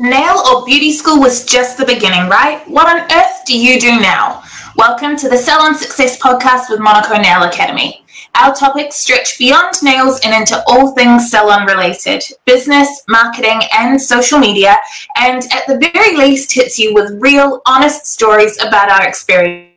Nail 0.00 0.44
or 0.46 0.64
beauty 0.64 0.92
school 0.92 1.18
was 1.18 1.44
just 1.44 1.76
the 1.76 1.84
beginning, 1.84 2.28
right? 2.28 2.62
What 2.68 2.86
on 2.86 3.10
earth 3.10 3.44
do 3.44 3.58
you 3.58 3.80
do 3.80 4.00
now? 4.00 4.44
Welcome 4.76 5.16
to 5.16 5.28
the 5.28 5.36
Salon 5.36 5.74
Success 5.74 6.16
podcast 6.20 6.70
with 6.70 6.78
Monaco 6.78 7.20
Nail 7.20 7.42
Academy. 7.42 8.04
Our 8.36 8.54
topics 8.54 8.94
stretch 8.94 9.36
beyond 9.40 9.82
nails 9.82 10.20
and 10.22 10.32
into 10.32 10.62
all 10.68 10.94
things 10.94 11.28
salon 11.28 11.66
related 11.66 12.22
business, 12.44 13.02
marketing, 13.08 13.60
and 13.76 14.00
social 14.00 14.38
media, 14.38 14.76
and 15.16 15.42
at 15.52 15.66
the 15.66 15.90
very 15.92 16.16
least, 16.16 16.52
hits 16.52 16.78
you 16.78 16.94
with 16.94 17.20
real, 17.20 17.60
honest 17.66 18.06
stories 18.06 18.56
about 18.62 18.88
our 18.92 19.04
experience 19.04 19.67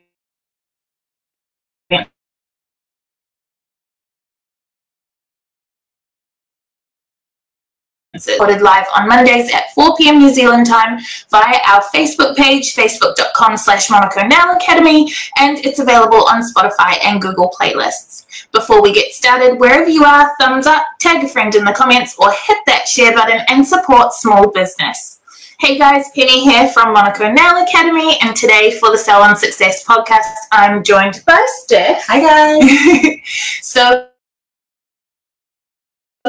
recorded 8.28 8.62
live 8.62 8.86
on 8.96 9.08
Mondays 9.08 9.54
at 9.54 9.74
4 9.74 9.96
p.m. 9.98 10.20
New 10.20 10.34
Zealand 10.34 10.66
time 10.66 11.00
via 11.30 11.60
our 11.68 11.82
Facebook 11.94 12.36
page, 12.36 12.76
facebook.com 12.76 13.58
slash 13.58 13.90
Monaco 13.90 14.26
Nail 14.26 14.56
Academy, 14.56 15.12
and 15.38 15.58
it's 15.66 15.80
available 15.80 16.26
on 16.26 16.42
Spotify 16.42 16.98
and 17.04 17.22
Google 17.22 17.54
playlists. 17.60 18.26
Before 18.52 18.82
we 18.82 18.94
get 18.94 19.14
started, 19.14 19.60
wherever 19.60 19.90
you 19.90 20.04
are, 20.04 20.32
thumbs 20.40 20.68
up, 20.68 20.86
tag 21.00 21.24
a 21.24 21.28
friend 21.28 21.54
in 21.56 21.66
the 21.66 21.74
comments, 21.74 22.16
or 22.18 22.32
hit 22.32 22.58
that 22.66 22.88
share 22.88 23.14
button 23.14 23.42
and 23.48 23.66
support 23.66 24.14
small 24.14 24.50
business. 24.52 25.20
Hey 25.60 25.78
guys, 25.78 26.06
Penny 26.16 26.44
here 26.44 26.68
from 26.70 26.92
Monaco 26.92 27.32
Nail 27.32 27.64
Academy, 27.64 28.18
and 28.22 28.36
today 28.36 28.78
for 28.80 28.92
the 28.92 28.98
Salon 28.98 29.36
Success 29.36 29.86
podcast, 29.86 30.48
I'm 30.52 30.84
joined 30.84 31.24
by 31.26 31.46
Steph. 31.60 32.04
Hi 32.08 32.20
guys. 32.20 33.20
so 33.62 34.11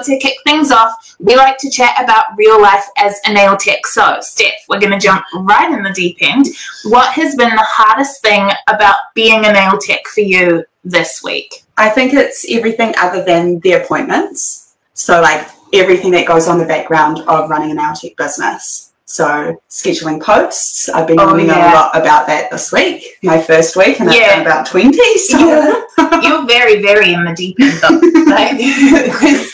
to 0.00 0.18
kick 0.18 0.36
things 0.44 0.70
off, 0.70 1.16
we 1.18 1.36
like 1.36 1.58
to 1.58 1.70
chat 1.70 2.02
about 2.02 2.24
real 2.36 2.60
life 2.60 2.84
as 2.96 3.20
a 3.24 3.32
nail 3.32 3.56
tech. 3.56 3.86
So, 3.86 4.18
Steph, 4.20 4.52
we're 4.68 4.80
going 4.80 4.92
to 4.92 4.98
jump 4.98 5.24
right 5.34 5.70
in 5.70 5.82
the 5.82 5.92
deep 5.92 6.18
end. 6.20 6.46
What 6.84 7.12
has 7.12 7.34
been 7.34 7.50
the 7.50 7.66
hardest 7.66 8.22
thing 8.22 8.50
about 8.68 8.96
being 9.14 9.44
a 9.44 9.52
nail 9.52 9.78
tech 9.78 10.06
for 10.06 10.22
you 10.22 10.64
this 10.84 11.22
week? 11.22 11.64
I 11.76 11.90
think 11.90 12.14
it's 12.14 12.46
everything 12.50 12.94
other 12.98 13.22
than 13.24 13.60
the 13.60 13.72
appointments. 13.72 14.74
So, 14.94 15.20
like 15.20 15.48
everything 15.74 16.10
that 16.12 16.26
goes 16.26 16.48
on 16.48 16.58
the 16.58 16.66
background 16.66 17.18
of 17.20 17.50
running 17.50 17.70
a 17.70 17.74
nail 17.74 17.94
tech 17.94 18.16
business. 18.16 18.92
So 19.04 19.60
scheduling 19.68 20.22
posts, 20.22 20.88
I've 20.88 21.06
been 21.06 21.20
oh, 21.20 21.26
learning 21.26 21.48
yeah. 21.48 21.70
a 21.70 21.74
lot 21.74 21.94
about 21.94 22.26
that 22.28 22.50
this 22.50 22.72
week. 22.72 23.04
My 23.22 23.38
first 23.38 23.76
week, 23.76 24.00
and 24.00 24.10
yeah. 24.10 24.20
I've 24.20 24.30
done 24.30 24.40
about 24.46 24.66
twenty. 24.66 25.18
So. 25.18 25.38
Yeah. 25.38 25.82
You're 26.22 26.46
very, 26.46 26.80
very 26.80 27.12
in 27.12 27.24
the 27.24 27.34
deep 27.34 27.56
end, 27.60 27.78
though. 27.82 28.00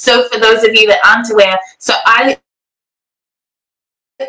So 0.00 0.26
for 0.30 0.40
those 0.40 0.64
of 0.64 0.72
you 0.72 0.86
that 0.86 0.98
aren't 1.06 1.30
aware, 1.30 1.58
so 1.76 1.92
I 2.06 2.38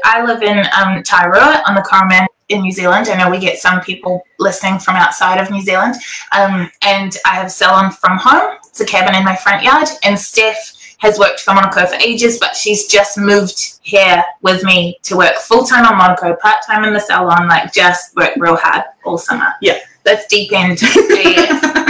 I 0.03 0.22
live 0.25 0.44
in 0.44 0.59
um, 0.59 1.02
Tairua 1.02 1.63
on 1.66 1.75
the 1.75 1.81
Coromandel 1.81 2.28
in 2.50 2.61
New 2.61 2.73
Zealand. 2.73 3.08
I 3.08 3.17
know 3.17 3.30
we 3.30 3.39
get 3.39 3.58
some 3.58 3.80
people 3.80 4.22
listening 4.38 4.80
from 4.80 4.97
outside 4.97 5.39
of 5.39 5.50
New 5.50 5.61
Zealand, 5.61 5.95
um, 6.33 6.69
and 6.81 7.16
I 7.25 7.36
have 7.36 7.47
a 7.47 7.50
salon 7.50 7.89
from 7.91 8.17
home. 8.17 8.58
It's 8.67 8.81
a 8.81 8.86
cabin 8.86 9.16
in 9.16 9.23
my 9.23 9.38
front 9.38 9.63
yard, 9.63 9.88
and 10.03 10.19
Steph 10.19 10.73
has 10.97 11.17
worked 11.17 11.39
for 11.39 11.53
Monaco 11.53 11.85
for 11.85 11.95
ages, 11.95 12.38
but 12.38 12.53
she's 12.53 12.88
just 12.88 13.17
moved 13.17 13.80
here 13.81 14.22
with 14.41 14.66
me 14.66 14.97
to 15.03 15.16
work 15.16 15.35
full 15.38 15.63
time 15.63 15.85
on 15.85 15.97
Monaco, 15.97 16.35
part 16.35 16.58
time 16.67 16.83
in 16.83 16.94
the 16.94 17.00
salon, 17.00 17.47
like 17.47 17.72
just 17.72 18.13
work 18.17 18.33
real 18.35 18.58
hard 18.58 18.83
all 19.06 19.17
summer. 19.17 19.53
Yeah. 19.61 19.80
That's 20.03 20.25
deep 20.28 20.52
end. 20.52 20.80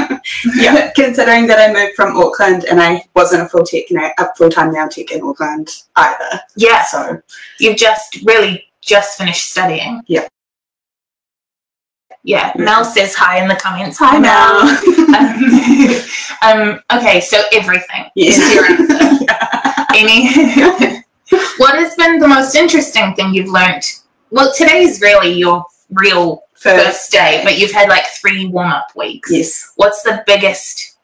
yeah, 0.56 0.92
considering 0.96 1.48
that 1.48 1.60
I 1.60 1.74
moved 1.74 1.96
from 1.96 2.18
Auckland 2.18 2.66
and 2.66 2.82
I 2.82 3.04
wasn't 3.16 3.44
a 3.44 3.50
full 3.50 3.64
tech, 3.64 3.86
a 3.92 4.36
full 4.36 4.50
time 4.50 4.72
now 4.72 4.88
tech 4.88 5.12
in 5.12 5.22
Auckland 5.24 5.70
either. 5.96 6.42
Yeah. 6.56 6.84
So 6.84 7.22
you've 7.60 7.78
just 7.78 8.20
really 8.24 8.66
just 8.82 9.18
finished 9.18 9.50
studying. 9.50 10.02
Yeah. 10.08 10.28
Yeah, 12.24 12.54
Mel 12.56 12.86
says 12.86 13.16
hi 13.16 13.42
in 13.42 13.48
the 13.48 13.56
comments. 13.56 13.98
Hi, 14.00 14.20
Mel. 14.20 14.62
um, 16.44 16.72
um, 16.92 16.98
okay, 17.00 17.20
so 17.20 17.42
everything 17.52 18.06
yes. 18.16 18.38
is 18.38 18.54
your 18.54 18.66
answer. 18.66 19.26
Any? 19.96 21.02
what 21.58 21.76
has 21.76 21.96
been 21.96 22.20
the 22.20 22.28
most 22.28 22.56
interesting 22.56 23.16
thing 23.16 23.34
you've 23.34 23.50
learned? 23.50 23.84
Well, 24.30 24.54
today 24.54 24.84
is 24.84 25.02
really 25.02 25.34
your 25.34 25.66
real 25.90 26.44
first, 26.62 27.12
day, 27.12 27.42
but 27.44 27.58
you've 27.58 27.72
had 27.72 27.90
like 27.90 28.06
three 28.08 28.48
warm 28.48 28.70
up 28.70 28.88
weeks. 28.96 29.32
Yes. 29.32 29.74
What's 29.76 30.04
the 30.04 30.24
biggest 30.26 30.98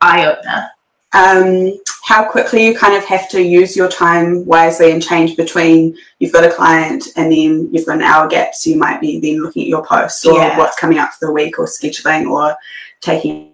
eye 0.00 0.26
opener? 0.26 0.70
um, 1.12 1.78
how 2.04 2.28
quickly 2.28 2.66
you 2.66 2.74
kind 2.76 2.94
of 2.94 3.04
have 3.04 3.28
to 3.30 3.42
use 3.42 3.76
your 3.76 3.88
time 3.88 4.46
wisely 4.46 4.90
and 4.92 5.02
change 5.02 5.36
between 5.36 5.96
you've 6.18 6.32
got 6.32 6.44
a 6.44 6.50
client 6.50 7.08
and 7.16 7.30
then 7.30 7.68
you've 7.72 7.86
got 7.86 7.96
an 7.96 8.02
hour 8.02 8.26
gap, 8.28 8.54
so 8.54 8.70
you 8.70 8.76
might 8.76 9.00
be 9.00 9.20
then 9.20 9.42
looking 9.42 9.62
at 9.62 9.68
your 9.68 9.84
posts 9.84 10.24
or 10.24 10.38
yeah. 10.38 10.58
what's 10.58 10.78
coming 10.78 10.98
up 10.98 11.12
for 11.12 11.26
the 11.26 11.32
week 11.32 11.58
or 11.58 11.66
scheduling 11.66 12.30
or 12.30 12.56
taking 13.00 13.52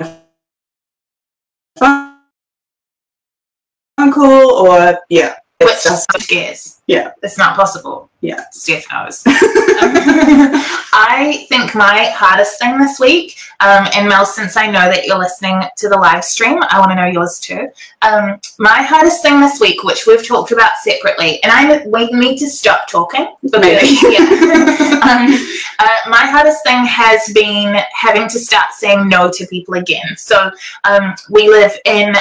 a 0.00 0.16
phone 1.78 2.12
call 4.12 4.66
or 4.66 4.98
yeah. 5.10 5.36
Which 5.60 5.82
just 5.82 6.06
scares. 6.20 6.80
Yeah. 6.86 7.10
It's 7.22 7.36
not 7.36 7.56
possible. 7.56 8.08
Yeah. 8.20 8.44
Steph 8.52 8.86
knows. 8.92 9.24
I 9.26 11.46
think 11.48 11.74
my 11.74 12.12
hardest 12.14 12.60
thing 12.60 12.78
this 12.78 13.00
week, 13.00 13.36
um, 13.60 13.88
and 13.94 14.08
Mel, 14.08 14.24
since 14.24 14.56
I 14.56 14.66
know 14.66 14.88
that 14.88 15.04
you're 15.04 15.18
listening 15.18 15.60
to 15.76 15.88
the 15.88 15.96
live 15.96 16.24
stream, 16.24 16.62
I 16.68 16.78
want 16.78 16.92
to 16.92 16.96
know 16.96 17.06
yours 17.06 17.40
too. 17.40 17.68
Um, 18.02 18.38
my 18.58 18.82
hardest 18.82 19.22
thing 19.22 19.40
this 19.40 19.58
week, 19.60 19.82
which 19.82 20.06
we've 20.06 20.24
talked 20.26 20.52
about 20.52 20.76
separately, 20.82 21.42
and 21.42 21.52
I 21.52 21.84
we 21.86 22.06
need 22.12 22.38
to 22.38 22.48
stop 22.48 22.88
talking 22.88 23.34
because 23.42 24.02
yeah. 24.02 24.18
um, 25.02 25.34
uh, 25.78 26.00
my 26.08 26.26
hardest 26.26 26.62
thing 26.64 26.84
has 26.84 27.30
been 27.32 27.76
having 27.92 28.28
to 28.28 28.38
start 28.38 28.72
saying 28.72 29.08
no 29.08 29.30
to 29.32 29.46
people 29.46 29.74
again. 29.74 30.16
So 30.16 30.50
um, 30.84 31.14
we 31.30 31.48
live 31.48 31.72
in. 31.84 32.14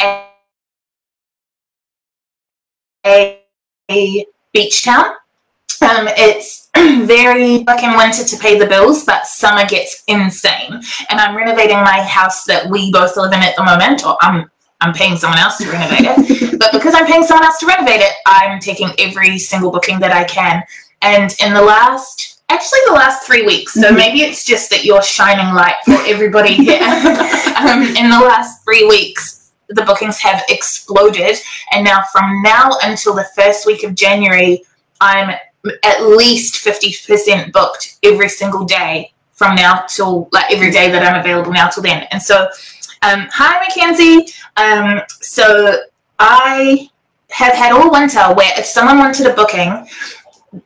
A, 0.00 0.29
a, 3.06 3.40
a 3.90 4.26
beach 4.52 4.84
town. 4.84 5.06
Um, 5.82 6.08
it's 6.08 6.68
very 6.76 7.64
fucking 7.64 7.96
winter 7.96 8.24
to 8.24 8.36
pay 8.36 8.58
the 8.58 8.66
bills, 8.66 9.04
but 9.04 9.26
summer 9.26 9.66
gets 9.66 10.04
insane. 10.08 10.80
And 11.08 11.20
I'm 11.20 11.36
renovating 11.36 11.78
my 11.78 12.02
house 12.02 12.44
that 12.44 12.68
we 12.68 12.92
both 12.92 13.16
live 13.16 13.32
in 13.32 13.40
at 13.40 13.56
the 13.56 13.64
moment, 13.64 14.04
or 14.06 14.16
I'm 14.20 14.50
I'm 14.82 14.94
paying 14.94 15.16
someone 15.16 15.38
else 15.38 15.58
to 15.58 15.70
renovate 15.70 16.06
it. 16.06 16.58
but 16.58 16.72
because 16.72 16.94
I'm 16.94 17.06
paying 17.06 17.22
someone 17.22 17.44
else 17.44 17.58
to 17.58 17.66
renovate 17.66 18.00
it, 18.00 18.12
I'm 18.26 18.58
taking 18.60 18.90
every 18.98 19.38
single 19.38 19.70
booking 19.70 20.00
that 20.00 20.12
I 20.12 20.24
can. 20.24 20.62
And 21.02 21.34
in 21.42 21.52
the 21.52 21.60
last, 21.60 22.42
actually 22.48 22.80
the 22.86 22.92
last 22.92 23.26
three 23.26 23.44
weeks, 23.44 23.74
so 23.74 23.82
mm-hmm. 23.82 23.96
maybe 23.96 24.22
it's 24.22 24.44
just 24.44 24.70
that 24.70 24.84
you're 24.84 25.02
shining 25.02 25.54
light 25.54 25.76
for 25.84 25.98
everybody 26.06 26.54
here. 26.54 26.82
um, 26.82 27.82
in 27.82 28.08
the 28.08 28.22
last 28.24 28.64
three 28.64 28.86
weeks, 28.86 29.39
the 29.70 29.82
bookings 29.82 30.18
have 30.18 30.42
exploded. 30.48 31.36
And 31.72 31.84
now, 31.84 32.02
from 32.12 32.42
now 32.42 32.70
until 32.82 33.14
the 33.14 33.26
first 33.34 33.66
week 33.66 33.84
of 33.84 33.94
January, 33.94 34.62
I'm 35.00 35.30
at 35.82 36.02
least 36.02 36.64
50% 36.64 37.52
booked 37.52 37.98
every 38.02 38.28
single 38.28 38.64
day 38.64 39.12
from 39.32 39.54
now 39.54 39.84
till 39.88 40.28
like 40.32 40.52
every 40.52 40.70
day 40.70 40.90
that 40.90 41.02
I'm 41.02 41.20
available 41.20 41.52
now 41.52 41.68
till 41.68 41.82
then. 41.82 42.06
And 42.10 42.22
so, 42.22 42.48
um, 43.02 43.28
hi, 43.30 43.60
Mackenzie. 43.60 44.32
Um, 44.56 45.00
so, 45.08 45.80
I 46.18 46.90
have 47.30 47.54
had 47.54 47.72
all 47.72 47.90
winter 47.90 48.34
where 48.34 48.52
if 48.58 48.66
someone 48.66 48.98
wanted 48.98 49.26
a 49.26 49.34
booking, 49.34 49.86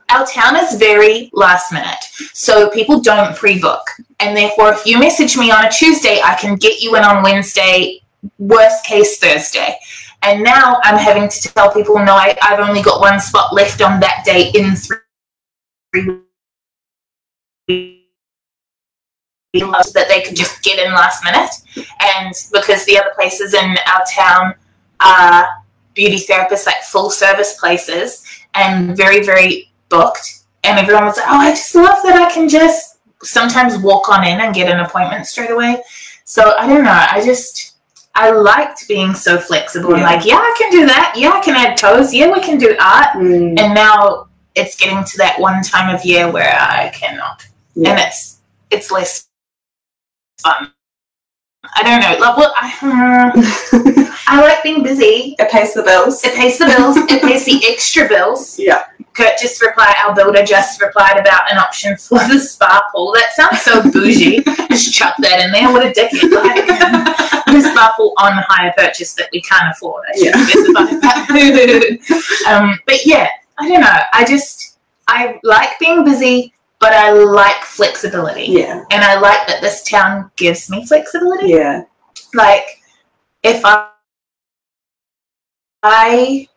our 0.09 0.27
town 0.27 0.57
is 0.57 0.77
very 0.77 1.31
last 1.33 1.73
minute. 1.73 2.05
So 2.33 2.71
people 2.71 3.01
don't 3.01 3.37
pre 3.37 3.61
book. 3.61 3.87
And 4.21 4.37
therefore, 4.37 4.73
if 4.73 4.87
you 4.87 4.99
message 4.99 5.37
me 5.37 5.51
on 5.51 5.65
a 5.65 5.71
Tuesday, 5.71 6.21
I 6.23 6.35
can 6.35 6.57
get 6.57 6.81
you 6.81 6.97
in 6.97 7.05
on 7.05 7.23
Wednesday 7.23 8.01
worst 8.39 8.85
case 8.85 9.19
Thursday. 9.19 9.77
And 10.23 10.43
now 10.43 10.79
I'm 10.85 10.97
having 10.97 11.29
to 11.29 11.53
tell 11.53 11.73
people, 11.73 11.97
no, 11.97 12.15
I, 12.15 12.37
have 12.41 12.61
only 12.61 12.83
got 12.83 13.01
one 13.01 13.21
spot 13.21 13.53
left 13.53 13.83
on 13.83 14.01
that 14.01 14.23
day 14.25 14.51
in 14.55 14.75
three 14.75 14.97
weeks. 17.69 18.01
that 19.93 20.09
they 20.09 20.23
could 20.23 20.35
just 20.35 20.63
get 20.63 20.85
in 20.85 20.93
last 20.93 21.23
minute. 21.25 21.51
And 22.01 22.35
because 22.53 22.85
the 22.87 22.99
other 22.99 23.13
places 23.15 23.55
in 23.55 23.77
our 23.87 24.03
town 24.11 24.55
are 25.01 25.47
beauty 25.93 26.17
therapists, 26.17 26.67
like 26.67 26.83
full 26.83 27.11
service 27.11 27.59
places, 27.61 28.25
and 28.55 28.97
very, 28.97 29.23
very 29.23 29.71
booked. 29.91 30.45
And 30.65 30.79
everyone 30.79 31.05
was 31.05 31.19
like, 31.19 31.27
oh, 31.29 31.37
I 31.37 31.51
just 31.51 31.75
love 31.75 32.03
that 32.03 32.17
I 32.17 32.33
can 32.33 32.49
just 32.49 32.99
sometimes 33.23 33.77
walk 33.79 34.09
on 34.09 34.27
in 34.27 34.41
and 34.41 34.55
get 34.55 34.71
an 34.71 34.81
appointment 34.81 35.27
straight 35.27 35.51
away. 35.51 35.83
So 36.25 36.57
I 36.57 36.67
don't 36.67 36.85
know. 36.85 37.07
I 37.11 37.23
just 37.23 37.74
I 38.15 38.31
liked 38.31 38.87
being 38.87 39.15
so 39.15 39.39
flexible 39.39 39.91
yeah. 39.91 39.97
and 39.97 40.05
like, 40.05 40.25
yeah, 40.25 40.37
I 40.37 40.55
can 40.57 40.71
do 40.71 40.87
that. 40.87 41.15
Yeah, 41.17 41.31
I 41.31 41.41
can 41.41 41.57
add 41.57 41.77
toes. 41.77 42.15
Yeah, 42.15 42.33
we 42.33 42.41
can 42.41 42.59
do 42.59 42.77
art. 42.81 43.17
Mm. 43.17 43.59
And 43.59 43.75
now 43.75 44.29
it's 44.55 44.77
getting 44.77 45.03
to 45.05 45.19
that 45.19 45.41
one 45.41 45.63
time 45.63 45.93
of 45.95 46.05
year 46.05 46.31
where 46.31 46.57
I 46.59 46.91
cannot. 46.91 47.47
Yeah. 47.75 47.91
And 47.91 48.01
it's 48.01 48.39
it's 48.71 48.91
less 48.91 49.29
fun. 50.43 50.73
I 51.77 51.83
don't 51.83 52.01
know. 52.01 52.25
Like, 52.25 52.37
well, 52.37 52.55
I, 52.57 52.71
hmm, 52.81 54.05
I 54.29 54.41
like 54.43 54.63
being 54.63 54.83
busy. 54.83 55.35
It 55.39 55.51
pays 55.51 55.75
the 55.75 55.83
bills. 55.83 56.23
It 56.25 56.35
pays 56.35 56.59
the 56.59 56.67
bills. 56.67 56.97
it 56.97 57.23
pays 57.23 57.45
the 57.45 57.63
extra 57.69 58.09
bills. 58.09 58.59
Yeah. 58.59 58.85
Kurt 59.15 59.39
just 59.39 59.63
replied, 59.63 59.95
our 60.05 60.15
builder 60.15 60.43
just 60.45 60.83
replied 60.83 61.19
about 61.19 61.51
an 61.51 61.57
option 61.57 61.97
for 61.97 62.19
the 62.19 62.39
spa 62.39 62.83
pool. 62.93 63.13
That 63.13 63.33
sounds 63.33 63.63
so 63.63 63.81
bougie. 63.91 64.43
just 64.69 64.93
chuck 64.93 65.15
that 65.21 65.41
in 65.41 65.53
there. 65.53 65.73
What 65.73 65.87
a 65.87 65.91
dickhead. 65.91 66.33
Like, 66.33 66.67
the 67.47 67.61
spa 67.61 67.95
pool 67.97 68.13
on 68.19 68.33
hire 68.49 68.75
purchase 68.77 69.15
that 69.15 69.29
we 69.33 69.41
can't 69.43 69.71
afford. 69.71 70.05
I 70.09 70.15
Yeah. 70.17 70.33
um, 72.53 72.79
but 72.87 73.07
yeah, 73.07 73.29
I 73.59 73.69
don't 73.69 73.81
know. 73.81 73.99
I 74.13 74.25
just, 74.25 74.79
I 75.07 75.39
like 75.45 75.79
being 75.79 76.05
busy, 76.05 76.53
but 76.81 76.93
I 76.93 77.13
like 77.13 77.63
flexibility. 77.63 78.47
Yeah. 78.47 78.85
And 78.91 79.05
I 79.05 79.21
like 79.21 79.47
that 79.47 79.61
this 79.61 79.85
town 79.85 80.33
gives 80.35 80.69
me 80.69 80.85
flexibility. 80.87 81.51
Yeah. 81.51 81.85
Like, 82.35 82.83
if 83.45 83.65
I, 83.65 83.91
I, 85.85 86.49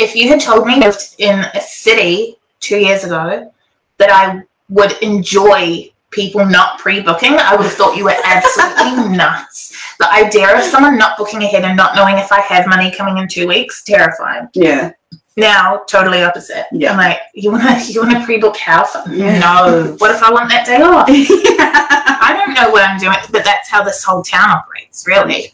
if 0.00 0.16
you 0.16 0.28
had 0.28 0.40
told 0.40 0.66
me 0.66 0.74
I 0.74 0.78
lived 0.78 1.14
in 1.18 1.40
a 1.54 1.60
city 1.60 2.36
two 2.60 2.78
years 2.78 3.04
ago 3.04 3.52
that 3.98 4.10
I 4.10 4.42
would 4.70 4.92
enjoy 5.02 5.92
people 6.10 6.44
not 6.44 6.78
pre-booking, 6.78 7.34
I 7.34 7.54
would 7.54 7.66
have 7.66 7.74
thought 7.74 7.96
you 7.96 8.04
were 8.04 8.16
absolutely 8.24 9.16
nuts. 9.16 9.76
The 9.98 10.12
idea 10.12 10.56
of 10.56 10.64
someone 10.64 10.98
not 10.98 11.18
booking 11.18 11.42
ahead 11.42 11.64
and 11.64 11.76
not 11.76 11.94
knowing 11.94 12.18
if 12.18 12.32
I 12.32 12.40
have 12.40 12.66
money 12.66 12.90
coming 12.90 13.18
in 13.18 13.28
two 13.28 13.46
weeks, 13.46 13.84
terrifying. 13.84 14.48
Yeah. 14.54 14.92
Now, 15.36 15.84
totally 15.86 16.22
opposite. 16.22 16.66
Yeah. 16.72 16.92
I'm 16.92 16.96
like, 16.96 17.18
you 17.34 17.52
wanna 17.52 17.80
you 17.86 18.00
wanna 18.02 18.24
pre-book 18.24 18.56
house? 18.56 18.96
Yeah. 19.08 19.38
No. 19.40 19.94
What 19.98 20.10
if 20.10 20.22
I 20.22 20.32
want 20.32 20.48
that 20.50 20.66
day 20.66 20.82
off? 20.82 21.08
yeah. 21.08 22.16
I 22.22 22.34
don't 22.36 22.54
know 22.54 22.70
what 22.70 22.88
I'm 22.88 22.98
doing, 22.98 23.16
but 23.30 23.44
that's 23.44 23.68
how 23.68 23.82
this 23.82 24.02
whole 24.02 24.22
town 24.22 24.50
operates, 24.50 25.06
really. 25.06 25.52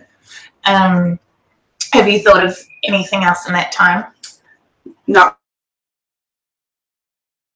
Um, 0.65 1.19
have 1.93 2.09
you 2.09 2.21
thought 2.21 2.45
of 2.45 2.59
anything 2.85 3.23
else 3.23 3.47
in 3.47 3.53
that 3.53 3.73
time? 3.73 4.07
Not 5.07 5.39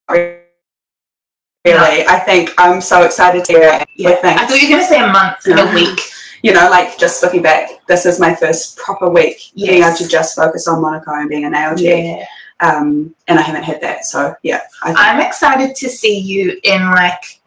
really. 0.08 2.06
I 2.06 2.20
think 2.25 2.55
I'm 2.58 2.81
so 2.81 3.05
excited 3.05 3.44
to 3.47 3.52
hear 3.52 3.70
it. 3.82 3.88
things. 4.20 4.41
I 4.41 4.47
thought 4.47 4.61
you 4.61 4.69
were 4.69 4.75
going 4.76 4.82
to 4.82 4.88
say 4.88 5.00
a 5.00 5.06
month 5.06 5.47
and 5.47 5.58
a 5.61 5.75
week. 5.75 6.00
you 6.43 6.52
know, 6.52 6.70
like 6.70 6.99
just 6.99 7.23
looking 7.23 7.43
back, 7.43 7.70
this 7.87 8.06
is 8.06 8.19
my 8.19 8.35
first 8.35 8.76
proper 8.79 9.08
week 9.11 9.50
being 9.55 9.82
able 9.82 9.97
to 9.97 10.08
just 10.08 10.37
focus 10.37 10.67
on 10.69 10.81
Monaco 10.81 11.12
and 11.12 11.29
being 11.29 11.44
an 11.44 11.52
tech. 11.52 11.79
Yeah. 11.79 12.25
Um, 12.61 13.14
and 13.29 13.38
I 13.38 13.43
haven't 13.43 13.62
had 13.64 13.81
that. 13.82 14.05
So 14.05 14.35
yeah, 14.43 14.61
I 14.82 14.88
think, 14.88 14.99
I'm 14.99 15.20
excited 15.20 15.75
to 15.76 15.88
see 15.88 16.19
you 16.19 16.58
in 16.62 16.82
like 16.91 17.41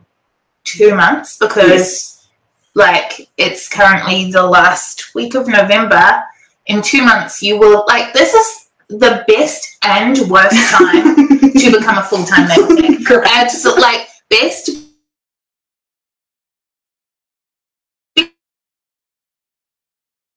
two 0.63 0.95
months 0.95 1.37
because, 1.37 1.69
Yes. 1.69 2.27
like, 2.73 3.29
it's 3.37 3.69
currently 3.69 4.31
the 4.31 4.43
last 4.43 5.13
week 5.13 5.35
of 5.35 5.47
November. 5.47 6.23
In 6.67 6.81
two 6.81 7.03
months, 7.03 7.43
you 7.43 7.59
will, 7.59 7.83
like, 7.87 8.13
this 8.13 8.33
is 8.33 8.62
the 8.99 9.23
best 9.27 9.77
and 9.83 10.17
worst 10.29 10.71
time 10.71 11.15
to 11.53 11.71
become 11.71 11.97
a 11.97 12.03
full 12.03 12.23
time 12.25 12.47
nail 12.47 12.67
tech. 12.77 13.05
Correct. 13.05 13.29
Absolutely, 13.31 13.81
like 13.81 14.07
best 14.29 14.69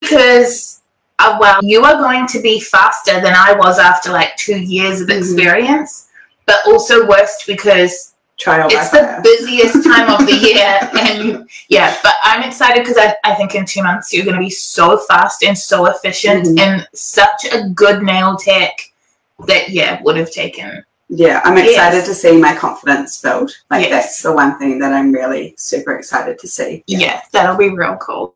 because 0.01 0.83
uh, 1.19 1.39
well, 1.41 1.61
you 1.63 1.83
are 1.83 1.97
going 1.97 2.27
to 2.29 2.41
be 2.41 2.61
faster 2.61 3.21
than 3.21 3.35
I 3.35 3.55
was 3.55 3.79
after 3.79 4.13
like 4.13 4.37
two 4.37 4.59
years 4.61 5.01
of 5.01 5.09
Mhm. 5.09 5.19
experience, 5.19 6.09
but 6.47 6.59
also 6.67 7.07
worst 7.07 7.47
because 7.47 8.13
Trial 8.39 8.69
it's 8.71 8.91
the 8.91 8.99
fire. 8.99 9.21
busiest 9.23 9.83
time 9.83 10.11
of 10.11 10.27
the 10.27 10.35
year, 10.49 10.79
and 11.07 11.49
yeah. 11.69 11.97
But 12.03 12.15
I'm 12.23 12.43
excited 12.43 12.83
because 12.83 12.99
I, 12.99 13.15
I 13.25 13.35
think 13.35 13.55
in 13.55 13.65
two 13.65 13.83
months 13.83 14.13
you're 14.13 14.25
going 14.27 14.37
to 14.37 14.43
be 14.43 14.51
so 14.51 14.99
fast 14.99 15.43
and 15.43 15.57
so 15.57 15.87
efficient 15.87 16.45
Mhm. 16.47 16.59
and 16.61 16.89
such 16.93 17.47
a 17.51 17.69
good 17.71 18.03
nail 18.03 18.37
tech 18.37 18.73
that 19.47 19.71
yeah 19.71 20.03
would 20.03 20.17
have 20.19 20.31
taken 20.31 20.85
Yeah, 21.09 21.41
I'm 21.45 21.57
excited 21.57 21.99
Yes. 21.99 22.09
to 22.09 22.15
see 22.15 22.37
my 22.37 22.55
confidence 22.55 23.21
build. 23.23 23.53
Like 23.71 23.89
Yes. 23.89 23.91
that's 23.91 24.23
the 24.23 24.33
one 24.33 24.59
thing 24.59 24.79
that 24.81 24.93
I'm 24.93 25.13
really 25.13 25.55
super 25.57 25.97
excited 25.97 26.39
to 26.41 26.47
see. 26.49 26.85
yeah, 26.87 27.23
that'll 27.33 27.57
be 27.57 27.71
real 27.71 27.97
cool. 27.97 28.35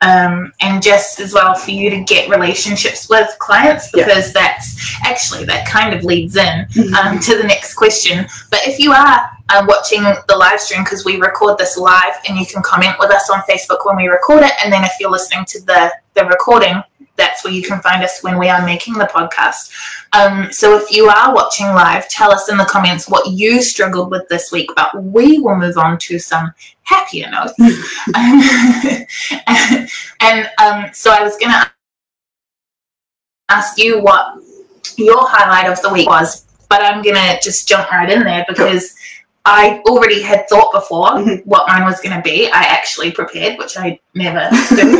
Um, 0.00 0.52
and 0.60 0.80
just 0.80 1.18
as 1.18 1.34
well 1.34 1.54
for 1.56 1.72
you 1.72 1.90
to 1.90 2.00
get 2.04 2.28
relationships 2.28 3.08
with 3.08 3.28
clients 3.40 3.90
Yeah. 3.92 4.04
because 4.04 4.32
that's 4.32 4.76
actually 5.04 5.44
that 5.46 5.66
kind 5.66 5.92
of 5.92 6.04
leads 6.04 6.36
in 6.36 6.66
Mhm. 6.70 6.94
um, 6.94 7.18
to 7.18 7.36
the 7.36 7.42
next 7.42 7.74
question. 7.74 8.28
But 8.48 8.60
if 8.64 8.78
you 8.78 8.92
are 8.92 9.28
uh, 9.50 9.64
watching 9.66 10.02
the 10.02 10.36
live 10.36 10.60
stream, 10.60 10.84
because 10.84 11.04
we 11.06 11.16
record 11.16 11.56
this 11.58 11.76
live 11.78 12.14
and 12.28 12.38
you 12.38 12.44
can 12.46 12.62
comment 12.62 12.94
with 13.00 13.10
us 13.10 13.30
on 13.30 13.40
Facebook 13.50 13.78
when 13.86 13.96
we 13.96 14.06
record 14.06 14.42
it, 14.44 14.52
and 14.62 14.70
then 14.72 14.84
if 14.84 14.92
you're 15.00 15.10
listening 15.10 15.44
to 15.46 15.60
the, 15.64 15.90
the 16.14 16.24
recording, 16.26 16.82
that's 17.18 17.44
where 17.44 17.52
you 17.52 17.62
can 17.62 17.82
find 17.82 18.02
us 18.02 18.22
when 18.22 18.38
we 18.38 18.48
are 18.48 18.64
making 18.64 18.94
the 18.94 19.04
podcast. 19.04 19.70
Um, 20.14 20.50
so 20.50 20.78
if 20.78 20.90
you 20.90 21.08
are 21.08 21.34
watching 21.34 21.66
live, 21.66 22.08
tell 22.08 22.32
us 22.32 22.48
in 22.48 22.56
the 22.56 22.64
comments 22.64 23.10
what 23.10 23.30
you 23.30 23.60
struggled 23.60 24.10
with 24.10 24.26
this 24.28 24.50
week, 24.50 24.70
but 24.74 25.02
we 25.02 25.40
will 25.40 25.56
move 25.56 25.76
on 25.76 25.98
to 25.98 26.18
some 26.18 26.54
happier 26.82 27.30
notes. 27.30 27.52
and 30.20 30.50
um, 30.58 30.86
so 30.94 31.10
I 31.10 31.22
was 31.22 31.36
going 31.36 31.52
to 31.52 31.70
ask 33.50 33.78
you 33.78 34.00
what 34.00 34.38
your 34.96 35.28
highlight 35.28 35.70
of 35.70 35.82
the 35.82 35.92
week 35.92 36.08
was, 36.08 36.46
but 36.68 36.82
I'm 36.82 37.02
going 37.02 37.16
to 37.16 37.38
just 37.42 37.68
jump 37.68 37.90
right 37.90 38.10
in 38.10 38.24
there 38.24 38.46
because 38.48 38.94
I 39.50 39.80
already 39.88 40.20
had 40.20 40.48
thought 40.48 40.72
before 40.72 41.08
Mhm. 41.12 41.46
what 41.46 41.66
mine 41.68 41.84
was 41.84 42.00
going 42.00 42.14
to 42.14 42.20
be. 42.22 42.48
I 42.50 42.62
actually 42.62 43.10
prepared, 43.12 43.56
which 43.58 43.78
I 43.78 43.98
never 44.14 44.48
do. 44.76 44.98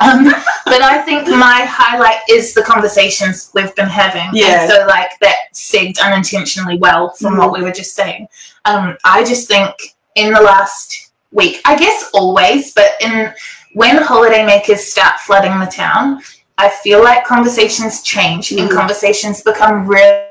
Um, 0.00 0.24
but 0.66 0.82
I 0.82 1.00
think 1.04 1.28
my 1.28 1.62
highlight 1.64 2.18
is 2.28 2.52
the 2.52 2.62
conversations 2.62 3.50
we've 3.54 3.74
been 3.76 3.88
having. 3.88 4.28
Yeah. 4.32 4.62
And 4.62 4.70
so, 4.70 4.86
like, 4.86 5.12
that 5.20 5.36
segged 5.54 6.00
unintentionally 6.00 6.78
well 6.78 7.10
from 7.10 7.36
what 7.36 7.52
we 7.52 7.62
were 7.62 7.70
just 7.72 7.94
saying. 7.94 8.26
Um, 8.64 8.96
I 9.04 9.22
just 9.24 9.46
think 9.46 9.74
in 10.16 10.32
the 10.32 10.40
last 10.40 11.12
week, 11.30 11.60
I 11.64 11.76
guess 11.76 12.10
always, 12.12 12.72
but 12.74 12.90
in 13.00 13.32
when 13.74 13.98
holidaymakers 13.98 14.78
start 14.78 15.20
flooding 15.20 15.58
the 15.60 15.66
town, 15.66 16.22
I 16.58 16.68
feel 16.68 17.02
like 17.02 17.24
conversations 17.24 18.02
change 18.02 18.50
and 18.50 18.68
Mhm. 18.68 18.74
conversations 18.74 19.42
become 19.42 19.86
really, 19.86 20.24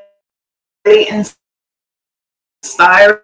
really 0.85 1.07
inspiring. 2.63 3.19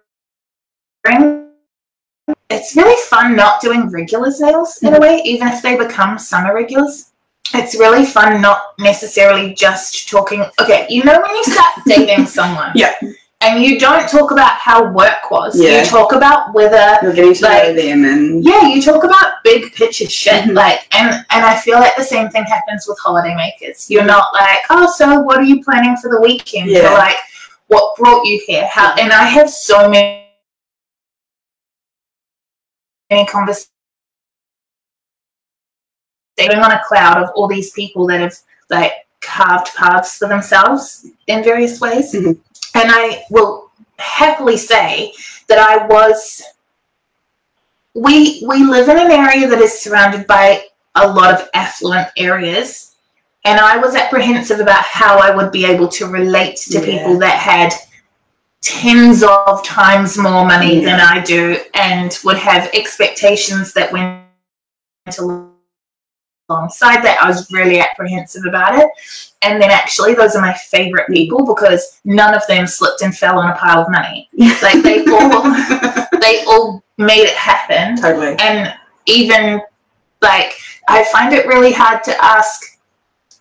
It's 2.50 2.76
really 2.76 3.00
fun 3.08 3.36
not 3.36 3.60
doing 3.60 3.88
regular 3.88 4.30
sales 4.30 4.78
in 4.82 4.92
a 4.92 4.96
hmm. 4.96 5.02
way, 5.02 5.20
even 5.24 5.48
if 5.48 5.62
they 5.62 5.76
become 5.76 6.18
summer 6.18 6.54
regulars. 6.54 7.12
It's 7.54 7.78
really 7.78 8.04
fun 8.04 8.40
not 8.40 8.60
necessarily 8.78 9.54
just 9.54 10.08
talking. 10.08 10.44
Okay, 10.60 10.86
you 10.90 11.04
know 11.04 11.20
when 11.20 11.30
you 11.30 11.44
start 11.44 11.74
dating 11.86 12.26
someone, 12.26 12.72
Yeah. 12.74 12.94
and 13.40 13.62
you 13.62 13.78
don't 13.78 14.08
talk 14.08 14.32
about 14.32 14.52
how 14.54 14.92
work 14.92 15.30
was. 15.30 15.58
Yeah. 15.58 15.80
You 15.80 15.86
talk 15.86 16.12
about 16.12 16.54
whether 16.54 16.98
You're 17.02 17.12
getting 17.12 17.34
to 17.34 17.42
know 17.42 17.48
Like- 17.48 17.76
them 17.76 18.04
and 18.04 18.44
yeah, 18.44 18.66
you 18.66 18.82
talk 18.82 19.04
about 19.04 19.44
big 19.44 19.72
picture 19.74 20.08
shit, 20.08 20.44
Mhm. 20.44 20.54
like, 20.54 20.88
and 20.92 21.24
and 21.30 21.44
I 21.44 21.56
feel 21.56 21.78
like 21.78 21.94
the 21.96 22.04
same 22.04 22.30
thing 22.30 22.44
happens 22.44 22.86
with 22.88 22.98
holidaymakers. 22.98 23.88
You're 23.88 24.00
mm-hmm. 24.00 24.08
not 24.08 24.34
like, 24.34 24.62
oh, 24.70 24.92
so 24.96 25.20
what 25.20 25.38
are 25.38 25.44
you 25.44 25.62
planning 25.62 25.96
for 25.96 26.10
the 26.10 26.20
weekend? 26.20 26.68
Yeah. 26.68 26.82
You're 26.82 26.98
like, 26.98 27.16
what 27.68 27.96
brought 27.96 28.24
you 28.26 28.42
here? 28.46 28.66
How? 28.66 28.90
Mm-hmm. 28.90 29.00
And 29.00 29.12
I 29.12 29.24
have 29.24 29.50
so 29.50 29.88
many 29.88 30.25
many 33.10 33.26
conversations 33.26 33.70
on 36.38 36.72
a 36.72 36.82
cloud 36.86 37.22
of 37.22 37.30
all 37.34 37.48
these 37.48 37.70
people 37.72 38.06
that 38.06 38.20
have 38.20 38.34
like 38.70 38.92
carved 39.20 39.74
paths 39.74 40.18
for 40.18 40.28
themselves 40.28 41.06
in 41.26 41.42
various 41.42 41.80
ways, 41.80 42.12
Mhm. 42.12 42.38
and 42.74 42.90
I 42.92 43.24
will 43.30 43.70
happily 43.98 44.56
say 44.58 45.12
that 45.48 45.58
I 45.58 45.86
was 45.86 46.42
we 47.94 48.44
we 48.46 48.62
live 48.62 48.88
in 48.90 48.98
an 48.98 49.10
area 49.10 49.48
that 49.48 49.60
is 49.60 49.80
surrounded 49.80 50.26
by 50.26 50.62
a 50.96 51.08
lot 51.08 51.32
of 51.32 51.48
affluent 51.54 52.08
areas 52.18 52.94
and 53.46 53.58
i 53.58 53.78
was 53.78 53.94
apprehensive 53.94 54.60
about 54.60 54.82
how 54.84 55.18
i 55.18 55.30
would 55.34 55.50
be 55.50 55.64
able 55.64 55.88
to 55.88 56.06
relate 56.06 56.56
to 56.56 56.78
Yeah. 56.78 56.84
people 56.98 57.18
that 57.20 57.38
had 57.38 57.72
tens 58.62 59.22
of 59.22 59.64
times 59.64 60.16
more 60.18 60.44
money 60.44 60.84
than 60.84 61.00
i 61.00 61.22
do 61.22 61.56
and 61.74 62.18
would 62.24 62.36
have 62.36 62.68
expectations 62.74 63.72
that 63.72 63.92
went 63.92 64.26
alongside 66.48 67.02
that. 67.02 67.18
I 67.20 67.28
was 67.28 67.50
really 67.50 67.80
apprehensive 67.80 68.44
about 68.46 68.78
it. 68.78 68.88
And 69.42 69.60
then 69.60 69.70
actually 69.70 70.14
those 70.14 70.34
are 70.34 70.42
my 70.42 70.54
favorite 70.54 71.08
people 71.08 71.44
because 71.46 72.00
none 72.04 72.34
of 72.34 72.42
them 72.46 72.66
slipped 72.66 73.02
and 73.02 73.16
fell 73.16 73.38
on 73.38 73.50
a 73.50 73.56
pile 73.56 73.82
of 73.82 73.90
money. 73.90 74.28
Like 74.62 74.82
they 74.82 75.04
all 75.06 75.42
they 76.20 76.44
all 76.46 76.82
made 76.98 77.24
it 77.24 77.36
happen. 77.36 77.96
Totally. 78.00 78.36
and 78.40 78.74
even 79.06 79.60
like 80.22 80.54
i 80.88 81.04
find 81.12 81.32
it 81.32 81.46
really 81.46 81.72
hard 81.72 82.02
to 82.02 82.24
ask 82.24 82.75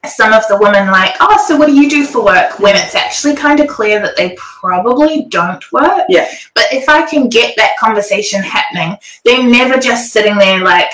some 0.09 0.33
of 0.33 0.47
the 0.47 0.57
women 0.57 0.87
like, 0.91 1.15
oh, 1.19 1.43
so 1.47 1.55
what 1.55 1.67
do 1.67 1.73
you 1.73 1.89
do 1.89 2.05
for 2.05 2.23
work? 2.23 2.59
When 2.59 2.75
it's 2.75 2.95
actually 2.95 3.35
kind 3.35 3.59
of 3.59 3.67
clear 3.67 3.99
that 4.01 4.15
they 4.15 4.35
probably 4.37 5.25
don't 5.25 5.63
work. 5.71 6.05
Yeah. 6.09 6.29
But 6.53 6.65
if 6.71 6.89
I 6.89 7.05
can 7.05 7.29
get 7.29 7.55
that 7.57 7.77
conversation 7.79 8.41
happening, 8.41 8.97
they're 9.23 9.43
never 9.43 9.79
just 9.79 10.11
sitting 10.11 10.37
there 10.37 10.61
like 10.63 10.91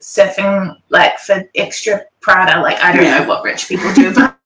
surfing 0.00 0.76
like 0.90 1.18
for 1.18 1.48
extra 1.54 2.04
Prada. 2.20 2.60
Like 2.60 2.78
I 2.78 2.92
don't 2.92 3.04
Yeah. 3.04 3.18
know 3.20 3.28
what 3.28 3.44
rich 3.44 3.68
people 3.68 3.92
do, 3.94 4.14
but 4.14 4.36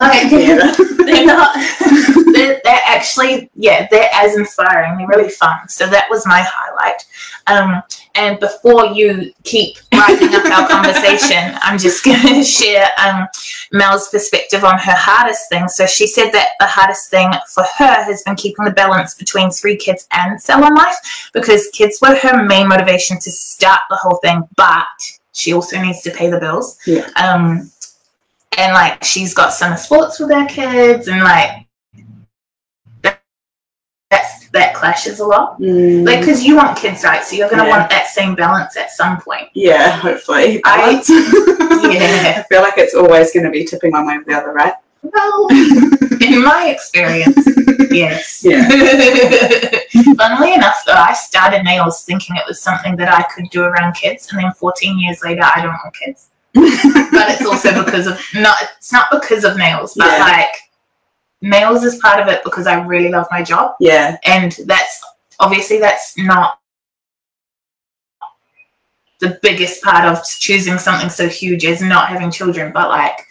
like 0.00 0.30
Yeah. 0.30 0.74
they're 0.98 1.26
not. 1.26 1.56
They're, 2.30 2.60
they're 2.62 2.80
actually 2.84 3.50
yeah, 3.54 3.88
they're 3.90 4.10
as 4.12 4.36
inspiring. 4.36 4.96
They're 4.96 5.08
really 5.08 5.30
fun. 5.30 5.68
So 5.68 5.88
that 5.88 6.06
was 6.08 6.26
my 6.26 6.46
highlight. 6.46 7.04
Um, 7.48 7.82
and 8.14 8.38
before 8.38 8.86
you 8.86 9.32
keep 9.44 9.78
writing 9.94 10.34
up 10.34 10.44
our 10.44 10.68
conversation, 10.68 11.56
I'm 11.62 11.78
just 11.78 12.04
going 12.04 12.20
to 12.20 12.44
share 12.44 12.90
um, 12.98 13.26
Mel's 13.72 14.08
perspective 14.08 14.62
on 14.62 14.78
her 14.78 14.94
hardest 14.94 15.48
thing. 15.48 15.68
So 15.68 15.86
she 15.86 16.06
said 16.06 16.30
that 16.32 16.50
the 16.60 16.66
hardest 16.66 17.10
thing 17.10 17.30
for 17.52 17.64
her 17.78 18.04
has 18.04 18.22
been 18.22 18.36
keeping 18.36 18.64
the 18.64 18.72
balance 18.72 19.14
between 19.14 19.50
three 19.50 19.76
kids 19.76 20.06
and 20.12 20.40
salon 20.40 20.74
life 20.74 21.30
because 21.32 21.68
kids 21.72 21.98
were 22.02 22.14
her 22.16 22.44
main 22.44 22.68
motivation 22.68 23.18
to 23.20 23.30
start 23.30 23.80
the 23.88 23.96
whole 23.96 24.18
thing, 24.22 24.42
but 24.56 24.86
she 25.32 25.52
also 25.54 25.80
needs 25.80 26.02
to 26.02 26.10
pay 26.10 26.28
the 26.28 26.38
bills. 26.38 26.78
Yeah. 26.86 27.08
Um, 27.16 27.70
and 28.58 28.74
like 28.74 29.02
she's 29.04 29.32
got 29.34 29.52
summer 29.54 29.76
sports 29.76 30.18
with 30.20 30.30
her 30.30 30.46
kids, 30.46 31.08
and 31.08 31.22
like 31.22 31.66
that, 33.02 33.20
that's 34.10 34.48
that 34.50 34.74
clashes 34.74 35.20
a 35.20 35.26
lot. 35.26 35.60
Mm, 35.60 36.04
Like, 36.06 36.20
because 36.20 36.44
you 36.44 36.56
want 36.56 36.76
kids, 36.76 37.04
right? 37.04 37.24
So 37.24 37.36
you're 37.36 37.48
gonna 37.48 37.64
Yeah. 37.64 37.76
want 37.78 37.90
that 37.90 38.08
same 38.08 38.34
balance 38.34 38.76
at 38.76 38.90
some 38.90 39.20
point. 39.20 39.48
yeah, 39.54 39.90
hopefully. 39.92 40.60
I- 40.64 41.02
Yeah. 41.80 42.34
I 42.38 42.42
feel 42.48 42.60
like 42.62 42.74
it's 42.76 42.94
always 42.94 43.32
going 43.32 43.44
to 43.44 43.50
be 43.50 43.64
tipping 43.64 43.92
one 43.92 44.06
way 44.06 44.14
or 44.16 44.24
the 44.24 44.34
other, 44.34 44.52
right? 44.52 44.72
Well, 45.02 45.46
in 45.50 46.42
my 46.42 46.68
experience, 46.74 47.38
yes. 47.90 48.42
Yeah. 48.44 48.68
Funnily 50.18 50.54
enough, 50.54 50.82
though, 50.86 50.92
I 50.92 51.12
started 51.14 51.62
nails 51.62 52.02
thinking 52.04 52.36
it 52.36 52.42
was 52.48 52.60
something 52.60 52.96
that 52.96 53.08
I 53.14 53.22
could 53.32 53.48
do 53.50 53.62
around 53.62 53.94
kids, 53.94 54.28
and 54.32 54.42
then 54.42 54.52
14 54.52 54.98
years 54.98 55.22
later, 55.22 55.42
I 55.44 55.60
don't 55.62 55.70
want 55.82 55.94
kids. 55.94 56.30
But 57.12 57.30
it's 57.30 57.44
also 57.46 57.84
because 57.84 58.06
of 58.06 58.20
not. 58.34 58.56
It's 58.76 58.92
not 58.92 59.06
because 59.10 59.44
of 59.44 59.56
nails, 59.56 59.94
but 59.94 60.06
Yeah. 60.06 60.18
like 60.24 60.54
nails 61.40 61.84
is 61.84 61.96
part 61.96 62.20
of 62.20 62.28
it 62.28 62.42
because 62.44 62.66
I 62.66 62.82
really 62.84 63.10
love 63.10 63.26
my 63.30 63.42
job, 63.42 63.74
yeah, 63.80 64.16
and 64.24 64.52
that's 64.66 65.04
obviously 65.40 65.78
that's 65.78 66.16
not 66.18 66.58
the 69.20 69.38
biggest 69.42 69.82
part 69.82 70.04
of 70.04 70.22
choosing 70.38 70.78
something 70.78 71.10
so 71.10 71.28
huge 71.28 71.64
as 71.64 71.80
not 71.82 72.08
having 72.08 72.30
children, 72.30 72.72
but 72.72 72.88
like 72.88 73.26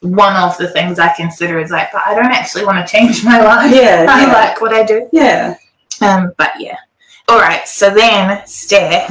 one 0.00 0.34
of 0.36 0.56
the 0.58 0.68
things 0.68 0.98
I 0.98 1.12
consider 1.14 1.58
is 1.58 1.70
like, 1.70 1.92
but 1.92 2.02
I 2.06 2.14
don't 2.14 2.32
actually 2.32 2.64
want 2.64 2.86
to 2.86 2.90
change 2.90 3.22
my 3.24 3.40
life. 3.42 3.74
yeah, 3.74 4.06
I 4.08 4.26
yeah. 4.26 4.32
like 4.32 4.60
what 4.60 4.72
I 4.72 4.82
do. 4.84 5.08
yeah. 5.12 5.56
Um, 6.00 6.32
but 6.38 6.52
yeah. 6.58 6.76
All 7.28 7.38
right. 7.38 7.66
So 7.66 7.90
then, 7.90 8.46
Steph, 8.46 9.10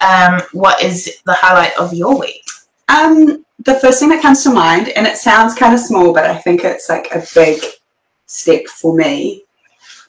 um, 0.00 0.40
what 0.52 0.82
is 0.82 1.20
the 1.26 1.34
highlight 1.34 1.76
of 1.78 1.92
your 1.94 2.18
week? 2.18 2.42
Um, 2.88 3.44
the 3.60 3.78
first 3.80 4.00
thing 4.00 4.10
that 4.10 4.22
comes 4.22 4.42
to 4.44 4.50
mind, 4.50 4.88
and 4.90 5.06
it 5.06 5.16
sounds 5.16 5.54
kind 5.54 5.74
of 5.74 5.80
small, 5.80 6.12
but 6.12 6.24
I 6.24 6.36
think 6.36 6.64
it's 6.64 6.88
like 6.88 7.08
a 7.12 7.24
big 7.34 7.62
step 8.26 8.66
for 8.66 8.94
me. 8.94 9.44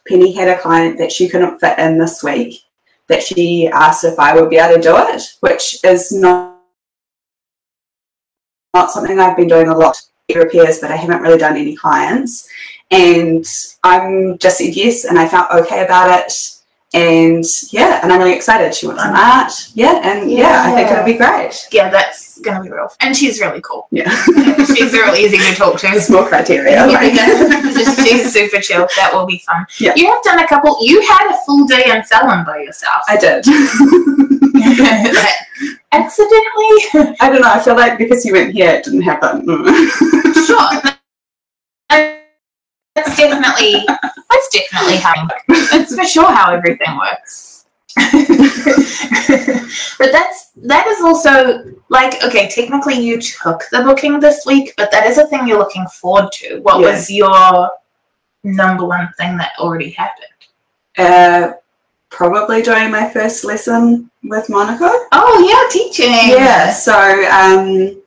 Penny 0.08 0.32
had 0.32 0.48
a 0.48 0.60
client 0.60 0.98
that 1.00 1.12
she 1.12 1.28
couldn't 1.28 1.60
fit 1.60 1.80
in 1.80 1.98
this 1.98 2.24
week 2.24 2.62
that 3.08 3.24
she 3.24 3.68
asked 3.68 4.04
if 4.04 4.20
I 4.20 4.36
would 4.36 4.50
be 4.50 4.58
able 4.58 4.76
to 4.76 4.82
do 4.82 4.96
it, 4.98 5.24
which 5.40 5.84
is 5.84 6.12
not 6.12 6.56
not 8.74 8.92
something 8.92 9.20
I've 9.20 9.38
been 9.38 9.48
doing 9.48 9.70
a 9.70 9.78
lot 9.78 10.00
repairs, 10.36 10.80
but 10.80 10.92
I 10.92 10.96
haven't 10.98 11.22
really 11.22 11.38
done 11.38 11.56
any 11.58 11.76
clients. 11.76 12.48
And 12.92 13.46
I'm 13.84 14.38
just 14.38 14.58
said 14.60 14.76
yes, 14.76 15.06
and 15.06 15.18
I 15.18 15.28
felt 15.28 15.52
okay 15.52 15.84
about 15.84 16.20
it. 16.20 16.57
And 16.98 17.46
yeah, 17.72 18.00
and 18.02 18.12
I'm 18.12 18.20
really 18.20 18.34
excited. 18.36 18.74
She 18.74 18.88
wants 18.88 19.04
some 19.04 19.14
art. 19.16 19.52
Yeah, 19.76 20.00
and 20.04 20.32
yeah, 20.32 20.64
I 20.66 20.74
think 20.76 20.90
Yeah. 20.90 20.94
it'll 20.94 21.06
be 21.06 21.14
great. 21.14 21.68
Yeah, 21.72 21.90
that's 21.90 22.40
gonna 22.40 22.62
be 22.64 22.70
real. 22.70 22.88
And 23.02 23.16
she's 23.16 23.40
really 23.40 23.62
cool. 23.62 23.88
Yeah. 23.92 24.10
she's 24.76 24.94
really 24.94 25.24
easy 25.24 25.38
to 25.38 25.56
talk 25.56 25.80
to. 25.80 26.00
Small 26.02 26.26
criteria. 26.26 26.86
like- 26.88 27.14
she's 28.04 28.34
super 28.34 28.60
chill. 28.62 28.88
That 28.96 29.12
will 29.14 29.26
be 29.26 29.40
fun. 29.40 29.66
Yeah. 29.80 29.94
You 29.96 30.08
have 30.12 30.24
done 30.24 30.40
a 30.40 30.48
couple. 30.48 30.78
You 30.82 31.02
had 31.02 31.32
a 31.34 31.38
full 31.46 31.66
day 31.68 31.84
in 31.88 32.04
salon 32.04 32.44
by 32.46 32.60
yourself. 32.60 33.02
I 33.08 33.18
did. 33.18 33.46
Like, 35.16 35.36
accidentally. 35.92 37.16
I 37.20 37.30
don't 37.30 37.42
know. 37.42 37.52
I 37.52 37.60
feel 37.60 37.76
like 37.76 37.98
because 37.98 38.26
you 38.26 38.34
went 38.34 38.54
here, 38.54 38.72
it 38.72 38.84
didn't 38.86 39.02
happen. 39.02 39.46
Sure. 40.46 40.70
definitely 43.18 43.84
that's 44.30 44.50
definitely 44.50 44.98
how 44.98 45.28
that's 45.72 45.96
for 45.96 46.06
sure 46.06 46.32
how 46.32 46.54
everything 46.54 46.96
works. 46.98 47.66
but 47.98 48.12
that's 50.12 50.52
that 50.58 50.86
is 50.88 51.02
also 51.02 51.64
like 51.90 52.24
okay, 52.24 52.48
technically 52.50 52.94
you 52.96 53.20
took 53.20 53.64
the 53.72 53.82
booking 53.82 54.20
this 54.20 54.46
week, 54.46 54.74
but 54.78 54.92
that 54.92 55.08
is 55.08 55.18
a 55.18 55.26
thing 55.28 55.48
you're 55.48 55.58
looking 55.58 55.88
forward 55.88 56.32
to. 56.34 56.60
What 56.62 56.80
Yeah. 56.80 56.92
was 56.92 57.10
your 57.10 57.72
number 58.44 58.86
one 58.86 59.10
thing 59.18 59.36
that 59.38 59.54
already 59.60 59.90
happened? 59.92 60.26
uh, 60.98 61.54
probably 62.10 62.62
doing 62.64 62.90
my 62.92 63.08
first 63.10 63.44
lesson 63.46 64.10
with 64.24 64.50
Monaco. 64.50 64.90
Oh 65.12 65.48
yeah, 65.50 65.68
teaching. 65.72 66.12
Yeah. 66.12 66.72
So 66.74 66.94
um, 67.32 68.02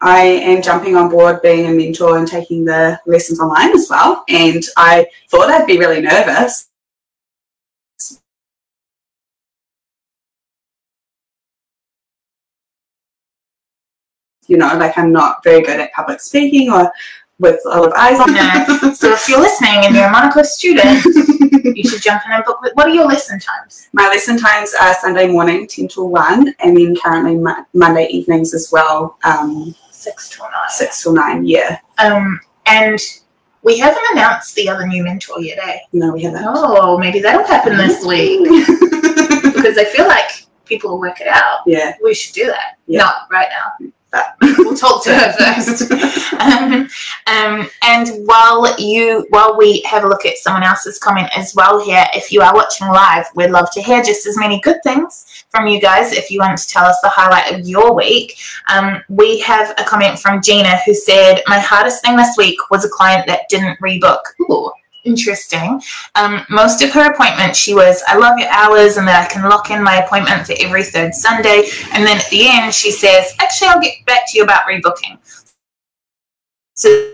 I 0.00 0.22
am 0.22 0.62
jumping 0.62 0.96
on 0.96 1.10
board 1.10 1.42
being 1.42 1.66
a 1.66 1.72
mentor 1.72 2.18
and 2.18 2.28
taking 2.28 2.64
the 2.64 3.00
lessons 3.06 3.40
online 3.40 3.74
as 3.74 3.88
well. 3.90 4.24
And 4.28 4.62
I 4.76 5.06
thought 5.28 5.50
I'd 5.50 5.66
be 5.66 5.78
really 5.78 6.00
nervous. 6.00 6.68
You 14.46 14.56
know, 14.56 14.74
like 14.78 14.96
I'm 14.96 15.12
not 15.12 15.44
very 15.44 15.62
good 15.62 15.78
at 15.78 15.92
public 15.92 16.20
speaking 16.20 16.72
or 16.72 16.90
with 17.38 17.60
a 17.66 17.68
lot 17.68 17.86
of 17.86 17.92
eyes 17.92 18.18
on 18.18 18.32
No. 18.32 18.92
So 18.94 19.12
if 19.12 19.28
you're 19.28 19.40
listening 19.40 19.84
and 19.84 19.94
you're 19.94 20.06
a 20.06 20.10
Monaco 20.10 20.42
student, 20.42 21.04
you 21.76 21.88
should 21.88 22.02
jump 22.02 22.22
in 22.26 22.32
and 22.32 22.44
book. 22.44 22.58
What 22.74 22.86
are 22.86 22.94
your 22.94 23.06
lesson 23.06 23.38
times? 23.38 23.88
My 23.92 24.08
lesson 24.08 24.38
times 24.38 24.74
are 24.80 24.94
Sunday 24.94 25.28
morning, 25.28 25.66
10 25.66 25.88
till 25.88 26.08
1, 26.08 26.54
and 26.60 26.76
then 26.76 26.96
currently 26.96 27.36
Monday 27.74 28.06
evenings 28.08 28.54
as 28.54 28.70
well, 28.72 29.18
um, 29.24 29.74
Six 29.98 30.28
to 30.30 30.38
nine. 30.42 30.50
6 30.70 31.02
till 31.02 31.12
9. 31.12 31.44
Yeah. 31.44 31.78
Um, 31.98 32.38
and 32.66 32.98
we 33.62 33.78
haven't 33.78 34.04
announced 34.12 34.54
the 34.54 34.68
other 34.68 34.86
new 34.86 35.02
mentor 35.02 35.40
yet, 35.40 35.58
eh? 35.60 35.78
No, 35.92 36.12
we 36.12 36.22
haven't. 36.22 36.44
Oh, 36.46 36.96
maybe 36.98 37.18
that'll 37.20 37.44
happen 37.44 37.76
this 37.76 38.04
week 38.06 38.44
because 38.48 39.76
I 39.76 39.84
feel 39.92 40.06
like 40.06 40.46
people 40.66 40.90
will 40.90 41.00
work 41.00 41.20
it 41.20 41.26
out. 41.26 41.60
yeah. 41.66 41.94
We 42.02 42.14
should 42.14 42.32
do 42.34 42.46
that. 42.46 42.78
Yeah. 42.86 42.98
Not 43.00 43.14
right 43.30 43.48
now. 43.50 43.90
But 44.10 44.36
We'll 44.40 44.76
talk 44.76 45.04
to 45.04 45.14
her 45.14 45.32
first. 45.38 45.90
um, 46.40 46.88
um, 47.26 47.70
and 47.82 48.26
while 48.26 48.78
you 48.78 49.26
while 49.30 49.56
we 49.56 49.80
have 49.82 50.04
a 50.04 50.08
look 50.08 50.24
at 50.24 50.36
someone 50.38 50.62
else's 50.62 50.98
comment 50.98 51.28
as 51.36 51.54
well 51.54 51.82
here, 51.84 52.04
if 52.14 52.32
you 52.32 52.40
are 52.42 52.54
watching 52.54 52.88
live, 52.88 53.26
we'd 53.34 53.50
love 53.50 53.70
to 53.72 53.82
hear 53.82 54.02
just 54.02 54.26
as 54.26 54.36
many 54.36 54.60
good 54.60 54.82
things 54.82 55.44
from 55.48 55.66
you 55.66 55.80
guys. 55.80 56.12
If 56.12 56.30
you 56.30 56.40
want 56.40 56.58
to 56.58 56.68
tell 56.68 56.84
us 56.84 57.00
the 57.02 57.08
highlight 57.08 57.52
of 57.52 57.66
your 57.66 57.94
week, 57.94 58.38
um, 58.68 59.02
we 59.08 59.40
have 59.40 59.74
a 59.78 59.84
comment 59.84 60.18
from 60.18 60.42
Gina 60.42 60.78
who 60.86 60.94
said, 60.94 61.42
"My 61.46 61.58
hardest 61.58 62.02
thing 62.02 62.16
this 62.16 62.36
week 62.36 62.58
was 62.70 62.84
a 62.84 62.88
client 62.88 63.26
that 63.26 63.48
didn't 63.48 63.78
rebook." 63.80 64.20
Ooh. 64.42 64.70
Interesting. 65.08 65.80
Um, 66.16 66.44
most 66.50 66.82
of 66.82 66.90
her 66.92 67.10
appointments, 67.12 67.58
she 67.58 67.74
was, 67.74 68.02
I 68.06 68.16
love 68.16 68.38
your 68.38 68.50
hours 68.50 68.98
and 68.98 69.08
that 69.08 69.26
I 69.26 69.32
can 69.32 69.48
lock 69.48 69.70
in 69.70 69.82
my 69.82 69.96
appointment 69.96 70.46
for 70.46 70.54
every 70.60 70.84
third 70.84 71.14
Sunday. 71.14 71.70
And 71.92 72.06
then 72.06 72.18
at 72.18 72.28
the 72.28 72.46
end, 72.46 72.74
she 72.74 72.90
says, 72.90 73.32
Actually, 73.40 73.68
I'll 73.68 73.80
get 73.80 74.04
back 74.06 74.22
to 74.28 74.38
you 74.38 74.44
about 74.44 74.66
rebooking. 74.66 75.18
So 76.74 77.10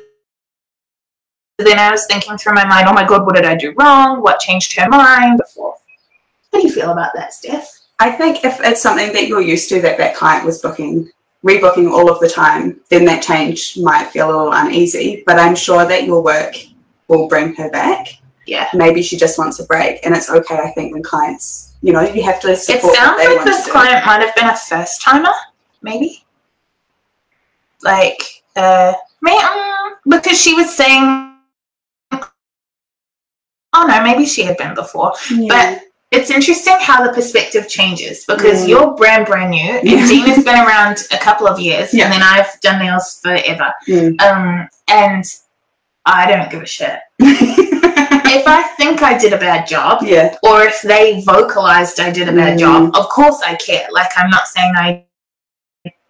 then 1.58 1.78
I 1.78 1.90
was 1.90 2.06
thinking 2.06 2.36
through 2.36 2.54
my 2.54 2.66
mind, 2.66 2.88
oh 2.88 2.92
my 2.92 3.06
God, 3.06 3.24
what 3.24 3.36
did 3.36 3.44
I 3.44 3.54
do 3.54 3.72
wrong? 3.78 4.20
What 4.20 4.40
changed 4.40 4.76
her 4.76 4.88
mind? 4.88 5.38
Before. 5.38 5.76
How 6.52 6.60
do 6.60 6.66
you 6.66 6.72
feel 6.72 6.90
about 6.90 7.12
that, 7.14 7.32
Steph? 7.32 7.70
I 8.00 8.10
think 8.10 8.44
if 8.44 8.58
it's 8.60 8.82
something 8.82 9.12
that 9.12 9.28
you're 9.28 9.40
used 9.40 9.68
to 9.68 9.80
that 9.82 9.98
that 9.98 10.16
client 10.16 10.44
was 10.44 10.60
booking, 10.60 11.10
rebooking 11.44 11.92
all 11.92 12.10
of 12.10 12.18
the 12.18 12.28
time, 12.28 12.80
then 12.88 13.04
that 13.04 13.22
change 13.22 13.78
might 13.78 14.10
feel 14.10 14.26
a 14.26 14.32
little 14.32 14.52
uneasy. 14.52 15.22
But 15.26 15.38
I'm 15.38 15.54
sure 15.54 15.86
that 15.86 16.04
your 16.04 16.22
work 16.22 16.56
will 17.08 17.28
bring 17.28 17.54
her 17.56 17.70
back. 17.70 18.08
Yeah. 18.46 18.68
Maybe 18.74 19.02
she 19.02 19.16
just 19.16 19.38
wants 19.38 19.58
a 19.60 19.64
break, 19.64 20.04
and 20.04 20.14
it's 20.14 20.30
okay. 20.30 20.56
I 20.58 20.70
think 20.72 20.92
when 20.92 21.02
clients, 21.02 21.74
you 21.82 21.92
know, 21.92 22.02
you 22.02 22.22
have 22.24 22.40
to 22.40 22.54
support. 22.56 22.92
It 22.94 22.96
sounds 22.96 23.24
like 23.24 23.44
this 23.44 23.70
client 23.70 24.04
might 24.06 24.20
have 24.20 24.34
been 24.34 24.48
a 24.48 24.56
first 24.56 25.00
timer, 25.02 25.32
maybe. 25.82 26.24
Like, 27.82 28.22
uh, 28.56 28.92
um, 29.26 29.94
because 30.06 30.40
she 30.40 30.54
was 30.54 30.74
saying, 30.74 31.34
oh 32.12 33.86
no, 33.86 34.02
maybe 34.02 34.26
she 34.26 34.42
had 34.42 34.56
been 34.56 34.74
before. 34.74 35.12
Yeah. 35.30 35.78
it's 36.10 36.30
interesting 36.30 36.76
how 36.80 37.04
the 37.04 37.12
perspective 37.12 37.68
changes 37.68 38.24
because 38.26 38.64
Mm. 38.64 38.68
you're 38.68 38.94
brand 38.94 39.26
brand 39.26 39.50
new 39.50 39.58
and 39.78 39.88
Yeah. 39.88 40.06
Gina's 40.06 40.44
been 40.44 40.54
around 40.64 40.98
a 41.12 41.18
couple 41.18 41.46
of 41.48 41.58
years 41.58 41.92
and 41.92 42.02
then 42.12 42.22
I've 42.22 42.60
done 42.60 42.78
nails 42.78 43.18
forever. 43.20 43.72
Mm. 43.88 44.20
Um, 44.22 44.68
and 44.88 45.24
I 46.06 46.26
don't 46.30 46.50
give 46.50 46.62
a 46.62 46.66
shit. 46.66 46.98
if 47.18 48.46
I 48.46 48.62
think 48.76 49.02
I 49.02 49.16
did 49.16 49.32
a 49.32 49.38
bad 49.38 49.66
job 49.66 50.02
yeah. 50.04 50.36
or 50.42 50.62
if 50.64 50.82
they 50.82 51.22
vocalized 51.22 52.00
I 52.00 52.10
did 52.10 52.28
a 52.28 52.32
bad 52.32 52.56
Mm. 52.56 52.60
job, 52.60 52.96
of 52.96 53.08
course 53.08 53.40
I 53.42 53.54
care. 53.56 53.86
Like 53.90 54.10
I'm 54.16 54.30
not 54.30 54.46
saying 54.48 54.72
I 54.76 55.04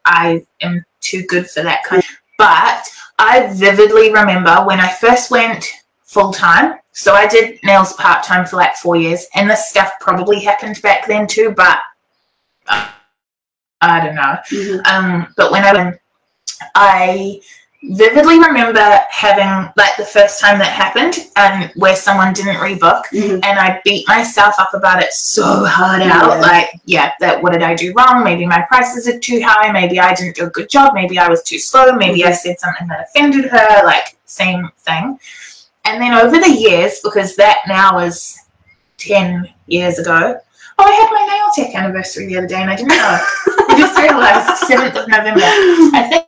I 0.04 0.44
am 0.60 0.84
too 1.00 1.22
good 1.28 1.48
for 1.48 1.62
that 1.62 1.82
kind 1.84 2.02
but 2.38 2.88
I 3.18 3.46
vividly 3.54 4.12
remember 4.12 4.54
when 4.66 4.80
I 4.80 4.88
first 4.92 5.30
went 5.30 5.66
full 6.02 6.32
time. 6.32 6.78
So 6.92 7.14
I 7.14 7.26
did 7.26 7.58
nails 7.64 7.92
part 7.94 8.24
time 8.24 8.44
for 8.46 8.56
like 8.56 8.76
four 8.76 8.96
years, 8.96 9.26
and 9.34 9.48
this 9.50 9.68
stuff 9.68 9.92
probably 10.00 10.40
happened 10.40 10.80
back 10.82 11.06
then 11.06 11.26
too, 11.26 11.52
but 11.56 11.78
uh, 12.68 12.88
I 13.80 14.04
don't 14.04 14.14
know. 14.14 14.36
Mhm. 14.50 14.86
Um, 14.86 15.34
but 15.36 15.50
when 15.50 15.64
I 15.64 15.72
went, 15.74 15.96
I 16.74 17.40
vividly 17.90 18.38
remember 18.38 19.00
having 19.10 19.70
like 19.76 19.96
the 19.96 20.04
first 20.04 20.40
time 20.40 20.58
that 20.58 20.68
happened, 20.72 21.18
and 21.36 21.70
where 21.76 21.96
someone 21.96 22.32
didn't 22.32 22.56
rebook, 22.56 23.02
Mhm. 23.12 23.44
and 23.44 23.58
I 23.58 23.80
beat 23.84 24.06
myself 24.08 24.54
up 24.58 24.74
about 24.74 25.02
it 25.02 25.12
so 25.12 25.64
hard 25.64 26.02
out. 26.02 26.30
Yeah. 26.30 26.40
Like, 26.40 26.70
yeah, 26.84 27.12
that 27.20 27.42
what 27.42 27.52
did 27.52 27.62
I 27.62 27.74
do 27.74 27.92
wrong? 27.96 28.24
Maybe 28.24 28.46
my 28.46 28.62
prices 28.62 29.06
are 29.08 29.18
too 29.18 29.42
high. 29.42 29.70
Maybe 29.72 30.00
I 30.00 30.14
didn't 30.14 30.36
do 30.36 30.44
a 30.46 30.50
good 30.50 30.68
job. 30.68 30.94
Maybe 30.94 31.18
I 31.18 31.28
was 31.28 31.42
too 31.42 31.58
slow. 31.58 31.92
Maybe 31.92 32.24
I 32.24 32.32
said 32.32 32.58
something 32.58 32.88
that 32.88 33.00
offended 33.08 33.46
her. 33.46 33.82
Like, 33.84 34.16
same 34.24 34.70
thing. 34.86 35.18
And 35.84 36.00
then 36.00 36.14
over 36.14 36.38
the 36.38 36.50
years, 36.50 37.00
because 37.04 37.36
that 37.36 37.58
now 37.68 37.98
is 37.98 38.38
10 38.98 39.48
years 39.66 39.98
ago. 39.98 40.38
Oh, 40.78 40.84
I 40.84 40.92
had 40.92 41.10
my 41.12 41.26
nail 41.36 41.50
tech 41.54 41.74
anniversary 41.76 42.26
the 42.26 42.38
other 42.38 42.46
day 42.46 42.60
and 42.62 42.70
I 42.70 42.76
didn't 42.76 42.88
know. 42.88 43.18
I 43.68 43.74
just 43.78 43.98
realized 43.98 44.64
7th 44.64 44.96
of 45.02 45.08
November. 45.08 45.40
I 45.96 46.08
think 46.10 46.24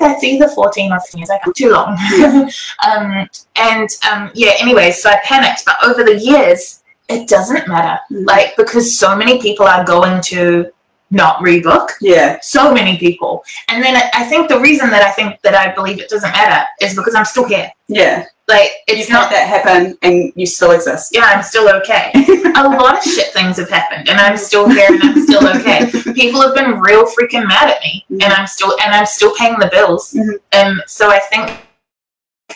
I 0.00 0.14
think 0.14 0.40
that's 0.40 0.48
either 0.48 0.48
14 0.48 0.92
or 0.92 1.00
15 1.00 1.18
years. 1.18 1.30
I 1.30 1.52
too 1.54 1.70
long. 1.70 1.88
um, 2.86 3.28
and 3.56 3.88
um, 4.10 4.30
yeah, 4.34 4.52
anyway, 4.58 4.90
so 4.92 5.10
I 5.10 5.20
panicked. 5.24 5.64
But 5.64 5.76
over 5.84 6.04
the 6.04 6.18
years, 6.18 6.82
it 7.08 7.28
doesn't 7.28 7.68
matter. 7.68 8.00
Mhm. 8.10 8.26
Like, 8.26 8.56
because 8.56 8.98
so 8.98 9.16
many 9.16 9.40
people 9.40 9.66
are 9.66 9.84
going 9.84 10.20
to 10.22 10.70
not 11.10 11.38
rebook. 11.38 11.90
Yeah. 12.00 12.38
So 12.42 12.72
many 12.72 12.98
people. 12.98 13.44
And 13.68 13.82
then 13.82 13.96
I 14.12 14.24
think 14.24 14.48
the 14.48 14.58
reason 14.58 14.90
that 14.90 15.02
I 15.02 15.12
think 15.12 15.40
that 15.42 15.54
I 15.54 15.72
believe 15.72 16.00
it 16.00 16.08
doesn't 16.08 16.32
matter 16.32 16.66
is 16.80 16.96
because 16.96 17.14
I'm 17.14 17.24
still 17.24 17.46
here. 17.46 17.70
Yeah. 17.88 18.26
Like, 18.48 18.70
it's 18.86 19.10
not 19.10 19.30
that 19.30 19.48
happen 19.48 19.98
and 20.02 20.32
you 20.36 20.46
still 20.46 20.70
exist. 20.70 21.12
yeah, 21.12 21.24
I'm 21.24 21.42
still 21.42 21.68
okay. 21.80 22.12
a 22.56 22.68
lot 22.68 22.96
of 22.96 23.02
shit 23.02 23.32
things 23.32 23.56
have 23.56 23.68
happened, 23.68 24.08
and 24.08 24.20
I'm 24.20 24.36
still 24.36 24.68
here, 24.68 24.86
and 24.88 25.02
I'm 25.02 25.22
still 25.22 25.46
okay. 25.58 25.90
People 26.14 26.40
have 26.42 26.54
been 26.54 26.78
real 26.78 27.04
freaking 27.06 27.46
mad 27.48 27.70
at 27.70 27.80
me, 27.82 28.04
and 28.08 28.32
I'm 28.32 28.46
still 28.46 28.72
and 28.82 28.94
I'm 28.94 29.06
still 29.06 29.34
paying 29.34 29.58
the 29.58 29.68
bills. 29.72 30.12
Mhm. 30.12 30.38
And 30.52 30.80
so 30.86 31.10
I 31.10 31.18
think 31.18 31.66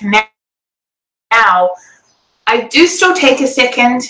now, 0.00 0.24
now 1.32 1.70
I 2.46 2.62
do 2.68 2.86
still 2.86 3.14
take 3.14 3.40
a 3.40 3.46
second 3.46 4.02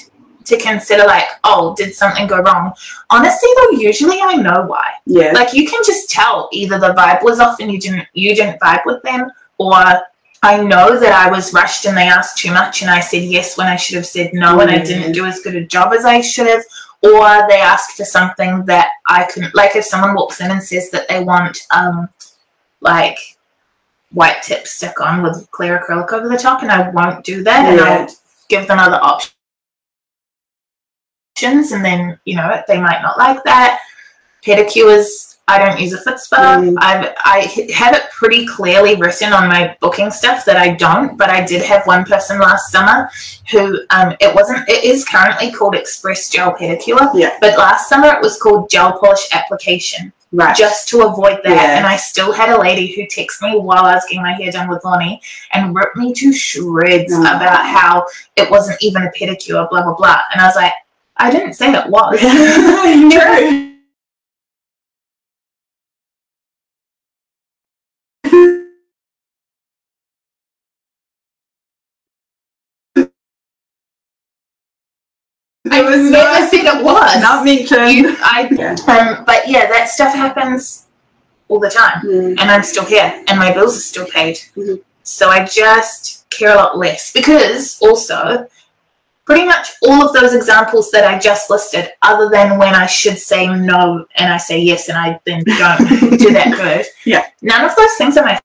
to 0.44 0.58
consider, 0.58 1.04
like, 1.04 1.28
oh, 1.44 1.75
did 1.76 1.94
something 1.94 2.26
go 2.26 2.38
wrong? 2.40 2.72
Honestly, 3.10 3.49
though, 3.56 3.78
usually 3.78 4.18
I 4.20 4.34
know 4.37 4.64
why. 4.66 4.87
Yeah. 5.06 5.32
Like 5.32 5.54
you 5.54 5.66
can 5.68 5.82
just 5.84 6.10
tell 6.10 6.49
either 6.52 6.78
the 6.78 6.92
vibe 6.94 7.22
was 7.22 7.40
off 7.40 7.60
and 7.60 7.72
you 7.72 7.78
didn't 7.80 8.06
you 8.12 8.34
didn't 8.34 8.60
vibe 8.60 8.82
with 8.84 9.02
them, 9.02 9.30
or 9.58 10.00
I 10.42 10.62
know 10.62 10.99
that 10.99 11.12
I 11.12 11.30
was 11.30 11.52
rushed 11.52 11.85
and 11.85 11.97
they 11.97 12.09
asked 12.09 12.38
too 12.38 12.50
much 12.50 12.80
and 12.80 12.90
I 12.90 13.00
said 13.00 13.25
yes 13.25 13.59
when 13.59 13.66
I 13.66 13.76
should 13.76 13.97
have 13.97 14.06
said 14.06 14.32
no 14.32 14.61
and 14.61 14.70
I 14.70 14.78
didn't 14.78 15.12
do 15.12 15.26
as 15.26 15.40
good 15.40 15.54
a 15.54 15.66
job 15.66 15.92
as 15.92 16.06
I 16.06 16.23
should 16.23 16.47
have, 16.47 16.64
or 17.02 17.47
they 17.49 17.61
asked 17.61 17.97
for 17.97 18.04
something 18.04 18.64
that 18.64 18.90
I 19.06 19.25
couldn't. 19.25 19.54
Like 19.54 19.76
if 19.76 19.85
someone 19.85 20.14
walks 20.14 20.40
in 20.40 20.50
and 20.50 20.62
says 20.62 20.90
that 20.90 21.09
they 21.09 21.23
want 21.23 21.59
um 21.75 22.09
like 22.80 23.18
white 24.12 24.42
tip 24.42 24.66
stick 24.66 24.99
on 25.00 25.23
with 25.23 25.50
clear 25.50 25.78
acrylic 25.78 26.11
over 26.12 26.28
the 26.28 26.38
top, 26.38 26.62
and 26.62 26.73
I 26.73 26.88
won't 26.90 27.25
do 27.25 27.42
that, 27.44 27.66
and 27.66 27.80
I'll 27.80 28.09
give 28.49 28.66
them 28.66 28.78
other 28.78 28.99
options, 29.02 29.32
and 31.73 31.85
then 31.85 32.18
you 32.25 32.37
know 32.37 32.62
they 32.66 32.80
might 32.80 33.02
not 33.02 33.18
like 33.18 33.44
that 33.44 33.80
pedicures. 34.42 35.29
I 35.50 35.59
don't 35.59 35.80
use 35.80 35.92
a 35.92 35.99
foot 35.99 36.19
spa. 36.21 36.59
Mm. 36.61 36.76
I've, 36.78 37.12
I 37.25 37.38
have 37.75 37.94
it 37.94 38.05
pretty 38.12 38.46
clearly 38.46 38.94
written 38.96 39.33
on 39.33 39.48
my 39.48 39.77
booking 39.81 40.11
stuff 40.11 40.44
that 40.44 40.57
I 40.57 40.74
don't, 40.74 41.16
but 41.16 41.29
I 41.31 41.44
did 41.44 41.62
have 41.62 41.87
one 41.87 42.05
person 42.05 42.38
last 42.38 42.70
summer 42.70 43.11
who 43.51 43.81
um, 43.90 44.14
it 44.20 44.35
wasn't. 44.35 44.68
It 44.68 44.85
is 44.85 45.05
currently 45.05 45.51
called 45.53 45.74
Express 45.74 46.29
Gel 46.31 46.55
Pedicure, 46.55 47.11
Yeah. 47.14 47.37
but 47.40 47.59
last 47.59 47.88
summer 47.88 48.09
it 48.09 48.20
was 48.22 48.38
called 48.40 48.70
Gel 48.70 48.98
Polish 48.98 49.27
Application, 49.33 50.12
Right. 50.33 50.55
just 50.57 50.88
to 50.90 51.01
avoid 51.07 51.40
that. 51.42 51.57
Yeah. 51.57 51.77
And 51.79 51.87
I 51.87 51.96
still 51.96 52.33
had 52.33 52.51
a 52.51 52.61
lady 52.61 52.87
who 52.94 53.03
texted 53.03 53.42
me 53.42 53.59
while 53.59 53.85
I 53.85 53.94
was 53.94 54.05
getting 54.05 54.22
my 54.22 54.33
hair 54.33 54.53
done 54.53 54.68
with 54.68 54.85
Lonnie 54.85 55.20
and 55.53 55.74
ripped 55.74 55.96
me 55.96 56.12
to 56.14 56.33
shreds 56.33 57.12
Oh. 57.12 57.20
about 57.22 57.66
how 57.66 58.07
it 58.37 58.48
wasn't 58.51 58.81
even 58.81 59.03
a 59.03 59.11
pedicure, 59.11 59.68
blah 59.68 59.83
blah 59.83 59.94
blah. 59.94 60.20
And 60.33 60.40
I 60.40 60.46
was 60.46 60.55
like, 60.57 60.72
I 61.16 61.31
didn't 61.31 61.55
say 61.55 61.72
it 61.72 61.87
was. 61.88 62.20
True. 63.12 63.69
I 75.70 75.83
was 75.83 76.11
never 76.11 76.40
not- 76.40 76.50
said 76.50 76.64
it 76.64 76.85
was. 76.85 77.22
Not 77.22 77.44
mentioned. 77.44 77.90
You- 77.92 78.16
I, 78.22 78.48
Yeah. 78.50 78.76
um, 78.88 79.24
but 79.24 79.48
yeah, 79.48 79.66
that 79.66 79.88
stuff 79.88 80.14
happens 80.14 80.87
all 81.48 81.59
the 81.61 81.70
time, 81.70 82.02
Mm. 82.04 82.40
and 82.40 82.50
I'm 82.50 82.62
still 82.62 82.85
here, 82.85 83.22
and 83.28 83.38
my 83.38 83.52
bills 83.52 83.76
are 83.76 83.80
still 83.80 84.06
paid. 84.06 84.38
Mhm. 84.56 84.80
So 85.02 85.30
I 85.30 85.44
just 85.44 86.28
care 86.30 86.52
a 86.52 86.56
lot 86.56 86.78
less 86.78 87.12
because 87.12 87.76
also, 87.80 88.46
pretty 89.26 89.44
much 89.44 89.68
all 89.83 90.04
of 90.06 90.12
those 90.12 90.35
examples 90.35 90.90
that 90.90 91.04
I 91.04 91.18
just 91.18 91.50
listed, 91.50 91.92
other 92.02 92.28
than 92.28 92.59
when 92.59 92.74
I 92.74 92.87
should 92.87 93.18
say 93.18 93.46
no 93.46 94.04
and 94.16 94.33
I 94.33 94.38
say 94.38 94.59
yes 94.59 94.88
and 94.88 94.98
I 94.98 95.20
then 95.24 95.42
don't 95.44 96.18
do 96.18 96.33
that 96.33 96.50
good. 96.56 96.87
Yeah. 97.04 97.26
None 97.42 97.64
of 97.64 97.74
those 97.76 97.94
things 97.96 98.16
are 98.16 98.24
my 98.24 98.40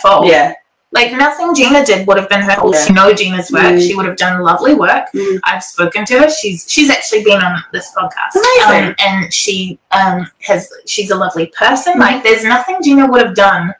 fault. 0.00 0.26
Yeah. 0.26 0.54
Like 0.94 1.10
nothing 1.12 1.54
Gina 1.56 1.84
did 1.84 2.06
would 2.06 2.16
have 2.16 2.28
been 2.28 2.42
her 2.42 2.54
fault. 2.54 2.74
Yeah. 2.74 2.84
She 2.86 2.92
know 2.92 3.12
Gina's 3.12 3.50
work. 3.50 3.62
Mm. 3.64 3.86
She 3.86 3.96
would 3.96 4.06
have 4.06 4.16
done 4.16 4.40
lovely 4.42 4.74
work. 4.74 5.06
Mm. 5.12 5.40
I've 5.42 5.64
spoken 5.64 6.04
to 6.06 6.20
her. 6.20 6.30
She's 6.30 6.70
she's 6.70 6.88
actually 6.88 7.24
been 7.24 7.42
on 7.42 7.60
this 7.72 7.92
podcast. 7.98 8.36
Amazing. 8.36 8.88
Um, 8.90 8.94
and 9.00 9.34
she 9.34 9.78
um 9.90 10.30
has 10.42 10.70
she's 10.86 11.10
a 11.10 11.16
lovely 11.16 11.46
person. 11.48 11.94
Mm. 11.94 11.98
Like 11.98 12.22
there's 12.22 12.44
nothing 12.44 12.76
Gina 12.82 13.10
would 13.10 13.26
have 13.26 13.34
done 13.34 13.74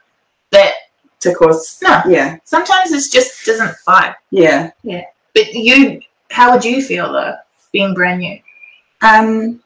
that 0.51 0.73
To 1.21 1.33
cause. 1.33 1.79
no. 1.81 2.01
Yeah. 2.05 2.37
Sometimes 2.43 2.91
it 2.91 3.09
just 3.09 3.45
doesn't 3.45 3.73
vibe. 3.87 4.15
Yeah. 4.31 4.71
Yeah. 4.83 5.03
But 5.33 5.53
you 5.53 6.01
how 6.31 6.51
would 6.53 6.65
you 6.65 6.81
feel 6.81 7.13
though, 7.13 7.35
being 7.71 7.93
brand 7.93 8.19
new? 8.19 8.37
Um, 9.01 9.61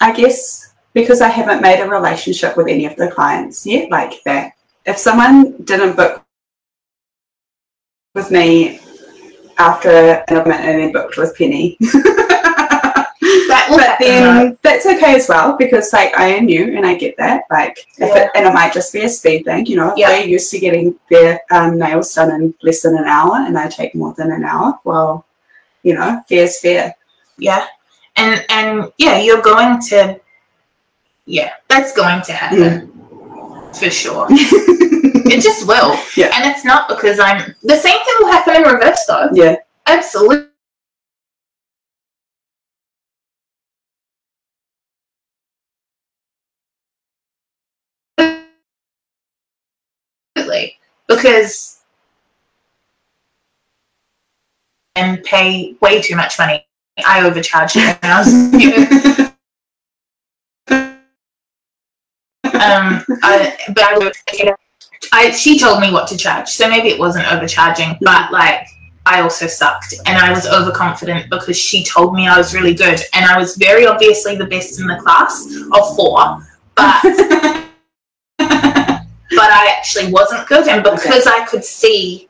I 0.00 0.12
guess 0.12 0.72
because 0.94 1.20
I 1.20 1.28
haven't 1.28 1.62
made 1.62 1.80
a 1.82 1.88
relationship 1.88 2.56
with 2.56 2.68
any 2.68 2.86
of 2.86 2.94
the 2.94 3.10
clients 3.10 3.66
yet, 3.66 3.90
like 3.90 4.22
that. 4.24 4.52
If 4.86 4.98
someone 4.98 5.56
didn't 5.64 5.96
book 5.96 6.21
with 8.14 8.30
me 8.30 8.80
after 9.58 9.88
an 10.28 10.36
appointment 10.36 10.60
and 10.64 10.80
then 10.80 10.92
booked 10.92 11.16
with 11.16 11.36
Penny, 11.36 11.76
That 13.22 13.66
but 13.70 13.80
happen, 13.80 14.06
then 14.06 14.58
that's 14.62 14.86
okay 14.86 15.14
as 15.14 15.28
well 15.28 15.56
because 15.56 15.92
like 15.92 16.14
I 16.18 16.26
am 16.28 16.46
new 16.46 16.76
and 16.76 16.84
I 16.86 16.94
get 16.94 17.16
that. 17.18 17.44
Like, 17.50 17.78
if 17.98 18.08
Yeah. 18.08 18.24
it, 18.24 18.30
and 18.34 18.46
it 18.46 18.52
might 18.54 18.72
just 18.72 18.92
be 18.92 19.02
a 19.02 19.08
speed 19.08 19.44
thing, 19.44 19.66
you 19.66 19.76
know. 19.76 19.92
If 19.92 19.98
Yeah. 19.98 20.08
they're 20.08 20.26
used 20.26 20.50
to 20.50 20.58
getting 20.58 20.98
their 21.10 21.40
um, 21.50 21.78
nails 21.78 22.12
done 22.14 22.30
in 22.30 22.54
less 22.62 22.82
than 22.82 22.96
an 22.96 23.04
hour 23.04 23.36
and 23.36 23.56
I 23.58 23.68
take 23.68 23.94
more 23.94 24.14
than 24.14 24.32
an 24.32 24.44
hour, 24.44 24.78
well, 24.84 25.24
you 25.82 25.94
know, 25.94 26.22
fair's 26.28 26.58
fair. 26.60 26.94
Yeah. 27.38 27.66
And 28.16 28.44
and 28.48 28.92
yeah, 28.98 29.18
you're 29.18 29.42
going 29.42 29.80
to 29.90 30.20
yeah, 31.26 31.52
that's 31.68 31.92
going 31.92 32.22
to 32.22 32.32
happen. 32.32 32.90
For 33.74 33.90
sure. 33.90 34.28
It 35.32 35.40
just 35.42 35.66
will. 35.66 35.98
Yeah. 36.16 36.30
And 36.34 36.50
it's 36.50 36.62
not 36.64 36.88
because 36.88 37.18
I'm 37.18 37.54
the 37.62 37.76
same 37.76 37.96
thing 38.04 38.14
will 38.20 38.30
happen 38.32 38.56
in 38.56 38.62
reverse 38.62 39.02
though. 39.08 39.30
yeah. 39.32 39.56
Absolutely. 39.86 40.48
Absolutely. 50.36 50.78
Because 51.08 51.78
and 54.96 55.22
pay 55.24 55.74
way 55.80 56.02
too 56.02 56.16
much 56.16 56.38
money. 56.38 56.66
I 57.06 57.22
overcharged 57.26 57.76
when 57.76 57.98
I 58.02 58.18
was 58.18 58.32
new. 58.52 58.74
um, 62.44 63.02
I, 63.22 63.56
but 63.68 63.82
I, 63.82 63.98
would- 63.98 64.12
I, 65.10 65.30
she 65.32 65.58
told 65.58 65.80
me 65.80 65.92
what 65.92 66.06
to 66.08 66.16
charge, 66.16 66.48
so 66.48 66.68
maybe 66.68 66.88
it 66.88 66.98
wasn't 66.98 67.30
overcharging, 67.32 67.96
but 68.00 68.30
like 68.30 68.66
I 69.04 69.20
also 69.20 69.46
sucked 69.46 69.94
and 70.06 70.16
I 70.16 70.30
was 70.30 70.46
overconfident 70.46 71.28
because 71.28 71.58
she 71.58 71.82
told 71.82 72.14
me 72.14 72.28
I 72.28 72.38
was 72.38 72.54
really 72.54 72.74
good 72.74 73.00
and 73.14 73.24
I 73.24 73.36
was 73.36 73.56
very 73.56 73.86
obviously 73.86 74.36
the 74.36 74.46
best 74.46 74.78
in 74.80 74.86
the 74.86 74.96
class 74.96 75.46
of 75.72 75.96
four, 75.96 76.46
but 76.76 77.02
but 78.38 79.50
I 79.50 79.74
actually 79.76 80.12
wasn't 80.12 80.46
good 80.46 80.68
and 80.68 80.84
because 80.84 81.26
okay. 81.26 81.42
I 81.42 81.46
could 81.46 81.64
see 81.64 82.28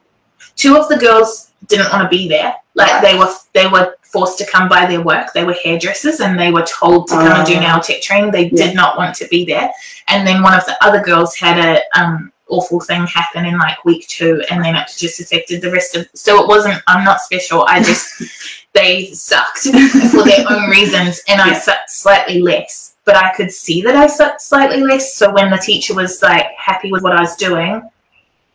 two 0.57 0.77
of 0.77 0.89
the 0.89 0.97
girls 0.97 1.53
didn't 1.67 1.93
want 1.93 2.03
to 2.03 2.09
be 2.09 2.29
there. 2.29 2.55
Like 2.75 2.91
right. 2.91 3.03
they 3.03 3.19
were 3.19 3.33
they 3.53 3.67
were 3.67 3.97
forced 4.03 4.39
to 4.39 4.47
come 4.47 4.69
by 4.69 4.87
their 4.87 5.03
work. 5.03 5.33
They 5.35 5.45
were 5.45 5.57
hairdressers 5.63 6.21
and 6.21 6.39
they 6.39 6.51
were 6.51 6.65
told 6.65 7.09
to 7.09 7.15
come 7.15 7.39
and 7.39 7.47
do 7.47 7.57
oh. 7.57 7.61
nail 7.61 7.81
tech 7.81 8.01
training. 8.01 8.31
They 8.31 8.49
yeah. 8.49 8.67
did 8.67 8.75
not 8.75 8.97
want 8.97 9.15
to 9.17 9.29
be 9.29 9.45
there. 9.45 9.71
And 10.09 10.27
then 10.27 10.43
one 10.43 10.55
of 10.55 10.65
the 10.65 10.83
other 10.83 11.03
girls 11.03 11.37
had 11.37 11.59
a 11.59 11.83
um 12.01 12.32
awful 12.53 12.81
thing 12.81 13.07
happen 13.07 13.45
in 13.47 13.59
like 13.59 13.85
week 13.85 14.07
two 14.09 14.43
and 14.51 14.63
then 14.63 14.77
it 14.77 14.89
just 14.97 15.21
affected 15.21 15.63
the 15.63 15.71
rest 15.71 15.97
of 15.97 16.07
so 16.15 16.43
it 16.43 16.49
wasn't 16.49 16.81
I'm 16.87 17.05
not 17.05 17.21
special. 17.21 17.65
I 17.67 17.83
just 17.83 18.23
they 18.73 19.13
sucked 19.13 19.65
for 20.11 20.25
their 20.25 20.45
own 20.49 20.71
reasons 20.71 21.21
and 21.29 21.41
I 21.41 21.55
sucked 21.55 21.91
slightly 21.91 22.41
less. 22.41 22.97
But 23.05 23.17
I 23.17 23.35
could 23.35 23.51
see 23.51 23.83
that 23.83 23.97
I 23.97 24.07
sucked 24.07 24.43
slightly 24.43 24.81
less. 24.81 25.17
So 25.17 25.33
when 25.33 25.51
the 25.51 25.57
teacher 25.57 25.95
was 25.95 26.23
like 26.23 26.47
happy 26.57 26.93
with 26.93 27.03
what 27.03 27.17
I 27.17 27.21
was 27.21 27.35
doing, 27.35 27.83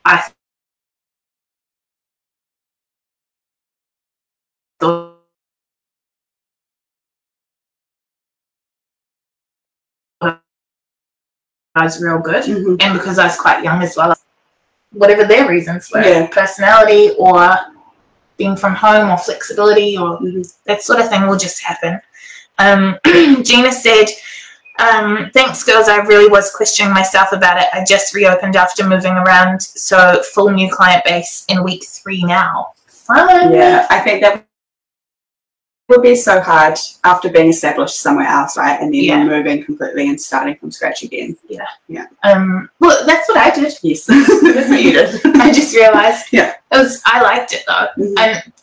I 0.05 0.29
was 11.84 12.02
real 12.02 12.20
good, 12.20 12.44
mm-hmm. 12.44 12.76
and 12.80 12.98
because 12.98 13.20
I 13.20 13.26
was 13.26 13.38
quite 13.38 13.63
young 13.63 13.82
as 13.82 13.96
well, 13.96 14.16
whatever 14.92 15.26
their 15.26 15.48
reasons 15.48 15.90
were, 15.92 16.02
yeah. 16.02 16.28
personality 16.28 17.12
or 17.18 17.56
being 18.38 18.56
from 18.56 18.76
home 18.76 19.10
or 19.10 19.18
flexibility 19.18 19.98
or 19.98 20.20
mm-hmm. 20.20 20.42
that 20.66 20.84
sort 20.84 21.00
of 21.00 21.10
thing 21.10 21.28
will 21.28 21.38
just 21.38 21.62
happen. 21.62 22.00
Um, 22.60 22.98
Gina 23.44 23.72
said, 23.72 24.06
um, 24.80 25.32
thanks, 25.34 25.63
girls. 25.63 25.88
I 25.88 25.98
really 25.98 26.30
was 26.30 26.52
questioning 26.52 26.94
myself 26.94 27.32
about 27.32 27.60
it. 27.60 27.68
I 27.74 27.84
just 27.84 28.13
reopened 28.13 28.56
after 28.56 28.88
moving 28.88 29.13
around, 29.13 29.62
so 29.62 30.22
full 30.34 30.52
new 30.52 30.72
client 30.72 31.04
base 31.04 31.46
in 31.50 31.63
week 31.63 31.86
three 31.86 32.24
now. 32.24 32.74
Fun. 32.88 33.54
Yeah, 33.54 33.88
I 33.90 34.00
think 34.02 34.22
that 34.22 34.46
would 35.88 36.02
be 36.02 36.15
so 36.15 36.41
hard 36.41 36.78
after 37.04 37.30
being 37.30 37.50
established 37.50 38.00
somewhere 38.00 38.28
else, 38.28 38.58
right? 38.58 38.80
And 38.82 38.93
then 38.93 39.04
yeah. 39.04 39.23
moving 39.23 39.63
completely 39.63 40.10
and 40.10 40.19
starting 40.19 40.56
from 40.58 40.71
scratch 40.71 41.04
again. 41.04 41.38
Yeah. 41.47 41.65
Yeah. 41.88 42.08
Um 42.23 42.69
well 42.80 43.06
that's 43.06 43.28
what 43.30 43.38
I 43.38 43.52
did. 43.52 43.73
Yes. 43.82 44.06
that's 44.06 44.69
what 44.69 44.82
you 44.82 44.93
did. 44.93 45.21
I 45.26 45.52
just 45.52 45.76
realized. 45.76 46.28
Yeah. 46.32 46.56
It 46.71 46.78
was 46.78 47.02
I 47.06 47.21
liked 47.21 47.54
it 47.54 47.63
though. 47.67 47.88
Mm-hmm. 47.97 48.17
And 48.17 48.54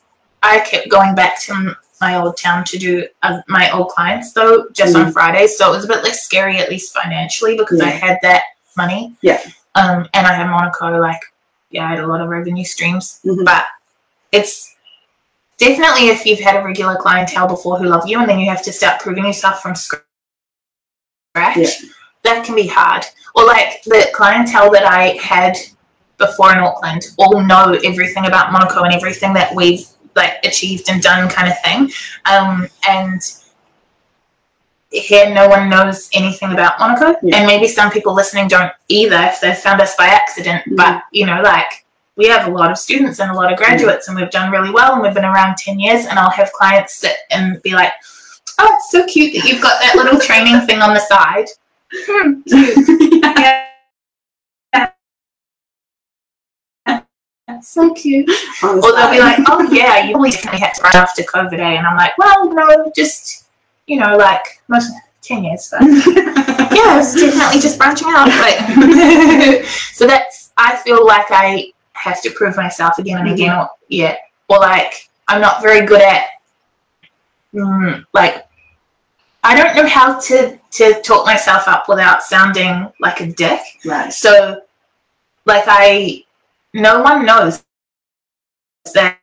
I 0.42 0.60
kept 0.60 0.90
going 0.90 1.14
back 1.14 1.40
to 1.42 1.74
my 2.00 2.16
old 2.16 2.36
town 2.36 2.64
to 2.64 2.78
do 2.78 3.06
uh, 3.22 3.40
my 3.48 3.70
old 3.70 3.88
clients 3.88 4.32
though 4.32 4.68
just 4.72 4.94
mm-hmm. 4.94 5.06
on 5.06 5.12
Fridays. 5.12 5.56
So 5.56 5.72
it 5.72 5.76
was 5.76 5.86
a 5.86 5.88
bit 5.88 6.04
less 6.04 6.24
scary 6.24 6.58
at 6.58 6.68
least 6.68 6.92
financially 6.92 7.56
because 7.56 7.80
yeah. 7.80 7.86
I 7.86 7.90
had 7.90 8.18
that 8.22 8.42
money. 8.76 9.16
Yeah. 9.22 9.40
Um 9.74 10.06
and 10.12 10.26
I 10.26 10.34
had 10.34 10.50
Monaco 10.50 11.00
like 11.00 11.20
yeah, 11.70 11.86
I 11.86 11.90
had 11.90 12.00
a 12.00 12.06
lot 12.06 12.20
of 12.20 12.28
revenue 12.28 12.64
streams. 12.64 13.20
Mm-hmm. 13.24 13.44
But 13.44 13.64
it's 14.30 14.73
definitely 15.58 16.08
if 16.08 16.26
you've 16.26 16.40
had 16.40 16.56
a 16.56 16.64
regular 16.64 16.96
clientele 16.96 17.48
before 17.48 17.78
who 17.78 17.86
love 17.86 18.08
you 18.08 18.18
and 18.20 18.28
then 18.28 18.38
you 18.38 18.48
have 18.48 18.62
to 18.62 18.72
start 18.72 19.00
proving 19.00 19.24
yourself 19.24 19.60
from 19.60 19.74
scratch, 19.74 20.06
yeah. 21.36 21.66
that 22.22 22.44
can 22.44 22.54
be 22.54 22.66
hard. 22.66 23.04
Or 23.34 23.46
like 23.46 23.82
the 23.84 24.08
clientele 24.14 24.70
that 24.72 24.84
I 24.84 25.16
had 25.22 25.56
before 26.18 26.52
in 26.52 26.58
Auckland 26.58 27.02
all 27.18 27.42
know 27.42 27.78
everything 27.84 28.26
about 28.26 28.52
Monaco 28.52 28.82
and 28.82 28.94
everything 28.94 29.32
that 29.34 29.54
we've 29.54 29.86
like 30.14 30.34
achieved 30.44 30.88
and 30.88 31.02
done 31.02 31.28
kind 31.28 31.48
of 31.48 31.60
thing. 31.62 31.90
Um, 32.24 32.68
and 32.88 33.20
here 34.90 35.34
no 35.34 35.48
one 35.48 35.68
knows 35.68 36.08
anything 36.14 36.52
about 36.52 36.78
Monaco. 36.78 37.18
Yeah. 37.22 37.36
And 37.36 37.46
maybe 37.46 37.66
some 37.66 37.90
people 37.90 38.14
listening 38.14 38.48
don't 38.48 38.72
either 38.88 39.16
if 39.16 39.40
they've 39.40 39.58
found 39.58 39.80
us 39.80 39.96
by 39.96 40.06
accident. 40.06 40.62
Mm-hmm. 40.62 40.76
But 40.76 41.02
you 41.10 41.26
know, 41.26 41.40
like 41.42 41.83
we 42.16 42.28
have 42.28 42.48
a 42.48 42.50
lot 42.50 42.70
of 42.70 42.78
students 42.78 43.18
and 43.18 43.30
a 43.30 43.34
lot 43.34 43.52
of 43.52 43.58
graduates 43.58 44.08
and 44.08 44.16
we've 44.16 44.30
done 44.30 44.50
really 44.50 44.70
well 44.70 44.92
and 44.92 45.02
we've 45.02 45.14
been 45.14 45.24
around 45.24 45.56
10 45.56 45.80
years 45.80 46.06
and 46.06 46.18
I'll 46.18 46.30
have 46.30 46.52
clients 46.52 46.94
sit 46.94 47.16
and 47.30 47.60
be 47.62 47.72
like, 47.72 47.92
oh, 48.58 48.70
it's 48.76 48.90
so 48.90 49.04
cute 49.06 49.34
that 49.34 49.48
you've 49.48 49.62
got 49.62 49.80
that 49.80 49.96
little 49.96 50.20
training 50.20 50.60
thing 50.66 50.80
on 50.80 50.94
the 50.94 51.00
side. 51.00 51.46
Hmm, 51.92 52.40
yeah. 53.26 53.60
so 57.62 57.94
cute. 57.94 58.28
or 58.62 58.80
they'll 58.80 59.10
be 59.10 59.20
like, 59.20 59.38
oh 59.48 59.68
yeah, 59.72 60.04
you 60.04 60.14
only 60.14 60.30
definitely 60.30 60.60
had 60.60 60.74
to 60.74 60.82
run 60.82 60.96
after 60.96 61.22
COVID, 61.22 61.58
eh? 61.58 61.76
And 61.76 61.86
I'm 61.86 61.96
like, 61.96 62.16
well, 62.18 62.52
no, 62.52 62.92
just, 62.94 63.46
you 63.86 63.98
know, 63.98 64.16
like 64.16 64.60
most 64.68 64.92
10 65.22 65.44
years, 65.44 65.68
but 65.70 65.82
yeah, 65.86 67.00
it's 67.00 67.14
definitely 67.14 67.60
just 67.60 67.78
branching 67.78 68.08
out. 68.10 68.26
But 68.26 69.64
so 69.92 70.06
that's, 70.06 70.52
I 70.56 70.76
feel 70.76 71.04
like 71.06 71.26
I 71.30 71.72
have 72.04 72.22
to 72.22 72.30
prove 72.30 72.56
myself 72.56 72.98
again 72.98 73.18
and 73.18 73.30
again. 73.30 73.50
Mm-hmm. 73.50 73.60
Or, 73.60 73.70
yeah, 73.88 74.16
or 74.48 74.58
like 74.58 75.08
I'm 75.28 75.40
not 75.40 75.62
very 75.62 75.86
good 75.86 76.02
at 76.02 76.26
mm, 77.54 78.04
like 78.12 78.46
I 79.42 79.54
don't 79.54 79.76
know 79.76 79.86
how 79.86 80.18
to 80.20 80.58
to 80.72 81.02
talk 81.02 81.26
myself 81.26 81.68
up 81.68 81.88
without 81.88 82.22
sounding 82.22 82.90
like 83.00 83.20
a 83.20 83.26
dick. 83.26 83.60
Right. 83.84 84.12
So, 84.12 84.62
like 85.46 85.64
I, 85.66 86.24
no 86.72 87.02
one 87.02 87.24
knows 87.24 87.62
that 88.94 89.18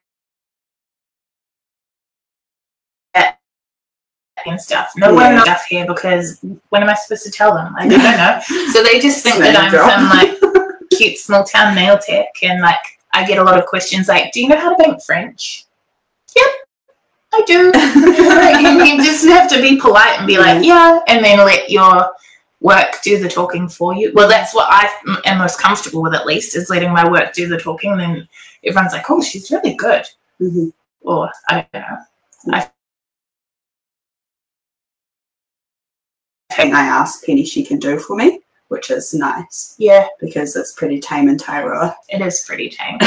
and 4.45 4.59
stuff. 4.59 4.91
No 4.95 5.09
yeah. 5.09 5.13
one 5.13 5.35
knows 5.35 5.43
stuff 5.43 5.65
here 5.65 5.85
because 5.85 6.39
when 6.69 6.81
am 6.81 6.89
I 6.89 6.95
supposed 6.95 7.23
to 7.25 7.31
tell 7.31 7.53
them? 7.53 7.73
Like, 7.73 7.91
I 7.91 7.97
don't 7.97 8.17
know. 8.17 8.67
so 8.73 8.83
they 8.83 8.99
just 8.99 9.23
think 9.23 9.37
that 9.37 9.55
I'm 9.55 9.71
some 9.71 10.09
like 10.09 10.40
cute 11.01 11.17
small 11.17 11.43
town 11.43 11.75
nail 11.75 11.97
tech 11.97 12.27
and 12.43 12.61
like 12.61 12.99
I 13.13 13.25
get 13.25 13.39
a 13.39 13.43
lot 13.43 13.59
of 13.59 13.65
questions 13.65 14.07
like, 14.07 14.31
do 14.31 14.41
you 14.41 14.47
know 14.47 14.57
how 14.57 14.73
to 14.73 14.83
paint 14.83 15.01
French? 15.03 15.65
Yep, 16.35 16.51
I 17.33 17.41
do. 17.45 17.71
you 18.87 19.03
just 19.03 19.25
have 19.25 19.49
to 19.49 19.61
be 19.61 19.79
polite 19.79 20.17
and 20.17 20.27
be 20.27 20.37
like, 20.37 20.63
yeah, 20.63 20.99
and 21.07 21.23
then 21.23 21.39
let 21.39 21.69
your 21.69 22.09
work 22.61 23.01
do 23.03 23.19
the 23.19 23.27
talking 23.27 23.67
for 23.67 23.93
you. 23.95 24.13
Well, 24.13 24.29
that's 24.29 24.55
what 24.55 24.67
I 24.69 24.89
am 25.25 25.39
most 25.39 25.59
comfortable 25.59 26.01
with, 26.01 26.13
at 26.13 26.25
least, 26.25 26.55
is 26.55 26.69
letting 26.69 26.93
my 26.93 27.09
work 27.09 27.33
do 27.33 27.49
the 27.49 27.57
talking. 27.57 27.97
Then 27.97 28.27
everyone's 28.63 28.93
like, 28.93 29.09
oh, 29.09 29.21
she's 29.21 29.51
really 29.51 29.73
good. 29.73 30.05
Mm-hmm. 30.39 30.69
Or 31.01 31.29
I 31.49 31.67
don't 31.73 31.81
know. 31.81 31.97
I 32.53 32.69
thing 36.55 36.73
I 36.73 36.81
ask 36.81 37.25
Penny 37.25 37.45
she 37.45 37.63
can 37.63 37.79
do 37.79 37.97
for 37.97 38.15
me 38.15 38.41
which 38.71 38.89
is 38.89 39.13
nice. 39.13 39.75
Yeah. 39.77 40.07
Because 40.21 40.55
it's 40.55 40.71
pretty 40.71 40.97
tame 40.97 41.27
in 41.27 41.35
Tairua. 41.35 41.93
It 42.09 42.21
is 42.21 42.43
pretty 42.47 42.69
tame. 42.69 42.97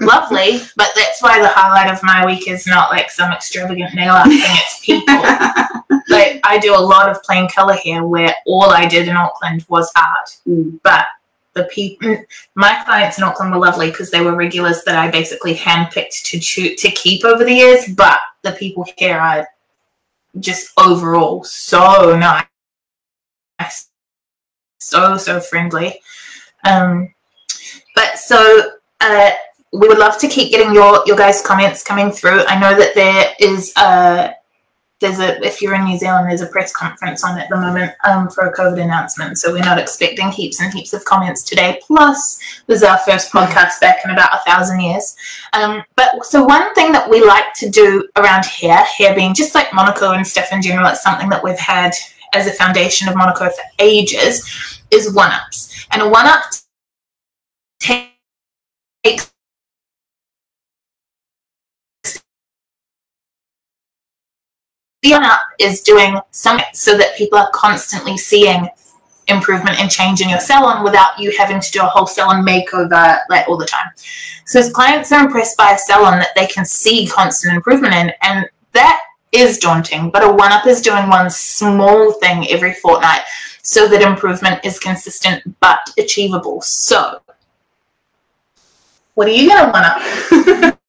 Lovely, 0.00 0.60
but 0.76 0.90
that's 0.94 1.22
why 1.22 1.40
the 1.40 1.48
highlight 1.48 1.90
of 1.90 2.02
my 2.02 2.26
week 2.26 2.48
is 2.48 2.66
not 2.66 2.90
like 2.90 3.10
some 3.10 3.32
extravagant 3.32 3.94
nail 3.94 4.12
art 4.12 4.28
thing, 4.28 4.40
it's 4.42 4.84
people. 4.84 5.14
like 6.08 6.40
I 6.44 6.58
do 6.60 6.74
a 6.74 6.86
lot 6.92 7.08
of 7.08 7.22
plain 7.22 7.48
colour 7.48 7.74
here 7.74 8.04
where 8.04 8.34
all 8.46 8.70
I 8.70 8.86
did 8.86 9.08
in 9.08 9.16
Auckland 9.16 9.64
was 9.68 9.90
art. 9.96 10.36
Mm. 10.46 10.80
But 10.82 11.06
the 11.54 11.64
people 11.64 12.16
my 12.54 12.80
clients 12.84 13.16
in 13.16 13.24
Auckland 13.24 13.52
were 13.52 13.58
lovely 13.58 13.90
because 13.90 14.10
they 14.10 14.20
were 14.20 14.34
regulars 14.34 14.84
that 14.84 14.96
I 14.96 15.10
basically 15.10 15.54
handpicked 15.54 16.22
to 16.24 16.40
choose, 16.40 16.80
to 16.80 16.90
keep 16.90 17.24
over 17.24 17.44
the 17.44 17.54
years, 17.54 17.88
but 17.94 18.20
the 18.42 18.52
people 18.52 18.84
here 18.96 19.18
are 19.18 19.48
just 20.38 20.72
overall 20.78 21.42
so 21.44 22.16
nice 22.18 23.89
so 24.80 25.16
so 25.16 25.40
friendly. 25.40 26.00
Um, 26.64 27.14
but 27.94 28.18
so 28.18 28.72
uh, 29.00 29.30
we 29.72 29.86
would 29.88 29.98
love 29.98 30.18
to 30.18 30.28
keep 30.28 30.50
getting 30.50 30.74
your 30.74 31.02
your 31.06 31.16
guys' 31.16 31.42
comments 31.42 31.82
coming 31.82 32.10
through. 32.10 32.44
I 32.46 32.58
know 32.58 32.76
that 32.76 32.94
there 32.94 33.32
is 33.38 33.72
a 33.76 34.34
there's 35.00 35.18
a 35.18 35.42
if 35.44 35.62
you're 35.62 35.74
in 35.74 35.84
New 35.84 35.98
Zealand, 35.98 36.28
there's 36.28 36.42
a 36.42 36.46
press 36.46 36.72
conference 36.72 37.24
on 37.24 37.38
at 37.38 37.48
the 37.48 37.56
moment 37.56 37.92
um, 38.06 38.28
for 38.28 38.46
a 38.46 38.54
COVID 38.54 38.82
announcement. 38.82 39.38
So 39.38 39.52
we're 39.52 39.60
not 39.60 39.78
expecting 39.78 40.30
heaps 40.30 40.60
and 40.60 40.72
heaps 40.72 40.92
of 40.92 41.04
comments 41.04 41.42
today. 41.42 41.80
Plus, 41.86 42.38
this 42.66 42.78
is 42.78 42.82
our 42.82 42.98
first 42.98 43.32
podcast 43.32 43.80
back 43.80 44.04
in 44.04 44.10
about 44.10 44.34
a 44.34 44.38
thousand 44.44 44.80
years. 44.80 45.16
Um, 45.54 45.82
but 45.96 46.24
so 46.24 46.44
one 46.44 46.74
thing 46.74 46.92
that 46.92 47.08
we 47.08 47.24
like 47.24 47.54
to 47.54 47.70
do 47.70 48.08
around 48.16 48.44
here, 48.44 48.84
here 48.98 49.14
being 49.14 49.34
just 49.34 49.54
like 49.54 49.72
Monaco 49.72 50.12
and 50.12 50.26
stuff 50.26 50.52
in 50.52 50.60
general, 50.60 50.88
it's 50.88 51.02
something 51.02 51.30
that 51.30 51.42
we've 51.42 51.58
had 51.58 51.92
as 52.34 52.46
a 52.46 52.52
foundation 52.52 53.08
of 53.08 53.16
Monaco 53.16 53.48
for 53.48 53.62
ages, 53.78 54.80
is 54.90 55.12
one 55.12 55.30
ups. 55.30 55.86
And 55.92 56.02
a 56.02 56.08
one 56.08 56.26
up 56.26 56.42
takes 57.80 58.10
the 65.02 65.12
one 65.12 65.24
up 65.24 65.40
is 65.58 65.80
doing 65.80 66.18
something 66.30 66.66
so 66.74 66.96
that 66.96 67.16
people 67.16 67.38
are 67.38 67.50
constantly 67.52 68.16
seeing 68.18 68.68
improvement 69.28 69.80
and 69.80 69.90
change 69.90 70.20
in 70.20 70.28
your 70.28 70.40
salon 70.40 70.82
without 70.84 71.18
you 71.18 71.32
having 71.38 71.60
to 71.60 71.70
do 71.70 71.80
a 71.80 71.86
whole 71.86 72.06
salon 72.06 72.44
makeover 72.44 73.18
like 73.30 73.48
all 73.48 73.56
the 73.56 73.66
time. 73.66 73.90
So 74.46 74.58
as 74.58 74.72
clients 74.72 75.12
are 75.12 75.24
impressed 75.24 75.56
by 75.56 75.72
a 75.72 75.78
salon 75.78 76.18
that 76.18 76.34
they 76.34 76.46
can 76.46 76.64
see 76.64 77.06
constant 77.06 77.54
improvement 77.54 77.94
in, 77.94 78.12
and 78.22 78.46
that 78.72 79.00
is 79.32 79.58
daunting, 79.58 80.10
but 80.10 80.24
a 80.24 80.32
one 80.32 80.52
up 80.52 80.66
is 80.66 80.80
doing 80.80 81.08
one 81.08 81.30
small 81.30 82.12
thing 82.14 82.48
every 82.50 82.74
fortnight 82.74 83.20
so 83.62 83.86
that 83.88 84.02
improvement 84.02 84.64
is 84.64 84.78
consistent 84.78 85.42
but 85.60 85.80
achievable. 85.98 86.60
So, 86.60 87.20
what 89.14 89.28
are 89.28 89.32
you 89.32 89.48
going 89.48 89.66
to 89.66 89.70
one 89.70 89.84
up? 89.84 90.76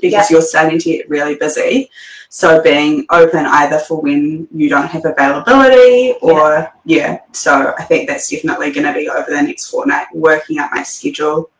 because 0.00 0.30
you're 0.30 0.40
starting 0.42 0.78
to 0.78 0.84
get 0.84 1.08
really 1.08 1.34
busy. 1.34 1.90
So 2.30 2.62
being 2.62 3.06
open 3.10 3.46
either 3.46 3.78
for 3.78 4.00
when 4.00 4.46
you 4.54 4.68
don't 4.68 4.86
have 4.88 5.04
availability 5.04 6.14
or 6.20 6.72
yeah. 6.84 6.96
yeah. 6.96 7.18
So 7.32 7.74
I 7.78 7.84
think 7.84 8.08
that's 8.08 8.28
definitely 8.28 8.70
going 8.72 8.86
to 8.86 8.92
be 8.92 9.08
over 9.08 9.30
the 9.30 9.42
next 9.42 9.70
fortnight, 9.70 10.06
working 10.14 10.58
out 10.58 10.70
my 10.72 10.82
schedule 10.82 11.50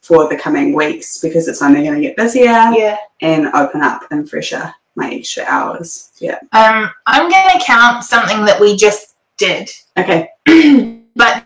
for 0.00 0.28
the 0.28 0.36
coming 0.36 0.72
weeks 0.72 1.18
because 1.18 1.48
it's 1.48 1.62
only 1.62 1.82
going 1.82 1.94
to 1.94 2.00
get 2.00 2.16
busier. 2.16 2.44
Yeah. 2.44 2.96
And 3.20 3.48
open 3.48 3.82
up 3.82 4.02
and 4.10 4.28
fresher 4.28 4.72
my 4.94 5.10
extra 5.10 5.44
hours. 5.44 6.10
Yeah. 6.18 6.38
Um, 6.52 6.90
I'm 7.06 7.30
going 7.30 7.58
to 7.58 7.64
count 7.64 8.04
something 8.04 8.44
that 8.44 8.60
we 8.60 8.76
just 8.76 9.14
did. 9.36 9.70
Okay. 9.96 10.28
but 11.16 11.45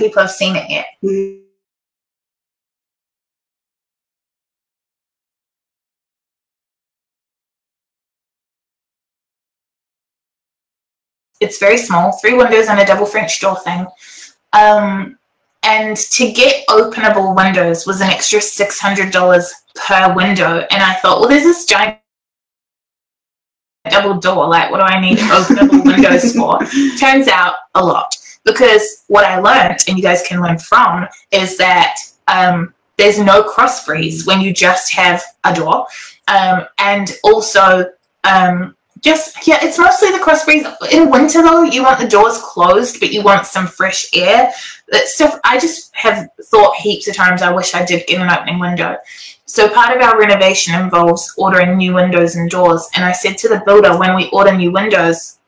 people 0.00 0.22
have 0.22 0.30
seen 0.30 0.56
it 0.56 0.68
yet. 0.68 0.86
Mm-hmm. 1.04 1.44
It's 11.40 11.58
very 11.58 11.78
small, 11.78 12.12
three 12.12 12.34
windows 12.34 12.68
and 12.68 12.78
a 12.78 12.84
double 12.84 13.06
French 13.06 13.40
door 13.40 13.58
thing. 13.60 13.86
Um, 14.52 15.18
and 15.62 15.96
to 15.96 16.32
get 16.32 16.66
openable 16.68 17.34
windows 17.34 17.86
was 17.86 18.02
an 18.02 18.10
extra 18.10 18.40
$600 18.40 19.50
per 19.74 20.14
window. 20.14 20.66
And 20.70 20.82
I 20.82 20.94
thought, 20.94 21.20
well, 21.20 21.28
there's 21.28 21.44
this 21.44 21.64
giant 21.64 21.98
double 23.88 24.20
door. 24.20 24.48
Like, 24.48 24.70
what 24.70 24.78
do 24.78 24.82
I 24.82 25.00
need 25.00 25.16
openable 25.18 25.84
windows 25.86 26.34
for? 26.34 26.58
Turns 26.98 27.26
out 27.28 27.54
a 27.74 27.82
lot 27.82 28.14
because 28.44 29.04
what 29.08 29.24
I 29.24 29.38
learned, 29.38 29.80
and 29.86 29.96
you 29.96 30.02
guys 30.02 30.22
can 30.26 30.42
learn 30.42 30.58
from, 30.58 31.06
is 31.30 31.56
that 31.58 31.96
um, 32.28 32.74
there's 32.96 33.18
no 33.18 33.42
cross 33.42 33.84
breeze 33.84 34.26
when 34.26 34.40
you 34.40 34.52
just 34.52 34.92
have 34.92 35.22
a 35.44 35.54
door. 35.54 35.86
Um, 36.28 36.66
and 36.78 37.12
also, 37.24 37.90
um, 38.24 38.76
just, 39.00 39.46
yeah, 39.46 39.58
it's 39.62 39.78
mostly 39.78 40.10
the 40.10 40.18
cross 40.18 40.44
breeze. 40.44 40.66
In 40.92 41.10
winter, 41.10 41.42
though, 41.42 41.62
you 41.62 41.82
want 41.82 41.98
the 41.98 42.06
doors 42.06 42.38
closed, 42.38 43.00
but 43.00 43.12
you 43.12 43.22
want 43.22 43.46
some 43.46 43.66
fresh 43.66 44.06
air. 44.14 44.52
That 44.88 45.06
stuff, 45.08 45.40
I 45.44 45.58
just 45.58 45.94
have 45.94 46.28
thought 46.44 46.76
heaps 46.76 47.08
of 47.08 47.16
times 47.16 47.40
I 47.40 47.52
wish 47.52 47.74
I 47.74 47.84
did 47.84 48.06
get 48.06 48.20
an 48.20 48.30
opening 48.30 48.58
window. 48.58 48.98
So 49.46 49.68
part 49.68 49.96
of 49.96 50.02
our 50.02 50.18
renovation 50.18 50.74
involves 50.74 51.34
ordering 51.36 51.76
new 51.76 51.94
windows 51.94 52.36
and 52.36 52.48
doors. 52.48 52.88
And 52.94 53.04
I 53.04 53.12
said 53.12 53.38
to 53.38 53.48
the 53.48 53.62
builder, 53.64 53.98
when 53.98 54.14
we 54.14 54.28
order 54.30 54.54
new 54.54 54.70
windows, 54.70 55.39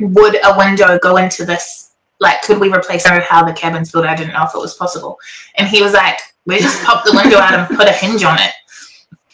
would 0.00 0.36
a 0.44 0.56
window 0.56 0.98
go 0.98 1.16
into 1.16 1.44
this? 1.44 1.92
Like, 2.20 2.42
could 2.42 2.58
we 2.58 2.72
replace 2.72 3.06
how 3.06 3.44
the 3.44 3.52
cabin's 3.52 3.90
built? 3.90 4.06
I 4.06 4.14
didn't 4.14 4.32
know 4.32 4.44
if 4.44 4.54
it 4.54 4.58
was 4.58 4.74
possible. 4.74 5.18
And 5.56 5.68
he 5.68 5.82
was 5.82 5.92
like, 5.92 6.20
we 6.46 6.58
just 6.58 6.82
pop 6.84 7.04
the 7.04 7.12
window 7.12 7.38
out 7.38 7.54
and 7.54 7.76
put 7.76 7.88
a 7.88 7.92
hinge 7.92 8.24
on 8.24 8.38
it. 8.38 8.52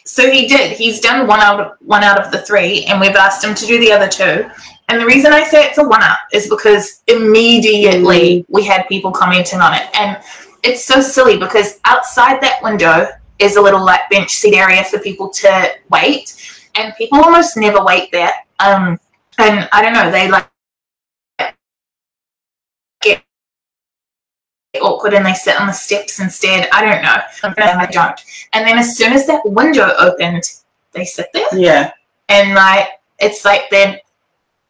So 0.05 0.29
he 0.29 0.47
did. 0.47 0.75
He's 0.75 0.99
done 0.99 1.27
one 1.27 1.39
out 1.39 1.59
of 1.59 1.77
one 1.79 2.03
out 2.03 2.19
of 2.19 2.31
the 2.31 2.41
three, 2.41 2.83
and 2.85 2.99
we've 2.99 3.15
asked 3.15 3.45
him 3.45 3.55
to 3.55 3.65
do 3.65 3.79
the 3.79 3.91
other 3.91 4.09
two. 4.09 4.49
And 4.89 4.99
the 4.99 5.05
reason 5.05 5.31
I 5.31 5.43
say 5.43 5.65
it's 5.65 5.77
a 5.77 5.87
one 5.87 6.03
up 6.03 6.19
is 6.33 6.49
because 6.49 7.01
immediately 7.07 8.45
we 8.49 8.63
had 8.63 8.89
people 8.89 9.11
commenting 9.11 9.61
on 9.61 9.73
it. 9.73 9.87
And 9.93 10.21
it's 10.63 10.83
so 10.83 10.99
silly 10.99 11.37
because 11.37 11.79
outside 11.85 12.41
that 12.41 12.61
window 12.61 13.07
is 13.39 13.55
a 13.55 13.61
little 13.61 13.83
like 13.85 14.01
bench 14.09 14.31
seat 14.31 14.53
area 14.53 14.83
for 14.83 14.99
people 14.99 15.29
to 15.29 15.71
wait. 15.89 16.65
And 16.75 16.93
people 16.97 17.23
almost 17.23 17.55
never 17.55 17.83
wait 17.83 18.11
there. 18.11 18.33
Um, 18.59 18.99
and 19.37 19.69
I 19.71 19.81
don't 19.81 19.93
know, 19.93 20.11
they 20.11 20.29
like 20.29 20.50
awkward 24.79 25.13
and 25.13 25.25
they 25.25 25.33
sit 25.33 25.59
on 25.59 25.67
the 25.67 25.73
steps 25.73 26.19
instead. 26.19 26.69
I 26.71 26.81
don't 26.81 27.03
know. 27.03 27.21
I 27.63 27.85
don't. 27.87 28.19
And 28.53 28.67
then 28.67 28.77
as 28.77 28.95
soon 28.95 29.13
as 29.13 29.27
that 29.27 29.41
window 29.45 29.93
opened, 29.99 30.43
they 30.93 31.05
sit 31.05 31.27
there. 31.33 31.47
Yeah. 31.53 31.91
And 32.29 32.53
like 32.53 32.87
it's 33.19 33.43
like 33.43 33.69
they're 33.69 33.99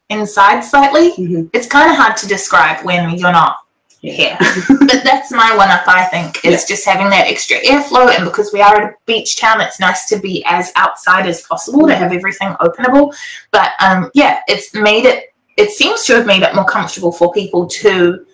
inside 0.09 0.61
slightly. 0.61 1.11
Mm-hmm. 1.11 1.47
It's 1.53 1.67
kind 1.67 1.89
of 1.89 1.97
hard 1.97 2.17
to 2.17 2.27
describe 2.27 2.83
when 2.83 3.17
you're 3.17 3.31
not 3.31 3.57
yeah. 4.01 4.13
here. 4.13 4.37
but 4.79 5.03
that's 5.03 5.31
my 5.31 5.55
one 5.55 5.69
up, 5.69 5.87
I 5.87 6.05
think, 6.05 6.43
is 6.43 6.61
yeah. 6.61 6.67
just 6.67 6.85
having 6.85 7.09
that 7.09 7.27
extra 7.27 7.57
airflow. 7.61 8.13
And 8.13 8.25
because 8.25 8.51
we 8.51 8.61
are 8.61 8.75
at 8.75 8.91
a 8.91 8.95
beach 9.05 9.39
town, 9.39 9.61
it's 9.61 9.79
nice 9.79 10.07
to 10.09 10.19
be 10.19 10.43
as 10.45 10.71
outside 10.75 11.27
as 11.27 11.41
possible 11.43 11.87
to 11.87 11.95
have 11.95 12.11
everything 12.11 12.49
openable. 12.59 13.15
But 13.51 13.71
um, 13.79 14.11
yeah, 14.13 14.41
it's 14.47 14.73
made 14.73 15.05
it, 15.05 15.33
it 15.57 15.71
seems 15.71 16.05
to 16.05 16.15
have 16.15 16.25
made 16.25 16.43
it 16.43 16.55
more 16.55 16.65
comfortable 16.65 17.11
for 17.11 17.31
people 17.31 17.67
to 17.67 18.25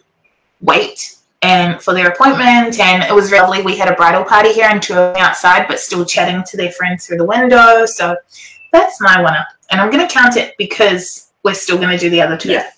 wait 0.61 1.16
and 1.41 1.81
for 1.81 1.93
their 1.93 2.09
appointment. 2.09 2.79
And 2.79 3.03
it 3.03 3.13
was 3.13 3.31
lovely. 3.31 3.61
We 3.61 3.77
had 3.77 3.89
a 3.89 3.95
bridal 3.95 4.23
party 4.23 4.53
here 4.53 4.67
and 4.69 4.81
touring 4.81 5.17
outside, 5.17 5.67
but 5.67 5.79
still 5.79 6.05
chatting 6.05 6.43
to 6.47 6.57
their 6.57 6.71
friends 6.71 7.05
through 7.05 7.17
the 7.17 7.25
window. 7.25 7.85
So 7.85 8.15
that's 8.71 8.99
my 9.01 9.21
one 9.21 9.35
up. 9.35 9.47
And 9.69 9.81
I'm 9.81 9.91
going 9.91 10.05
to 10.05 10.13
count 10.13 10.37
it 10.37 10.55
because 10.57 11.31
we're 11.43 11.53
still 11.53 11.77
going 11.77 11.89
to 11.89 11.97
do 11.97 12.09
the 12.09 12.21
other 12.21 12.37
two. 12.37 12.51
Yeah. 12.51 12.69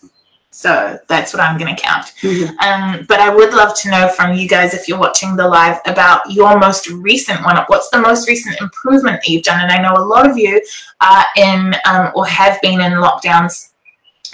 So 0.52 1.00
that's 1.08 1.32
what 1.32 1.42
I'm 1.42 1.58
going 1.58 1.74
to 1.74 1.82
count. 1.82 2.08
Mm-hmm. 2.22 2.58
Um, 2.60 3.06
but 3.08 3.20
I 3.20 3.34
would 3.34 3.54
love 3.54 3.78
to 3.80 3.92
know 3.92 4.10
from 4.10 4.36
you 4.36 4.48
guys 4.48 4.74
if 4.74 4.88
you're 4.88 5.00
watching 5.00 5.36
the 5.36 5.48
live 5.48 5.80
about 5.86 6.22
your 6.30 6.58
most 6.60 6.90
recent 6.90 7.46
one. 7.46 7.56
Up. 7.56 7.70
What's 7.70 7.90
the 7.90 8.02
most 8.02 8.28
recent 8.28 8.60
improvement 8.60 9.22
that 9.22 9.30
you've 9.30 9.44
done? 9.44 9.62
And 9.62 9.72
I 9.72 9.82
know 9.82 9.94
a 9.96 10.04
lot 10.04 10.30
of 10.30 10.38
you 10.38 10.62
are 11.02 11.26
in 11.38 11.76
um, 11.86 12.12
or 12.16 12.26
have 12.26 12.60
been 12.62 12.82
in 12.82 12.94
lockdowns 12.94 13.70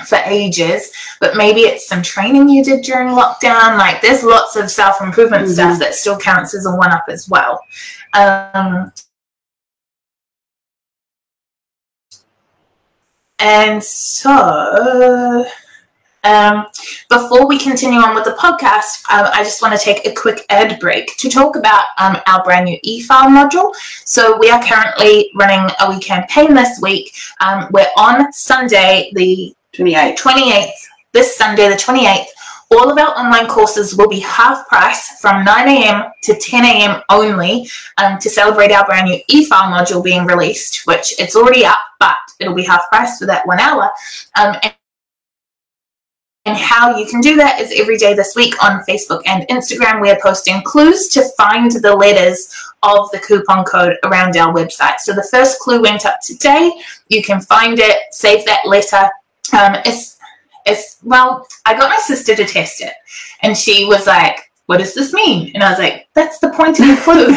for 0.08 0.18
ages, 0.26 0.92
but 1.20 1.36
maybe 1.36 1.62
it's 1.62 1.88
some 1.88 2.02
training 2.02 2.50
you 2.50 2.64
did 2.64 2.84
during 2.84 3.10
lockdown. 3.10 3.78
Like 3.78 4.02
there's 4.02 4.24
lots 4.24 4.56
of 4.56 4.70
self 4.70 5.02
improvement 5.02 5.46
mm-hmm. 5.46 5.54
stuff 5.54 5.80
that 5.80 5.96
still 5.96 6.18
counts 6.18 6.54
as 6.54 6.66
a 6.66 6.76
one 6.76 6.92
up 6.92 7.06
as 7.10 7.30
well. 7.30 7.62
Um, 8.14 8.92
and 13.40 13.84
so 13.84 15.46
um, 16.26 16.66
before 17.10 17.48
we 17.48 17.60
continue 17.60 18.00
on 18.00 18.16
with 18.16 18.26
the 18.26 18.32
podcast, 18.32 19.08
um, 19.12 19.30
I 19.32 19.44
just 19.44 19.62
want 19.62 19.80
to 19.80 19.84
take 19.84 20.06
a 20.08 20.14
quick 20.14 20.44
ad 20.50 20.80
break 20.80 21.16
to 21.18 21.30
talk 21.30 21.56
about 21.56 21.86
um, 22.00 22.18
our 22.28 22.44
brand 22.44 22.66
new 22.66 22.78
e-file 22.82 23.30
module. 23.30 23.74
So 24.06 24.38
we 24.40 24.50
are 24.50 24.62
currently 24.64 25.32
running 25.36 25.70
a 25.80 25.90
wee 25.90 26.00
campaign 26.00 26.56
this 26.56 26.80
week. 26.82 27.16
Um, 27.42 27.68
we're 27.72 27.88
on 27.96 28.34
Sunday, 28.34 29.12
the 29.14 29.56
28th. 29.78 30.18
28th, 30.18 30.72
this 31.14 31.36
Sunday, 31.36 31.70
the 31.70 31.76
28th. 31.76 32.26
All 32.72 32.92
of 32.92 32.98
our 32.98 33.18
online 33.18 33.48
courses 33.48 33.96
will 33.96 34.10
be 34.10 34.20
half 34.20 34.68
price 34.68 35.20
from 35.22 35.46
9 35.46 35.68
a.m. 35.68 36.12
to 36.24 36.36
10 36.36 36.66
a.m. 36.66 37.02
only 37.10 37.70
um, 37.98 38.18
to 38.20 38.30
celebrate 38.30 38.72
our 38.72 38.86
brand 38.86 39.08
new 39.08 39.20
e-file 39.30 39.72
module 39.72 40.04
being 40.04 40.26
released, 40.26 40.82
which 40.86 41.14
it's 41.20 41.36
already 41.36 41.64
up, 41.64 41.80
but 42.00 42.16
it'll 42.40 42.56
be 42.56 42.64
half 42.64 42.90
price 42.90 43.20
for 43.20 43.28
that 43.28 43.46
one 43.46 43.60
hour. 43.60 43.92
Um, 44.36 44.56
and 44.64 44.74
and 46.48 46.56
how 46.56 46.96
you 46.96 47.08
can 47.08 47.22
do 47.22 47.36
that 47.38 47.60
is 47.60 47.74
every 47.76 47.98
day 47.98 48.14
this 48.14 48.36
week 48.36 48.64
on 48.64 48.84
Facebook 48.88 49.24
and 49.26 49.48
Instagram. 49.48 50.00
We 50.00 50.12
are 50.12 50.20
posting 50.22 50.62
clues 50.62 51.08
to 51.10 51.28
find 51.36 51.72
the 51.72 51.96
letters 51.96 52.54
of 52.84 53.10
the 53.10 53.18
coupon 53.18 53.66
code 53.66 53.98
around 54.04 54.38
our 54.38 54.54
website. 54.54 55.00
So 55.00 55.14
the 55.14 55.28
first 55.32 55.60
clue 55.60 55.82
went 55.82 56.06
up 56.06 56.20
today. 56.24 56.72
You 57.10 57.24
can 57.24 57.42
find 57.42 57.80
it, 57.80 57.98
save 58.12 58.46
that 58.46 58.68
letter. 58.68 59.10
Um, 59.54 59.76
it's, 59.86 60.18
it's, 60.66 60.98
well, 61.04 61.48
I 61.66 61.78
got 61.78 61.90
my 61.90 61.98
sister 61.98 62.36
to 62.36 62.46
test 62.46 62.82
it. 62.82 62.94
And 63.42 63.58
she 63.58 63.86
was 63.86 64.08
like, 64.08 64.52
what 64.66 64.78
does 64.78 64.96
this 64.96 65.14
mean? 65.14 65.52
And 65.54 65.64
I 65.64 65.70
was 65.70 65.80
like, 65.80 66.05
that's 66.16 66.40
the 66.40 66.50
point 66.50 66.80
of 66.80 66.88
the 66.88 66.96
clue. 67.04 67.28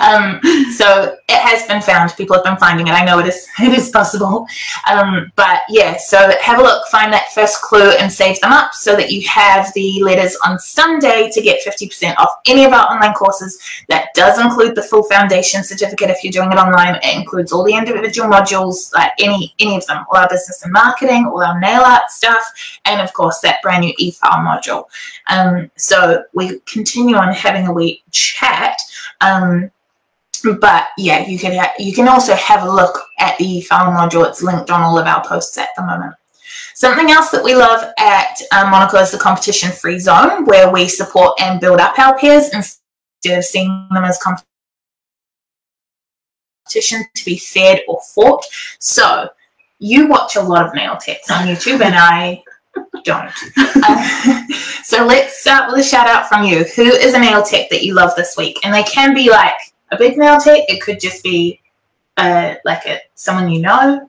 um, 0.00 0.40
so 0.72 1.16
it 1.28 1.38
has 1.38 1.66
been 1.68 1.82
found. 1.82 2.16
People 2.16 2.34
have 2.34 2.44
been 2.44 2.56
finding 2.56 2.86
it. 2.88 2.92
I 2.92 3.04
know 3.04 3.18
it 3.18 3.26
is 3.26 3.46
it 3.60 3.72
is 3.72 3.90
possible. 3.90 4.46
Um, 4.90 5.30
but 5.36 5.60
yeah, 5.68 5.98
so 5.98 6.32
have 6.40 6.58
a 6.58 6.62
look, 6.62 6.86
find 6.88 7.12
that 7.12 7.30
first 7.32 7.60
clue 7.60 7.90
and 7.90 8.10
save 8.10 8.40
them 8.40 8.52
up 8.52 8.72
so 8.72 8.96
that 8.96 9.12
you 9.12 9.26
have 9.28 9.72
the 9.74 10.02
letters 10.02 10.36
on 10.46 10.58
Sunday 10.58 11.30
to 11.30 11.42
get 11.42 11.62
50% 11.62 12.14
off 12.18 12.30
any 12.46 12.64
of 12.64 12.72
our 12.72 12.90
online 12.90 13.12
courses. 13.12 13.58
That 13.88 14.08
does 14.14 14.40
include 14.40 14.74
the 14.74 14.82
full 14.82 15.02
foundation 15.04 15.62
certificate 15.62 16.08
if 16.08 16.24
you're 16.24 16.32
doing 16.32 16.52
it 16.52 16.58
online. 16.58 16.96
It 16.96 17.16
includes 17.16 17.52
all 17.52 17.64
the 17.64 17.76
individual 17.76 18.30
modules, 18.30 18.94
like 18.94 19.12
any 19.18 19.54
any 19.58 19.76
of 19.76 19.86
them, 19.86 20.06
all 20.10 20.18
our 20.18 20.28
business 20.28 20.62
and 20.62 20.72
marketing, 20.72 21.26
all 21.26 21.44
our 21.44 21.60
nail 21.60 21.82
art 21.82 22.10
stuff, 22.10 22.42
and 22.86 23.02
of 23.02 23.12
course 23.12 23.40
that 23.40 23.60
brand 23.62 23.82
new 23.82 23.92
e-file 23.98 24.38
module. 24.38 24.86
Um, 25.28 25.70
so 25.76 26.24
we 26.32 26.60
continue 26.60 27.16
on 27.16 27.34
having 27.34 27.66
a 27.66 27.72
wee 27.72 28.02
chat. 28.16 28.78
Um, 29.20 29.70
but 30.60 30.88
yeah, 30.98 31.26
you 31.26 31.38
can 31.38 31.66
you 31.78 31.92
can 31.92 32.08
also 32.08 32.34
have 32.34 32.62
a 32.62 32.70
look 32.70 32.98
at 33.18 33.36
the 33.38 33.60
file 33.62 33.90
module. 33.92 34.26
It's 34.28 34.42
linked 34.42 34.70
on 34.70 34.82
all 34.82 34.98
of 34.98 35.06
our 35.06 35.26
posts 35.26 35.58
at 35.58 35.70
the 35.76 35.82
moment. 35.82 36.14
Something 36.74 37.10
else 37.10 37.30
that 37.30 37.42
we 37.42 37.54
love 37.54 37.82
at 37.98 38.38
um, 38.52 38.70
Monaco 38.70 38.98
is 38.98 39.10
the 39.10 39.18
competition 39.18 39.72
free 39.72 39.98
zone, 39.98 40.44
where 40.44 40.70
we 40.70 40.88
support 40.88 41.40
and 41.40 41.60
build 41.60 41.80
up 41.80 41.98
our 41.98 42.18
peers 42.18 42.50
instead 42.52 43.38
of 43.38 43.44
seeing 43.44 43.88
them 43.90 44.04
as 44.04 44.18
competition 46.66 47.04
to 47.14 47.24
be 47.24 47.38
fed 47.38 47.80
or 47.88 48.00
fought. 48.14 48.44
So 48.78 49.30
you 49.78 50.06
watch 50.06 50.36
a 50.36 50.40
lot 50.40 50.66
of 50.66 50.74
nail 50.74 50.96
techs 50.96 51.30
on 51.30 51.46
YouTube, 51.46 51.80
and 51.80 51.94
I 51.94 52.42
don't. 53.04 53.32
Uh, 53.56 54.42
so 54.84 55.04
let's 55.04 55.40
start 55.40 55.70
with 55.70 55.80
a 55.80 55.88
shout 55.88 56.08
out 56.08 56.28
from 56.28 56.44
you. 56.44 56.64
Who 56.64 56.84
is 56.84 57.14
a 57.14 57.18
nail 57.18 57.42
tech 57.42 57.70
that 57.70 57.84
you 57.84 57.94
love 57.94 58.14
this 58.16 58.36
week? 58.36 58.58
And 58.64 58.74
they 58.74 58.82
can 58.84 59.14
be 59.14 59.30
like 59.30 59.54
a 59.92 59.96
big 59.96 60.18
nail 60.18 60.38
tech. 60.38 60.64
It 60.68 60.82
could 60.82 61.00
just 61.00 61.22
be 61.22 61.60
uh, 62.16 62.54
like 62.64 62.86
a 62.86 63.00
someone 63.14 63.50
you 63.50 63.60
know. 63.60 64.08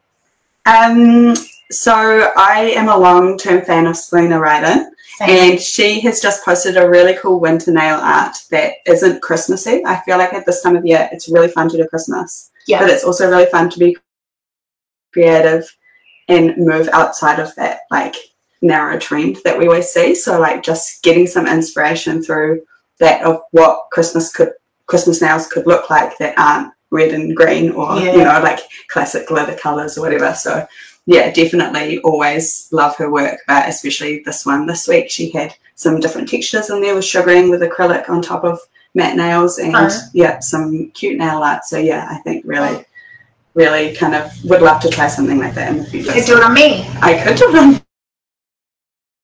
Um, 0.65 1.35
so 1.71 2.31
I 2.35 2.73
am 2.75 2.89
a 2.89 2.97
long 2.97 3.37
term 3.37 3.63
fan 3.63 3.87
of 3.87 3.97
Selena 3.97 4.39
Ryden. 4.39 4.89
And 5.19 5.59
she 5.59 5.99
has 6.01 6.21
just 6.21 6.45
posted 6.45 6.77
a 6.77 6.87
really 6.87 7.15
cool 7.15 7.39
winter 7.39 7.71
nail 7.71 7.95
art 7.95 8.35
that 8.51 8.73
isn't 8.85 9.23
Christmassy. 9.23 9.83
I 9.83 9.99
feel 10.01 10.19
like 10.19 10.31
at 10.31 10.45
this 10.45 10.61
time 10.61 10.75
of 10.75 10.85
year, 10.85 11.09
it's 11.11 11.27
really 11.27 11.47
fun 11.47 11.69
to 11.69 11.77
do 11.77 11.87
Christmas. 11.87 12.51
Yeah. 12.67 12.79
But 12.79 12.91
it's 12.91 13.03
also 13.03 13.27
really 13.27 13.47
fun 13.47 13.69
to 13.71 13.79
be 13.79 13.97
creative 15.11 15.75
and 16.27 16.55
move 16.57 16.87
outside 16.89 17.39
of 17.39 17.55
that 17.55 17.81
like 17.89 18.15
narrow 18.61 18.99
trend 18.99 19.37
that 19.43 19.57
we 19.57 19.67
always 19.67 19.89
see. 19.89 20.15
So 20.15 20.39
like 20.39 20.63
just 20.63 21.03
getting 21.03 21.27
some 21.27 21.47
inspiration 21.47 22.23
through 22.23 22.63
that 22.99 23.23
of 23.23 23.41
what 23.51 23.89
Christmas 23.91 24.33
could 24.33 24.53
Christmas 24.85 25.21
nails 25.21 25.47
could 25.47 25.67
look 25.67 25.89
like 25.89 26.17
that 26.17 26.37
aren't 26.37 26.73
red 26.89 27.13
and 27.13 27.35
green 27.35 27.71
or 27.71 27.99
yeah. 27.99 28.11
you 28.13 28.23
know 28.23 28.39
like 28.41 28.59
classic 28.87 29.27
glitter 29.27 29.55
colors 29.55 29.97
or 29.97 30.01
whatever. 30.01 30.33
So 30.33 30.65
yeah, 31.05 31.31
definitely 31.31 31.99
always 31.99 32.67
love 32.71 32.95
her 32.97 33.11
work, 33.11 33.39
but 33.47 33.69
especially 33.69 34.23
this 34.25 34.45
one 34.45 34.65
this 34.65 34.87
week 34.87 35.09
she 35.09 35.29
had 35.29 35.53
some 35.75 35.99
different 35.99 36.27
textures 36.27 36.69
in 36.69 36.81
there 36.81 36.95
with 36.95 37.05
sugaring 37.05 37.49
with 37.49 37.61
acrylic 37.61 38.09
on 38.09 38.21
top 38.21 38.43
of 38.43 38.59
matte 38.93 39.15
nails 39.15 39.59
and 39.59 39.91
yeah, 40.13 40.39
some 40.39 40.89
cute 40.91 41.17
nail 41.17 41.43
art. 41.43 41.65
So 41.65 41.77
yeah, 41.77 42.07
I 42.09 42.17
think 42.19 42.43
really 42.45 42.85
really 43.53 43.95
kind 43.95 44.15
of 44.15 44.31
would 44.45 44.61
love 44.61 44.81
to 44.81 44.89
try 44.89 45.07
something 45.07 45.39
like 45.39 45.55
that 45.55 45.71
in 45.71 45.79
the 45.79 45.85
future. 45.85 46.09
You 46.09 46.13
could 46.13 46.25
do 46.25 46.37
it 46.37 46.43
on 46.43 46.53
me. 46.53 46.87
I 47.01 47.21
could 47.23 47.37
do 47.37 47.49
it 47.49 47.55
on 47.55 47.76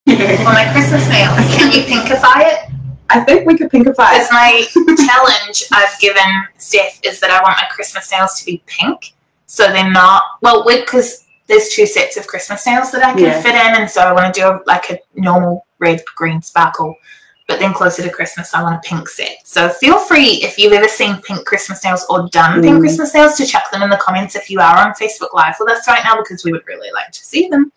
on 0.09 0.53
my 0.53 0.69
Christmas 0.73 1.07
nails. 1.07 1.37
Can 1.55 1.71
you 1.71 1.81
pinkify 1.83 2.41
it? 2.41 2.69
I 3.09 3.21
think 3.21 3.47
we 3.47 3.57
could 3.57 3.69
pinkify 3.69 4.19
it. 4.19 4.27
my 4.31 4.65
challenge 5.05 5.63
I've 5.71 5.97
given 5.99 6.23
Steph 6.57 6.99
is 7.03 7.19
that 7.21 7.29
I 7.31 7.41
want 7.41 7.57
my 7.57 7.65
Christmas 7.69 8.11
nails 8.11 8.39
to 8.39 8.45
be 8.45 8.61
pink. 8.65 9.13
So 9.45 9.71
they're 9.71 9.89
not, 9.89 10.23
well, 10.41 10.65
because 10.65 11.25
there's 11.47 11.69
two 11.69 11.85
sets 11.85 12.17
of 12.17 12.27
Christmas 12.27 12.65
nails 12.65 12.91
that 12.91 13.03
I 13.03 13.13
can 13.13 13.23
yeah. 13.23 13.41
fit 13.41 13.55
in. 13.55 13.81
And 13.81 13.89
so 13.89 14.01
I 14.01 14.11
want 14.11 14.33
to 14.33 14.41
do 14.41 14.47
a, 14.47 14.59
like 14.65 14.89
a 14.89 14.99
normal 15.15 15.65
red, 15.79 16.01
green 16.15 16.41
sparkle 16.41 16.95
but 17.47 17.59
then 17.59 17.73
closer 17.73 18.01
to 18.03 18.09
Christmas, 18.09 18.53
I 18.53 18.63
want 18.63 18.75
a 18.75 18.87
pink 18.87 19.09
set. 19.09 19.45
So 19.45 19.69
feel 19.69 19.99
free 19.99 20.41
if 20.43 20.57
you've 20.57 20.73
ever 20.73 20.87
seen 20.87 21.21
pink 21.21 21.45
Christmas 21.45 21.83
nails 21.83 22.05
or 22.09 22.29
done 22.29 22.59
mm. 22.59 22.63
pink 22.63 22.79
Christmas 22.79 23.13
nails 23.13 23.35
to 23.37 23.45
chuck 23.45 23.69
them 23.71 23.81
in 23.81 23.89
the 23.89 23.97
comments 23.97 24.35
if 24.35 24.49
you 24.49 24.59
are 24.59 24.77
on 24.77 24.93
Facebook 24.93 25.33
Live 25.33 25.55
with 25.59 25.69
us 25.69 25.87
right 25.87 26.03
now 26.03 26.17
because 26.17 26.43
we 26.45 26.51
would 26.51 26.65
really 26.67 26.91
like 26.93 27.11
to 27.11 27.23
see 27.23 27.49
them. 27.49 27.71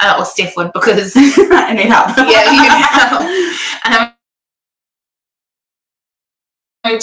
Uh, 0.00 0.16
or 0.18 0.24
Steph 0.24 0.56
would 0.56 0.72
because 0.72 1.12
I 1.16 1.72
need 1.72 1.86
help. 1.86 2.08
yeah, 2.16 2.50
you 2.50 2.62
need 2.62 2.70
help. 2.70 3.48
Um, 6.84 6.98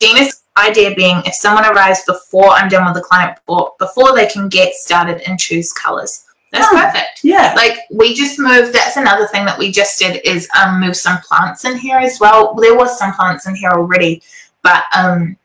Dina's 0.00 0.42
idea 0.56 0.94
being 0.94 1.22
if 1.26 1.34
someone 1.34 1.64
arrives 1.64 2.02
before 2.06 2.50
I'm 2.50 2.68
done 2.68 2.84
with 2.84 2.94
the 2.94 3.00
client 3.00 3.38
before 3.78 4.14
they 4.14 4.26
can 4.26 4.48
get 4.48 4.74
started 4.74 5.22
and 5.28 5.38
choose 5.38 5.72
colors. 5.72 6.23
That's 6.54 6.68
oh, 6.72 6.76
perfect. 6.76 7.24
Yeah. 7.24 7.52
Like 7.56 7.80
we 7.90 8.14
just 8.14 8.38
moved. 8.38 8.72
That's 8.72 8.96
another 8.96 9.26
thing 9.26 9.44
that 9.44 9.58
we 9.58 9.72
just 9.72 9.98
did 9.98 10.20
is 10.24 10.48
um 10.58 10.80
move 10.80 10.96
some 10.96 11.18
plants 11.18 11.64
in 11.64 11.76
here 11.76 11.98
as 11.98 12.18
well. 12.20 12.54
There 12.54 12.76
was 12.76 12.96
some 12.98 13.12
plants 13.12 13.46
in 13.46 13.56
here 13.56 13.70
already, 13.70 14.22
but 14.62 14.84
um 14.96 15.36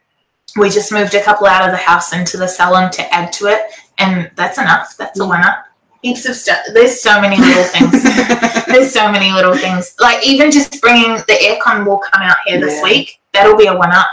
we 0.56 0.70
just 0.70 0.92
moved 0.92 1.16
a 1.16 1.24
couple 1.24 1.48
out 1.48 1.66
of 1.66 1.72
the 1.72 1.78
house 1.78 2.14
into 2.14 2.38
the 2.38 2.48
salon 2.48 2.92
to 2.92 3.14
add 3.14 3.32
to 3.34 3.48
it, 3.48 3.62
and 3.98 4.30
that's 4.36 4.58
enough. 4.58 4.96
That's 4.98 5.20
a 5.20 5.28
winner. 5.28 5.66
Heaps 6.02 6.28
of 6.28 6.36
stuff. 6.36 6.60
There's 6.74 7.02
so 7.02 7.20
many 7.20 7.38
little 7.38 7.64
things. 7.64 8.04
There's 8.68 8.92
so 8.92 9.12
many 9.12 9.32
little 9.32 9.56
things. 9.56 9.96
Like 10.00 10.26
even 10.26 10.52
just 10.52 10.80
bringing 10.80 11.18
the 11.28 11.38
aircon 11.42 11.86
will 11.86 11.98
come 11.98 12.22
out 12.22 12.38
here 12.46 12.60
this 12.60 12.76
yeah. 12.76 12.84
week. 12.84 13.20
That'll 13.34 13.58
be 13.58 13.66
a 13.66 13.78
winner. 13.78 14.04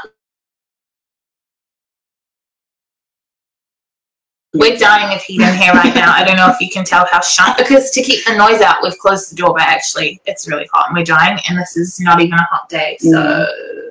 We're 4.58 4.76
dying 4.76 5.14
of 5.14 5.22
heat 5.22 5.40
in 5.40 5.54
here 5.54 5.72
right 5.72 5.94
now. 5.94 6.12
I 6.12 6.24
don't 6.24 6.36
know 6.36 6.48
if 6.48 6.60
you 6.60 6.70
can 6.70 6.84
tell 6.84 7.06
how 7.10 7.20
shut 7.20 7.56
because 7.56 7.90
to 7.90 8.02
keep 8.02 8.24
the 8.24 8.36
noise 8.36 8.60
out, 8.60 8.82
we've 8.82 8.98
closed 8.98 9.30
the 9.30 9.36
door, 9.36 9.54
but 9.54 9.62
actually 9.62 10.20
it's 10.26 10.48
really 10.48 10.68
hot 10.72 10.88
and 10.88 10.96
we're 10.96 11.04
dying 11.04 11.38
and 11.48 11.58
this 11.58 11.76
is 11.76 12.00
not 12.00 12.20
even 12.20 12.34
a 12.34 12.42
hot 12.44 12.68
day. 12.68 12.96
So 13.00 13.10
mm. 13.10 13.90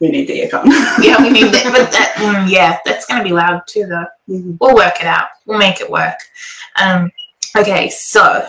we 0.00 0.08
need 0.10 0.28
the 0.28 0.40
aircon. 0.40 0.66
yeah, 1.02 1.20
we 1.20 1.30
need 1.30 1.52
that. 1.52 1.72
But 1.72 1.92
that, 1.92 2.14
mm, 2.16 2.50
yeah, 2.50 2.78
that's 2.84 3.06
going 3.06 3.20
to 3.20 3.24
be 3.24 3.32
loud 3.32 3.62
too, 3.66 3.86
though. 3.86 4.06
Mm-hmm. 4.28 4.56
We'll 4.60 4.74
work 4.74 5.00
it 5.00 5.06
out. 5.06 5.28
We'll 5.46 5.58
make 5.58 5.80
it 5.80 5.90
work. 5.90 6.18
Um, 6.80 7.10
okay, 7.56 7.88
so 7.90 8.46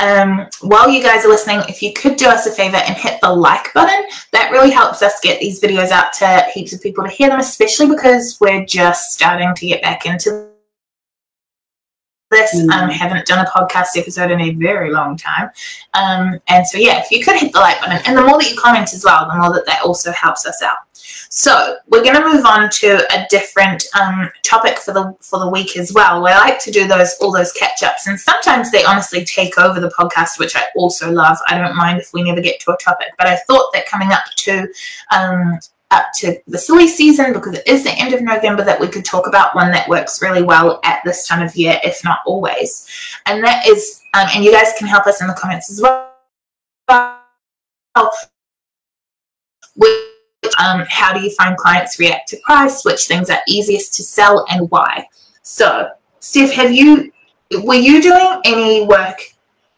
um, 0.00 0.46
while 0.60 0.90
you 0.90 1.02
guys 1.02 1.24
are 1.24 1.28
listening, 1.28 1.62
if 1.68 1.82
you 1.82 1.92
could 1.92 2.16
do 2.16 2.26
us 2.26 2.46
a 2.46 2.50
favor 2.50 2.76
and 2.76 2.96
hit 2.96 3.20
the 3.22 3.32
like 3.32 3.72
button, 3.74 4.04
that 4.32 4.50
really 4.50 4.70
helps 4.70 5.02
us 5.02 5.20
get 5.20 5.40
these 5.40 5.60
videos 5.60 5.90
out 5.90 6.12
to 6.14 6.46
heaps 6.52 6.72
of 6.72 6.82
people 6.82 7.04
to 7.04 7.10
hear 7.10 7.28
them, 7.28 7.40
especially 7.40 7.86
because 7.86 8.38
we're 8.40 8.64
just 8.64 9.12
starting 9.12 9.54
to 9.54 9.66
get 9.66 9.82
back 9.82 10.06
into 10.06 10.53
Mm. 12.54 12.70
Um, 12.70 12.90
haven't 12.90 13.26
done 13.26 13.44
a 13.44 13.48
podcast 13.48 13.96
episode 13.96 14.30
in 14.30 14.40
a 14.40 14.54
very 14.54 14.92
long 14.92 15.16
time. 15.16 15.50
Um, 15.94 16.40
and 16.48 16.66
so, 16.66 16.78
yeah, 16.78 17.00
if 17.00 17.10
you 17.10 17.22
could 17.24 17.36
hit 17.36 17.52
the 17.52 17.60
like 17.60 17.80
button, 17.80 18.00
and 18.06 18.16
the 18.16 18.22
more 18.22 18.38
that 18.38 18.50
you 18.50 18.58
comment 18.58 18.92
as 18.92 19.04
well, 19.04 19.28
the 19.28 19.36
more 19.36 19.52
that 19.52 19.66
that 19.66 19.82
also 19.82 20.12
helps 20.12 20.46
us 20.46 20.62
out. 20.62 20.78
So 21.30 21.76
we're 21.88 22.02
going 22.02 22.14
to 22.14 22.24
move 22.24 22.44
on 22.44 22.70
to 22.70 23.04
a 23.12 23.26
different 23.28 23.84
um, 24.00 24.30
topic 24.42 24.78
for 24.78 24.92
the 24.92 25.14
for 25.20 25.38
the 25.38 25.48
week 25.48 25.76
as 25.76 25.92
well. 25.92 26.22
We 26.22 26.30
like 26.30 26.58
to 26.60 26.70
do 26.70 26.86
those 26.86 27.14
all 27.20 27.32
those 27.32 27.52
catch 27.52 27.82
ups, 27.82 28.06
and 28.06 28.18
sometimes 28.18 28.70
they 28.70 28.84
honestly 28.84 29.24
take 29.24 29.58
over 29.58 29.80
the 29.80 29.90
podcast, 29.98 30.38
which 30.38 30.56
I 30.56 30.62
also 30.76 31.10
love. 31.10 31.36
I 31.48 31.58
don't 31.58 31.76
mind 31.76 32.00
if 32.00 32.12
we 32.12 32.22
never 32.22 32.40
get 32.40 32.60
to 32.60 32.72
a 32.72 32.76
topic, 32.76 33.08
but 33.18 33.26
I 33.26 33.36
thought 33.36 33.72
that 33.72 33.86
coming 33.86 34.12
up 34.12 34.24
to 34.36 34.68
um, 35.10 35.58
up 35.94 36.06
to 36.16 36.36
the 36.46 36.58
silly 36.58 36.88
season 36.88 37.32
because 37.32 37.54
it 37.54 37.66
is 37.66 37.84
the 37.84 37.92
end 37.92 38.12
of 38.12 38.20
November 38.20 38.64
that 38.64 38.78
we 38.78 38.88
could 38.88 39.04
talk 39.04 39.26
about 39.26 39.54
one 39.54 39.70
that 39.70 39.88
works 39.88 40.20
really 40.20 40.42
well 40.42 40.80
at 40.84 41.00
this 41.04 41.26
time 41.26 41.46
of 41.46 41.54
year, 41.56 41.78
if 41.84 42.02
not 42.04 42.18
always. 42.26 42.86
And 43.26 43.42
that 43.44 43.66
is, 43.66 44.02
um, 44.12 44.26
and 44.34 44.44
you 44.44 44.52
guys 44.52 44.72
can 44.76 44.88
help 44.88 45.06
us 45.06 45.20
in 45.20 45.28
the 45.28 45.34
comments 45.34 45.70
as 45.70 45.80
well. 45.80 46.10
Um, 50.58 50.84
how 50.88 51.12
do 51.12 51.20
you 51.20 51.30
find 51.30 51.56
clients 51.56 51.98
react 51.98 52.28
to 52.28 52.36
price? 52.44 52.84
Which 52.84 53.06
things 53.06 53.30
are 53.30 53.40
easiest 53.48 53.94
to 53.94 54.02
sell 54.02 54.44
and 54.50 54.70
why? 54.70 55.06
So, 55.42 55.88
Steph, 56.20 56.52
have 56.52 56.72
you 56.72 57.12
were 57.62 57.74
you 57.74 58.02
doing 58.02 58.40
any 58.44 58.86
work 58.86 59.20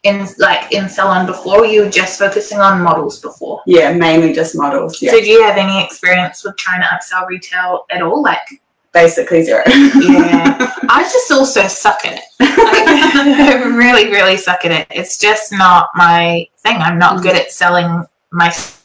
in 0.07 0.27
like 0.39 0.73
in 0.73 0.89
salon 0.89 1.27
before? 1.27 1.61
Or 1.61 1.67
you 1.67 1.83
were 1.85 1.91
just 1.91 2.19
focusing 2.19 2.59
on 2.59 2.83
models 2.83 3.21
before? 3.21 3.63
Yeah, 3.67 3.93
mainly 3.93 4.33
just 4.33 4.57
models. 4.57 5.01
Yeah. 5.03 5.13
So, 5.13 5.21
do 5.21 5.27
you 5.27 5.43
have 5.43 5.57
any 5.57 5.85
experience 5.85 6.45
with 6.45 6.57
trying 6.57 6.81
to 6.81 6.87
upsell 6.87 7.27
retail 7.27 7.85
at 7.91 8.03
all? 8.03 8.23
Like 8.23 8.47
basically 8.93 9.43
zero. 9.43 9.63
yeah, 9.67 10.57
I 10.89 11.03
just 11.03 11.31
also 11.31 11.67
suck 11.67 12.05
at 12.07 12.15
it. 12.15 12.25
Like, 12.41 12.51
I 12.59 13.63
really, 13.65 14.11
really 14.11 14.37
suck 14.37 14.65
at 14.65 14.73
it. 14.73 14.87
It's 14.91 15.19
just 15.19 15.53
not 15.53 15.89
my 15.95 16.49
thing. 16.59 16.77
I'm 16.77 16.99
not 16.99 17.15
mm-hmm. 17.15 17.23
good 17.25 17.37
at 17.37 17.53
selling 17.53 18.05
myself 18.33 18.77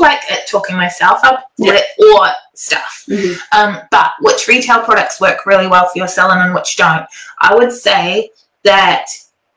like 0.00 0.30
at 0.30 0.48
talking 0.48 0.76
myself 0.76 1.20
up 1.24 1.50
yeah. 1.58 1.78
or 2.14 2.28
stuff. 2.60 3.04
Mm-hmm. 3.08 3.58
Um, 3.58 3.82
but 3.90 4.12
which 4.20 4.46
retail 4.48 4.80
products 4.82 5.20
work 5.20 5.46
really 5.46 5.66
well 5.66 5.88
for 5.88 5.98
your 5.98 6.08
selling 6.08 6.38
and 6.40 6.54
which 6.54 6.76
don't? 6.76 7.06
I 7.40 7.54
would 7.54 7.72
say 7.72 8.30
that 8.64 9.06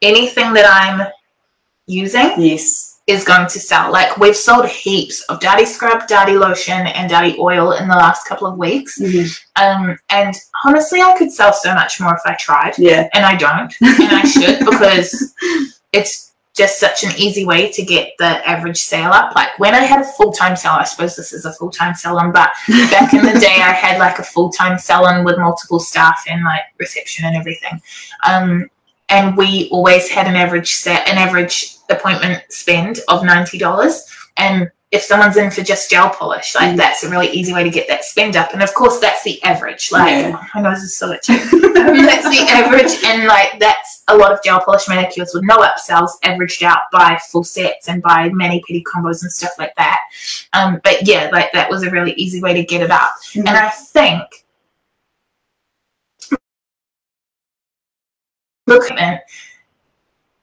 anything 0.01 0.54
that 0.54 0.66
I'm 0.68 1.08
using 1.86 2.34
Yes. 2.41 2.99
is 3.08 3.26
going 3.26 3.47
to 3.49 3.60
sell. 3.60 3.91
Like 3.91 4.18
we've 4.18 4.36
sold 4.36 4.68
heaps 4.68 5.22
of 5.24 5.39
Dadi' 5.39 5.66
Scrub, 5.68 6.08
Dadi' 6.08 6.39
Lotion, 6.39 6.88
and 6.88 7.12
Dadi'Oil 7.12 7.80
in 7.82 7.88
the 7.89 7.95
last 7.95 8.26
couple 8.26 8.47
of 8.47 8.58
weeks. 8.58 8.99
Mhm. 8.99 9.39
Um, 9.58 9.97
and 10.10 10.34
honestly, 10.66 11.01
I 11.01 11.18
could 11.18 11.32
sell 11.32 11.51
so 11.54 11.74
much 11.74 11.99
more 11.99 12.14
if 12.16 12.22
I 12.26 12.36
tried, 12.36 12.78
Yeah. 12.78 13.10
and 13.14 13.26
I 13.26 13.36
don't, 13.36 13.74
and 13.82 14.12
I 14.16 14.24
should 14.24 14.60
because 14.60 15.34
it's 15.93 16.32
just 16.54 16.80
such 16.80 17.04
an 17.04 17.12
easy 17.18 17.45
way 17.45 17.72
to 17.72 17.84
get 17.84 18.14
the 18.20 18.47
average 18.47 18.78
sale 18.78 19.10
up. 19.10 19.36
Like 19.36 19.58
when 19.58 19.74
I 19.74 19.80
had 19.80 20.01
a 20.01 20.06
full 20.06 20.32
time 20.32 20.56
sale, 20.56 20.74
I 20.74 20.84
suppose 20.84 21.16
this 21.16 21.34
is 21.34 21.45
a 21.45 21.54
full 21.54 21.72
time 21.72 21.95
salon, 21.95 22.32
but 22.32 22.51
back 22.91 23.14
in 23.14 23.26
the 23.26 23.39
day, 23.39 23.56
I 23.56 23.72
had 23.74 23.99
like 23.99 24.20
a 24.20 24.24
full 24.24 24.51
time 24.51 24.78
salon 24.78 25.24
with 25.24 25.38
multiple 25.38 25.80
staff 25.80 26.24
and 26.30 26.43
like 26.43 26.62
reception 26.78 27.26
and 27.26 27.36
everything. 27.36 27.82
Um, 28.26 28.70
and 29.10 29.36
we 29.36 29.70
always 29.72 30.10
had 30.10 30.28
an 30.28 30.36
average 30.36 30.74
set, 30.74 31.08
an 31.08 31.18
average 31.18 31.76
appointment 31.89 32.43
spend 32.49 32.99
of 33.08 33.24
ninety 33.24 33.58
dollars. 33.58 34.06
And 34.38 34.70
if 34.94 35.02
someone's 35.02 35.38
in 35.38 35.50
for 35.50 35.64
just 35.64 35.89
gel 35.89 36.10
polish, 36.12 36.54
like 36.56 36.74
Mm. 36.76 36.78
that's 36.78 37.04
a 37.04 37.10
really 37.10 37.30
easy 37.32 37.52
way 37.52 37.64
to 37.64 37.70
get 37.70 37.88
that 37.88 38.06
spend 38.06 38.36
up. 38.38 38.54
And 38.54 38.62
of 38.62 38.74
course, 38.76 39.00
that's 39.00 39.24
the 39.24 39.41
average. 39.44 39.91
Like 39.91 40.12
Yeah. 40.12 40.46
my 40.56 40.62
nose 40.62 40.84
is 40.84 40.96
so 40.96 41.12
itchy. 41.12 41.34
Um, 41.84 42.06
that's 42.06 42.24
the 42.30 42.46
average, 42.50 42.94
and 43.04 43.26
like 43.28 43.60
that's 43.60 44.04
a 44.08 44.16
lot 44.16 44.32
of 44.32 44.41
gel 44.41 44.62
polish 44.62 44.88
manicures 44.88 45.32
with 45.34 45.44
no 45.44 45.58
upsells, 45.58 46.12
averaged 46.24 46.64
out 46.64 46.84
by 46.94 47.20
full 47.30 47.44
sets 47.44 47.89
and 47.89 48.02
by 48.02 48.30
mani-pedi 48.30 48.82
combos 48.84 49.22
and 49.24 49.30
stuff 49.32 49.52
like 49.60 49.76
that. 49.76 50.00
Um, 50.54 50.80
but 50.86 51.06
yeah, 51.06 51.30
like 51.34 51.52
that 51.52 51.70
was 51.70 51.84
a 51.84 51.89
really 51.91 52.14
easy 52.14 52.41
way 52.41 52.54
to 52.54 52.64
get 52.64 52.82
it 52.82 52.89
up. 52.91 53.12
Mhm. 53.34 53.39
And 53.48 53.50
I 53.50 53.70
think 53.70 54.46
look 58.68 58.89
at 58.91 59.24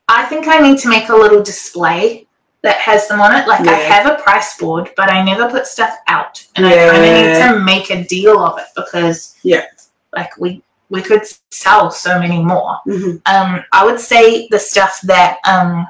I 0.08 0.26
think 0.26 0.46
I 0.48 0.58
need 0.60 0.78
to 0.80 0.88
make 0.88 1.08
a 1.08 1.14
little 1.16 1.42
display 1.42 2.26
that 2.62 2.76
has 2.76 3.08
them 3.08 3.20
on 3.20 3.34
it. 3.34 3.48
Like 3.48 3.66
I 3.66 3.72
have 3.74 4.06
a 4.06 4.22
price 4.22 4.58
board, 4.58 4.90
but 4.96 5.10
I 5.10 5.22
never 5.24 5.48
put 5.48 5.66
stuff 5.66 5.96
out, 6.08 6.44
and 6.56 6.66
I 6.66 6.76
kind 6.76 6.96
of 6.96 7.02
need 7.02 7.58
to 7.58 7.64
make 7.64 7.90
a 7.90 8.04
deal 8.04 8.38
of 8.38 8.58
it 8.58 8.66
because 8.76 9.36
Yeah. 9.42 9.64
like 10.12 10.36
we 10.38 10.62
we 10.90 11.00
could 11.02 11.22
sell 11.52 11.90
so 11.90 12.18
many 12.18 12.42
more. 12.42 12.78
Mhm. 12.86 13.22
Um, 13.26 13.64
I 13.72 13.84
would 13.84 14.00
say 14.00 14.48
the 14.50 14.58
stuff 14.58 15.00
that 15.04 15.38
um, 15.46 15.86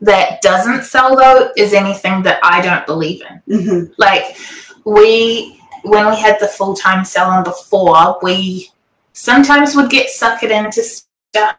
that 0.00 0.42
doesn't 0.42 0.82
sell 0.84 1.16
though 1.16 1.50
is 1.56 1.72
anything 1.72 2.22
that 2.24 2.40
I 2.42 2.60
don't 2.60 2.84
believe 2.86 3.22
in. 3.22 3.42
Mhm. 3.48 3.94
Like 3.96 4.36
we, 4.84 5.60
when 5.84 6.08
we 6.10 6.16
had 6.16 6.38
the 6.40 6.48
full 6.48 6.74
time 6.74 7.04
salon 7.04 7.44
before, 7.44 8.18
we 8.20 8.70
sometimes 9.12 9.76
would 9.76 9.88
get 9.90 10.08
suckered 10.08 10.50
into 10.50 10.82
stuff 10.82 11.56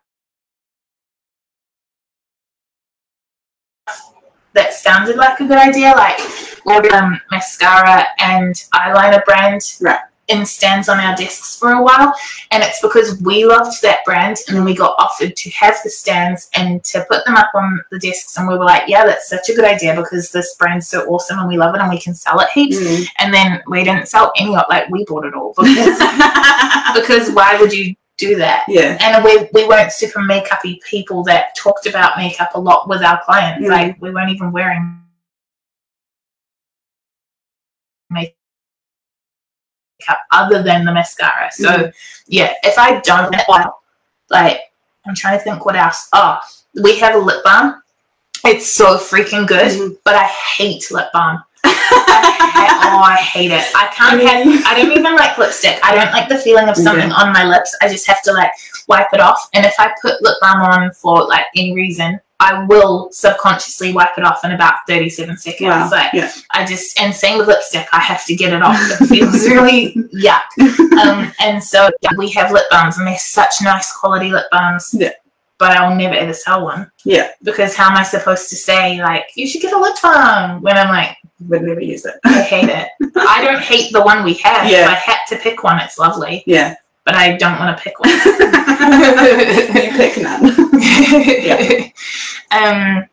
that 4.55 4.73
sounded 4.73 5.17
like 5.17 5.39
a 5.39 5.45
good 5.45 5.57
idea, 5.57 5.93
like 5.95 6.19
um, 6.93 7.21
mascara 7.31 8.05
and 8.19 8.55
eyeliner 8.73 9.23
brand 9.25 9.61
Right. 9.81 9.99
in 10.27 10.45
stands 10.45 10.89
on 10.89 10.99
our 10.99 11.15
desks 11.15 11.59
for 11.59 11.73
a 11.73 11.83
while. 11.83 12.13
And 12.51 12.63
it's 12.63 12.81
because 12.81 13.21
we 13.21 13.45
loved 13.45 13.79
that 13.83 14.03
brand 14.05 14.37
and 14.47 14.57
then 14.57 14.65
we 14.65 14.73
got 14.75 14.95
offered 14.97 15.35
to 15.35 15.49
have 15.51 15.75
the 15.83 15.89
stands 15.89 16.49
and 16.55 16.83
to 16.85 17.05
put 17.09 17.23
them 17.25 17.35
up 17.35 17.51
on 17.53 17.79
the 17.91 17.99
desks. 17.99 18.35
And 18.37 18.47
we 18.47 18.57
were 18.57 18.65
like, 18.65 18.83
yeah, 18.87 19.05
that's 19.05 19.29
such 19.29 19.49
a 19.49 19.53
good 19.53 19.65
idea 19.65 19.95
because 19.95 20.31
this 20.31 20.55
brand's 20.55 20.87
so 20.87 21.05
awesome 21.05 21.37
and 21.37 21.47
we 21.47 21.57
love 21.57 21.75
it 21.75 21.81
and 21.81 21.89
we 21.89 21.99
can 21.99 22.15
sell 22.15 22.39
it 22.39 22.49
heaps. 22.53 22.77
Mm. 22.77 23.07
And 23.19 23.33
then 23.33 23.61
we 23.67 23.83
didn't 23.83 24.07
sell 24.07 24.31
any 24.37 24.55
of 24.55 24.63
it. 24.63 24.69
like 24.69 24.89
we 24.89 25.05
bought 25.05 25.25
it 25.25 25.35
all 25.35 25.53
because, 25.57 25.99
because 26.95 27.31
why 27.35 27.57
would 27.59 27.73
you 27.73 27.93
do 28.17 28.35
that? 28.37 28.65
yeah. 28.67 28.97
And 29.01 29.23
we, 29.23 29.49
we 29.53 29.67
weren't 29.67 29.91
super 29.91 30.19
makeupy 30.19 30.79
people 30.81 31.23
that 31.23 31.55
talked 31.55 31.85
about 31.85 32.17
makeup 32.17 32.51
a 32.55 32.59
lot 32.59 32.87
with 32.87 33.03
our 33.03 33.21
clients. 33.23 33.65
Mm. 33.65 33.69
Like 33.69 34.01
we 34.01 34.11
weren't 34.11 34.31
even 34.31 34.51
wearing 34.51 35.01
makeup 38.09 38.35
other 40.31 40.61
than 40.63 40.85
the 40.85 40.91
mascara. 40.93 41.51
So 41.51 41.69
Mhm. 41.69 41.93
yeah, 42.27 42.53
if 42.63 42.77
I 42.77 42.99
don't 43.01 43.35
like 44.29 44.61
I'm 45.07 45.15
trying 45.15 45.37
to 45.37 45.43
think 45.43 45.65
what 45.65 45.75
else. 45.75 46.07
Oh, 46.13 46.39
we 46.81 46.97
have 46.99 47.15
a 47.15 47.19
lip 47.19 47.43
balm. 47.43 47.81
It's 48.43 48.71
so 48.71 48.97
freaking 48.97 49.47
good, 49.47 49.71
Mhm. 49.71 49.97
but 50.03 50.15
I 50.15 50.25
hate 50.25 50.89
lip 50.91 51.09
balm. 51.13 51.43
I 51.97 52.91
oh, 52.93 52.99
I 53.01 53.15
hate 53.17 53.51
it. 53.51 53.63
I 53.75 53.87
can't 53.93 54.21
have. 54.21 54.65
I 54.65 54.79
don't 54.79 54.91
even 54.91 55.15
like 55.15 55.37
lipstick. 55.37 55.79
I 55.83 55.95
don't 55.95 56.11
like 56.11 56.29
the 56.29 56.37
feeling 56.37 56.69
of 56.69 56.75
something 56.75 57.11
on 57.11 57.33
my 57.33 57.45
lips. 57.45 57.75
I 57.81 57.87
just 57.89 58.07
have 58.07 58.21
to 58.23 58.31
like 58.33 58.51
wipe 58.87 59.07
it 59.13 59.19
off. 59.19 59.49
And 59.53 59.65
if 59.65 59.73
I 59.79 59.93
put 60.01 60.21
lip 60.21 60.35
balm 60.41 60.61
on 60.61 60.91
for 60.91 61.25
like 61.25 61.45
any 61.55 61.73
reason, 61.73 62.19
I 62.39 62.63
will 62.65 63.09
subconsciously 63.11 63.93
wipe 63.93 64.17
it 64.17 64.23
off 64.23 64.43
in 64.43 64.51
about 64.51 64.75
thirty-seven 64.87 65.37
seconds. 65.37 65.69
Wow. 65.69 65.89
Like 65.91 66.13
Yeah. 66.13 66.31
I 66.51 66.65
just 66.65 66.99
and 66.99 67.13
same 67.13 67.37
with 67.37 67.47
lipstick. 67.47 67.87
I 67.93 67.99
have 67.99 68.25
to 68.25 68.35
get 68.35 68.53
it 68.53 68.61
off. 68.61 68.77
It 69.01 69.07
feels 69.07 69.47
really 69.49 69.93
yuck. 70.13 70.41
Um, 70.95 71.29
and 71.41 71.61
so 71.61 71.89
yeah, 72.01 72.11
we 72.17 72.29
have 72.31 72.53
lip 72.53 72.63
balms, 72.71 72.97
and 72.97 73.05
they're 73.05 73.17
such 73.17 73.55
nice 73.61 73.91
quality 73.97 74.31
lip 74.31 74.45
balms. 74.49 74.95
Yeah. 74.97 75.11
But 75.57 75.71
I'll 75.71 75.93
never 75.93 76.15
ever 76.15 76.33
sell 76.33 76.63
one 76.63 76.89
Yeah. 77.03 77.31
because 77.43 77.75
how 77.75 77.89
am 77.89 77.97
I 77.97 78.03
supposed 78.03 78.49
to 78.49 78.55
say 78.55 79.01
like 79.01 79.25
you 79.35 79.45
should 79.45 79.61
get 79.61 79.73
a 79.73 79.77
lip 79.77 79.95
balm 80.01 80.61
when 80.61 80.77
I'm 80.77 80.87
like 80.87 81.17
Would 81.41 81.63
never 81.63 81.81
use 81.81 82.05
it. 82.05 82.15
I 82.23 82.41
hate 82.41 82.69
it. 82.69 82.87
I 83.17 83.43
don't 83.43 83.61
hate 83.71 83.91
the 83.91 84.01
one 84.01 84.23
we 84.23 84.35
have. 84.35 84.69
Yeah. 84.69 84.83
If 84.83 84.89
I 84.89 84.93
had 84.95 85.25
to 85.29 85.37
pick 85.37 85.63
one, 85.63 85.79
it's 85.79 85.97
lovely, 85.99 86.43
Yeah. 86.45 86.75
but 87.03 87.13
I 87.15 87.35
don't 87.35 87.59
want 87.59 87.77
to 87.77 87.83
pick 87.83 87.99
one. 87.99 88.09
you 88.09 89.91
pick 89.97 90.17
none. 90.21 90.53
yeah. 90.81 91.89
um, 92.51 93.05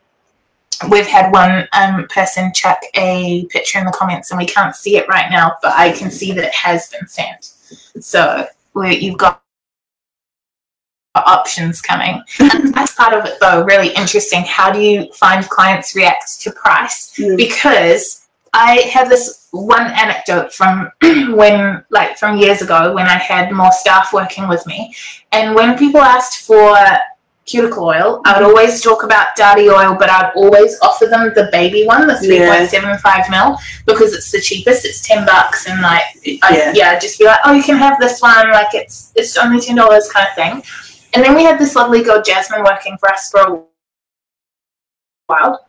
we've 0.89 1.05
had 1.07 1.31
one 1.33 1.67
um, 1.73 2.07
person 2.07 2.51
chuck 2.53 2.81
a 2.95 3.45
picture 3.49 3.79
in 3.79 3.85
the 3.85 3.91
comments, 3.91 4.31
and 4.31 4.37
we 4.37 4.45
can't 4.45 4.75
see 4.75 4.95
it 4.97 5.07
right 5.09 5.29
now, 5.29 5.57
but 5.61 5.73
I 5.73 5.91
can 5.91 6.09
see 6.09 6.31
that 6.31 6.45
it 6.45 6.53
has 6.53 6.87
been 6.89 7.07
sent. 7.07 7.53
So 7.99 8.47
we 8.73 8.97
you've 8.97 9.17
got 9.17 9.42
options 11.15 11.81
coming. 11.81 12.21
And 12.39 12.73
that's 12.73 12.95
part 12.95 13.13
of 13.13 13.25
it, 13.25 13.37
though. 13.39 13.63
Really 13.63 13.89
interesting. 13.89 14.43
How 14.43 14.71
do 14.71 14.79
you 14.79 15.11
find 15.13 15.47
clients 15.49 15.95
react 15.95 16.41
to 16.41 16.51
price? 16.51 17.13
Mm. 17.17 17.37
Because 17.37 18.27
I 18.53 18.81
have 18.93 19.09
this 19.09 19.47
one 19.51 19.87
anecdote 19.91 20.51
from 20.53 20.91
when, 21.01 21.83
like, 21.89 22.17
from 22.17 22.37
years 22.37 22.61
ago 22.61 22.93
when 22.93 23.07
I 23.07 23.17
had 23.17 23.51
more 23.51 23.71
staff 23.71 24.13
working 24.13 24.47
with 24.47 24.65
me, 24.67 24.93
and 25.31 25.55
when 25.55 25.77
people 25.77 26.01
asked 26.01 26.45
for 26.45 26.75
cuticle 27.45 27.83
oil, 27.83 28.21
I 28.25 28.39
would 28.39 28.47
always 28.47 28.81
talk 28.81 29.03
about 29.03 29.35
Dadi'Oil, 29.37 29.99
but 29.99 30.09
I'd 30.09 30.31
always 30.33 30.79
offer 30.81 31.07
them 31.07 31.33
the 31.35 31.49
baby 31.51 31.85
one, 31.85 32.07
the 32.07 32.17
Yeah. 32.21 32.65
3.75 32.65 33.29
mil, 33.29 33.57
because 33.85 34.13
it's 34.13 34.31
the 34.31 34.39
cheapest. 34.39 34.85
It's 34.85 35.05
10 35.05 35.25
bucks, 35.25 35.67
and 35.67 35.81
like, 35.81 36.03
I, 36.41 36.55
Yeah. 36.57 36.71
yeah, 36.73 36.99
just 36.99 37.19
be 37.19 37.25
like, 37.25 37.39
oh, 37.45 37.51
you 37.51 37.61
can 37.63 37.75
have 37.77 37.99
this 37.99 38.21
one. 38.21 38.49
Like, 38.51 38.73
it's 38.73 39.11
it's 39.15 39.35
only 39.37 39.59
ten 39.59 39.75
dollars, 39.75 40.09
kind 40.09 40.27
of 40.27 40.35
thing. 40.35 40.63
And 41.13 41.23
then 41.23 41.35
we 41.35 41.43
had 41.43 41.59
this 41.59 41.75
lovely 41.75 42.03
girl, 42.03 42.21
Jasmine, 42.21 42.63
working 42.63 42.97
for 42.97 43.09
us 43.11 43.29
for 43.29 43.39
a 43.41 43.61
while. 45.27 45.65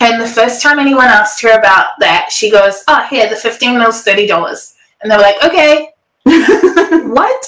And 0.00 0.20
the 0.20 0.26
first 0.26 0.62
time 0.62 0.78
anyone 0.78 1.06
asked 1.06 1.42
her 1.42 1.58
about 1.58 1.88
that, 1.98 2.30
she 2.32 2.50
goes, 2.50 2.82
"Oh, 2.88 3.06
here, 3.10 3.28
the 3.28 3.36
fifteen 3.36 3.78
mil's 3.78 4.02
thirty 4.02 4.26
dollars." 4.26 4.74
And 5.02 5.10
they 5.10 5.16
were 5.16 5.22
like, 5.22 5.42
"Okay, 5.44 5.90
what? 6.24 7.46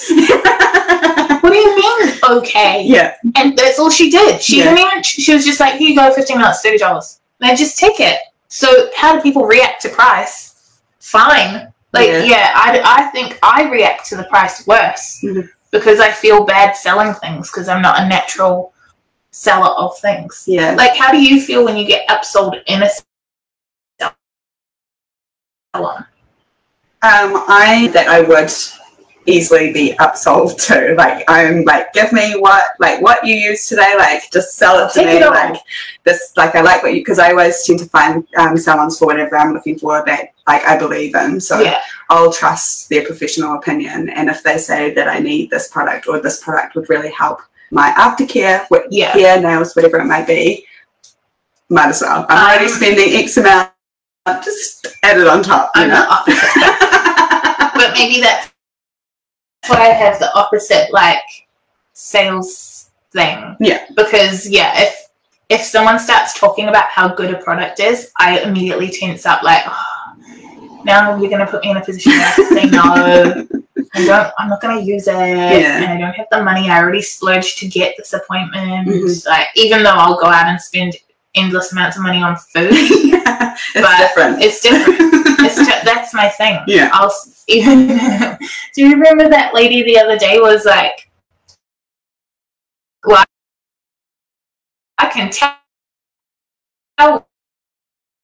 what 1.41 1.49
do 1.51 1.57
you 1.57 1.75
mean, 1.75 2.13
okay?" 2.29 2.83
yeah. 2.85 3.15
And 3.35 3.57
that's 3.57 3.79
all 3.79 3.89
she 3.89 4.11
did. 4.11 4.41
She 4.41 4.59
Yeah. 4.59 4.65
didn't 4.75 4.79
even. 4.79 5.03
She 5.03 5.33
was 5.33 5.45
just 5.45 5.59
like, 5.59 5.75
"Here 5.75 5.89
you 5.89 5.95
go, 5.95 6.13
fifteen 6.13 6.37
mil, 6.37 6.49
it's 6.49 6.61
thirty 6.61 6.77
dollars." 6.77 7.19
And 7.41 7.49
I 7.49 7.55
just 7.55 7.79
take 7.79 7.99
it. 7.99 8.19
So 8.49 8.91
how 8.95 9.15
do 9.15 9.21
people 9.21 9.45
react 9.45 9.81
to 9.81 9.89
price? 9.89 10.53
Fine. 10.99 11.73
Like, 11.91 12.07
Yeah. 12.07 12.23
yeah, 12.23 12.51
I, 12.55 12.81
I 12.85 13.03
think 13.11 13.39
I 13.43 13.69
react 13.69 14.07
to 14.09 14.15
the 14.15 14.23
price 14.25 14.65
worse 14.67 15.19
Mhm. 15.23 15.49
Because 15.73 15.99
I 15.99 16.11
feel 16.11 16.45
bad 16.45 16.77
selling 16.77 17.13
things 17.15 17.49
because 17.49 17.67
I'm 17.67 17.81
not 17.81 17.99
a 17.99 18.07
natural 18.07 18.73
seller 19.31 19.71
of 19.75 19.97
things. 19.97 20.45
Yeah. 20.47 20.75
Like, 20.75 20.95
how 20.95 21.11
do 21.11 21.21
you 21.21 21.41
feel 21.41 21.65
when 21.65 21.75
you 21.75 21.85
get 21.85 22.07
upsold 22.07 22.61
in 22.67 22.83
a 22.83 22.89
salon? 25.75 26.05
Um, 27.01 27.43
I 27.49 27.89
that 27.91 28.07
I 28.07 28.21
would 28.21 28.53
easily 29.25 29.71
be 29.73 29.93
upsold 29.99 30.57
to. 30.67 30.95
Like 30.97 31.23
I'm 31.27 31.63
like, 31.65 31.91
give 31.93 32.11
me 32.13 32.33
what 32.39 32.63
like 32.79 33.01
what 33.01 33.25
you 33.25 33.35
use 33.35 33.67
today. 33.67 33.95
Like 33.97 34.29
just 34.31 34.55
sell 34.55 34.85
it 34.85 34.91
to 34.93 34.99
Take 34.99 35.07
me. 35.19 35.25
it 35.25 35.29
like 35.29 35.59
this. 36.03 36.33
Like 36.37 36.55
I 36.55 36.61
like 36.61 36.83
what 36.83 36.93
you 36.93 37.01
because 37.01 37.19
I 37.19 37.31
always 37.31 37.63
tend 37.65 37.79
to 37.79 37.85
find 37.85 38.25
um, 38.37 38.57
salons 38.57 38.97
for 38.99 39.05
whatever 39.07 39.35
I'm 39.37 39.53
looking 39.53 39.77
for 39.79 40.03
that 40.05 40.29
like 40.47 40.63
I 40.65 40.77
believe 40.77 41.15
in. 41.15 41.39
So 41.41 41.59
yeah, 41.61 41.79
I'll 42.09 42.31
trust 42.31 42.89
their 42.89 43.05
professional 43.05 43.55
opinion. 43.57 44.09
And 44.09 44.29
if 44.29 44.43
they 44.43 44.57
say 44.57 44.93
that 44.93 45.07
I 45.07 45.19
need 45.19 45.49
this 45.49 45.67
product 45.69 46.07
or 46.07 46.19
this 46.21 46.43
product 46.43 46.75
would 46.75 46.89
really 46.89 47.11
help 47.11 47.41
my 47.71 47.91
aftercare, 47.97 48.65
what 48.69 48.85
Yeah. 48.91 49.11
hair, 49.13 49.41
nails, 49.41 49.75
whatever 49.75 49.97
it 49.99 50.05
might 50.05 50.27
be, 50.27 50.65
might 51.69 51.87
as 51.89 52.01
well. 52.01 52.25
I'm 52.29 52.45
already 52.45 52.65
Um, 52.65 52.71
spending 52.71 53.13
X 53.15 53.37
amount. 53.37 53.71
Just 54.43 54.87
add 55.03 55.19
it 55.19 55.27
on 55.27 55.41
top. 55.43 55.71
You 55.75 55.87
know. 55.87 56.05
but 57.75 57.93
maybe 57.93 58.21
that's 58.21 58.52
why 59.67 59.77
I 59.89 59.93
have 59.93 60.19
the 60.19 60.33
opposite 60.35 60.91
like 60.91 61.21
sales 61.93 62.89
thing. 63.11 63.55
Yeah. 63.59 63.85
Because 63.95 64.49
yeah, 64.49 64.73
if 64.81 65.09
if 65.49 65.61
someone 65.61 65.99
starts 65.99 66.39
talking 66.39 66.67
about 66.69 66.85
how 66.85 67.13
good 67.13 67.33
a 67.33 67.37
product 67.37 67.79
is, 67.79 68.11
I 68.17 68.39
immediately 68.39 68.89
tense 68.89 69.25
up 69.25 69.43
like, 69.43 69.63
oh, 69.67 70.81
now 70.83 71.15
you're 71.17 71.29
going 71.29 71.45
to 71.45 71.51
put 71.51 71.63
me 71.63 71.71
in 71.71 71.77
a 71.77 71.83
position 71.83 72.11
where 72.13 72.21
I 72.21 72.23
have 72.23 72.35
to 72.35 72.45
say 72.45 72.65
no. 72.65 73.47
I 73.95 74.05
don't. 74.05 74.33
I'm 74.39 74.49
not 74.49 74.59
going 74.61 74.79
to 74.79 74.83
use 74.83 75.07
it, 75.07 75.13
Yeah. 75.13 75.83
and 75.83 75.85
I 75.85 75.97
don't 75.99 76.13
have 76.13 76.25
the 76.31 76.43
money. 76.43 76.69
I 76.69 76.81
already 76.81 77.01
splurged 77.01 77.59
to 77.59 77.67
get 77.67 77.93
this 77.97 78.13
appointment. 78.13 78.87
Mhm. 78.87 79.27
Like, 79.27 79.47
even 79.55 79.83
though 79.83 79.93
I'll 79.93 80.17
go 80.19 80.25
out 80.25 80.47
and 80.47 80.59
spend 80.59 80.95
endless 81.35 81.71
amounts 81.71 81.97
of 81.97 82.03
money 82.03 82.21
on 82.21 82.35
food, 82.35 82.69
it's 82.71 83.73
But 83.73 83.97
different. 83.97 84.41
it's 84.41 84.61
different. 84.61 84.97
it's 85.41 85.55
t- 85.67 85.81
that's 85.85 86.13
my 86.13 86.29
thing. 86.29 86.59
yeah. 86.67 86.89
I'll 86.93 87.13
even. 87.47 87.87
do 88.73 88.81
you 88.81 88.91
remember 88.91 89.29
that 89.29 89.53
lady 89.53 89.83
the 89.83 89.99
other 89.99 90.17
day 90.17 90.39
was 90.39 90.65
like, 90.65 91.09
"Well, 93.05 93.25
I 94.97 95.07
can 95.09 95.29
tell 95.29 95.57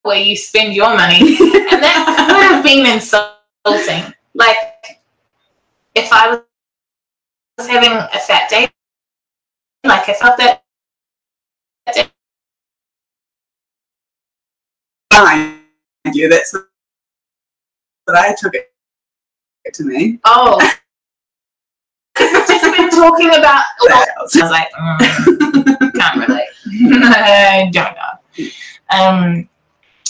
where 0.02 0.18
you 0.20 0.36
spend 0.36 0.74
your 0.74 0.94
money," 0.96 1.18
and 1.20 1.82
that 1.82 2.26
would 2.32 2.42
have 2.54 2.64
been 2.64 2.86
insulting. 2.86 4.14
Like, 4.34 5.00
if 5.94 6.10
I 6.12 6.40
was 7.58 7.66
having 7.68 7.90
a 7.92 8.18
fat 8.20 8.48
day, 8.48 8.68
like 9.84 10.08
I 10.08 10.14
felt 10.14 10.38
that. 10.38 10.62
Mind 15.24 15.54
you, 16.14 16.28
that's 16.28 16.52
what 16.52 18.16
I 18.16 18.34
took 18.38 18.54
it 18.54 18.70
to 19.74 19.84
me. 19.84 20.18
Oh. 20.24 20.56
We've 22.18 22.32
just 22.46 22.76
been 22.76 22.90
talking 22.90 23.28
about. 23.28 23.64
I 23.82 24.06
was 24.20 24.34
like, 24.36 24.68
mm, 24.72 25.94
can't 25.94 26.28
relate. 26.28 26.48
I 27.04 27.70
don't 27.72 27.94
know. 27.94 28.48
Um, 28.90 29.48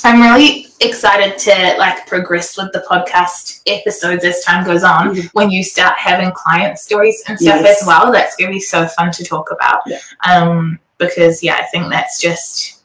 I'm 0.04 0.20
really 0.22 0.68
excited 0.80 1.38
to 1.38 1.74
like 1.78 2.06
progress 2.06 2.56
with 2.56 2.72
the 2.72 2.84
podcast 2.90 3.60
episodes 3.66 4.24
as 4.24 4.42
time 4.44 4.64
goes 4.64 4.82
on. 4.84 5.14
Mhm. 5.14 5.28
When 5.34 5.50
you 5.50 5.62
start 5.62 5.98
having 5.98 6.30
client 6.32 6.78
stories 6.78 7.22
and 7.28 7.38
stuff 7.38 7.60
Yes. 7.62 7.82
as 7.82 7.86
well, 7.86 8.10
that's 8.12 8.36
gonna 8.36 8.50
be 8.52 8.60
so 8.60 8.86
fun 8.88 9.10
to 9.12 9.24
talk 9.24 9.50
about. 9.50 9.82
Yeah. 9.86 9.98
Um, 10.26 10.78
because 10.98 11.42
yeah, 11.42 11.56
I 11.56 11.64
think 11.66 11.90
that's 11.90 12.18
just 12.20 12.79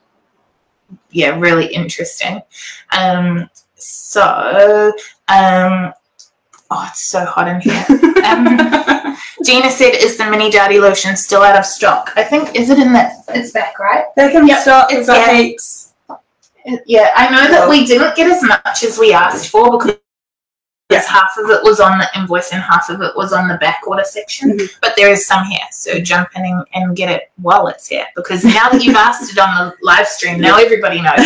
yeah, 1.15 1.39
really 1.39 1.67
interesting. 1.67 2.41
Um, 2.91 3.49
so 3.75 4.91
um, 5.29 5.93
oh, 6.69 6.85
it's 6.89 7.03
so 7.03 7.25
hot 7.25 7.47
in 7.47 7.61
here. 7.61 7.85
Um, 8.25 8.57
Gina 9.45 9.69
said, 9.69 9.91
"Is 9.93 10.17
the 10.17 10.25
mini 10.27 10.49
Dadi' 10.49 10.81
Lotion 10.81 11.15
still 11.15 11.43
out 11.43 11.55
of 11.59 11.63
stock?" 11.63 12.11
I 12.15 12.23
think 12.23 12.55
is 12.55 12.71
it 12.71 12.79
in 12.79 12.91
that? 12.93 13.17
It's 13.29 13.51
back, 13.51 13.77
right? 13.77 14.05
they 14.15 14.31
can 14.31 14.47
Yep, 14.47 14.61
stop. 14.63 14.91
it's 14.91 15.05
got 15.05 15.27
yeah. 15.27 15.37
heaps. 15.37 15.93
Yeah, 16.87 17.11
I 17.15 17.29
know 17.29 17.47
that 17.51 17.69
we 17.69 17.85
didn't 17.85 18.15
get 18.15 18.31
as 18.31 18.41
much 18.41 18.83
as 18.83 18.97
we 18.97 19.13
asked 19.13 19.49
for 19.49 19.77
because 19.77 19.97
Yeah. 20.91 21.01
half 21.01 21.35
of 21.39 21.49
it 21.49 21.63
was 21.63 21.79
on 21.79 21.97
the 21.97 22.07
invoice 22.15 22.51
and 22.53 22.61
half 22.61 22.89
of 22.89 23.01
it 23.01 23.15
was 23.15 23.33
on 23.33 23.47
the 23.47 23.57
back 23.57 23.81
order 23.87 24.03
section. 24.03 24.51
Mhm. 24.51 24.69
But 24.81 24.95
there 24.95 25.11
is 25.11 25.25
some 25.25 25.43
here, 25.45 25.59
so 25.71 25.99
jump 25.99 26.29
in 26.35 26.45
and, 26.45 26.63
and 26.73 26.95
get 26.95 27.09
it 27.09 27.31
while 27.37 27.67
it's 27.67 27.87
here 27.87 28.05
because 28.15 28.43
now 28.45 28.69
that 28.69 28.83
you've 28.83 28.95
asked 28.95 29.31
it 29.31 29.39
on 29.39 29.55
the 29.55 29.73
live 29.81 30.07
stream, 30.07 30.39
now 30.39 30.57
everybody 30.57 31.01
knows. 31.01 31.17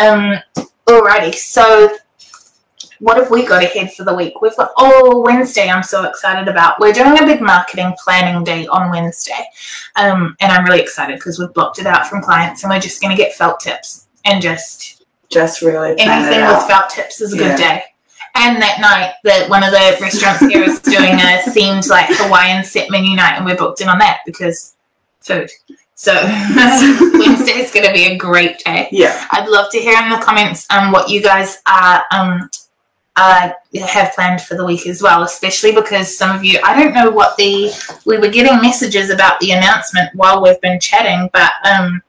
um, 0.00 0.38
alrighty, 0.86 1.34
so 1.34 1.94
what 3.00 3.18
have 3.18 3.30
we 3.30 3.44
got 3.44 3.62
ahead 3.62 3.92
for 3.92 4.04
the 4.04 4.14
week? 4.14 4.40
We've 4.40 4.56
got 4.56 4.70
oh 4.78 5.20
Wednesday. 5.20 5.68
I'm 5.68 5.82
so 5.82 6.04
excited 6.04 6.48
about. 6.48 6.80
We're 6.80 6.92
doing 6.94 7.18
a 7.18 7.26
big 7.26 7.42
marketing 7.42 7.94
planning 8.02 8.42
day 8.44 8.66
on 8.68 8.90
Wednesday, 8.90 9.44
um, 9.96 10.34
and 10.40 10.50
I'm 10.50 10.64
really 10.64 10.80
excited 10.80 11.16
because 11.16 11.38
we've 11.38 11.52
blocked 11.52 11.78
it 11.78 11.86
out 11.86 12.06
from 12.06 12.22
clients, 12.22 12.62
and 12.62 12.70
we're 12.70 12.80
just 12.80 13.02
going 13.02 13.14
to 13.14 13.22
get 13.22 13.34
felt 13.34 13.60
tips 13.60 14.06
and 14.24 14.40
just 14.40 14.93
Just 15.30 15.62
really 15.62 15.98
anything 15.98 16.46
with 16.46 16.66
felt 16.66 16.90
tips 16.90 17.20
is 17.20 17.32
a 17.32 17.36
Yeah. 17.36 17.48
good 17.48 17.56
day. 17.58 17.84
And 18.36 18.60
that 18.60 18.80
night, 18.80 19.14
that 19.22 19.48
one 19.48 19.62
of 19.62 19.70
the 19.70 19.96
restaurants 20.00 20.40
here 20.40 20.62
is 20.64 20.80
doing 20.80 21.14
a 21.14 21.38
themed 21.54 21.88
like 21.88 22.06
Hawaiian 22.10 22.64
set 22.64 22.90
menu 22.90 23.14
night, 23.14 23.36
and 23.36 23.44
we're 23.44 23.56
booked 23.56 23.80
in 23.80 23.88
on 23.88 23.98
that 23.98 24.20
because 24.26 24.74
food. 25.20 25.48
So 25.94 26.12
Wednesday 27.14 27.52
is 27.60 27.70
going 27.70 27.86
to 27.86 27.92
be 27.92 28.06
a 28.06 28.16
great 28.16 28.58
day. 28.64 28.88
Yeah. 28.90 29.26
I'd 29.30 29.48
love 29.48 29.70
to 29.70 29.78
hear 29.78 29.96
in 30.02 30.10
the 30.10 30.16
comments 30.18 30.66
um 30.70 30.90
what 30.90 31.08
you 31.08 31.22
guys 31.22 31.58
are 31.66 32.04
um 32.10 32.50
uh 33.16 33.50
have 33.86 34.12
planned 34.14 34.42
for 34.42 34.56
the 34.56 34.64
week 34.64 34.88
as 34.88 35.00
well, 35.00 35.22
especially 35.22 35.70
because 35.72 36.18
some 36.18 36.34
of 36.34 36.42
you 36.44 36.58
I 36.64 36.74
don't 36.82 36.92
know 36.94 37.10
what 37.10 37.36
the 37.36 37.70
we 38.04 38.18
were 38.18 38.28
getting 38.28 38.60
messages 38.60 39.10
about 39.10 39.38
the 39.38 39.52
announcement 39.52 40.10
while 40.16 40.42
we've 40.42 40.60
been 40.60 40.80
chatting, 40.80 41.30
but 41.32 41.52
um 41.64 42.02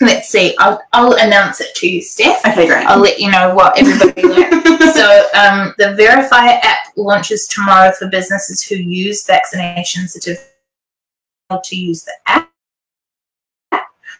let's 0.00 0.28
see, 0.28 0.54
I'll 0.58 0.80
I'll 0.92 1.12
announce 1.14 1.60
it 1.60 1.74
to 1.76 1.88
you, 1.88 2.00
Steph. 2.02 2.44
Okay, 2.46 2.66
great. 2.66 2.86
I'll 2.86 2.98
let 3.00 3.18
you 3.20 3.30
know 3.30 3.54
what 3.54 3.78
everybody 3.78 4.22
learned. 4.26 4.62
So 4.94 5.24
um, 5.34 5.74
the 5.78 5.96
Verifier 5.98 6.58
app 6.62 6.78
launches 6.96 7.46
tomorrow 7.48 7.92
for 7.92 8.08
businesses 8.08 8.62
who 8.62 8.76
use 8.76 9.26
vaccination 9.26 10.08
certificates 10.08 10.52
to 11.64 11.76
use 11.76 12.04
the 12.04 12.12
app. 12.26 12.50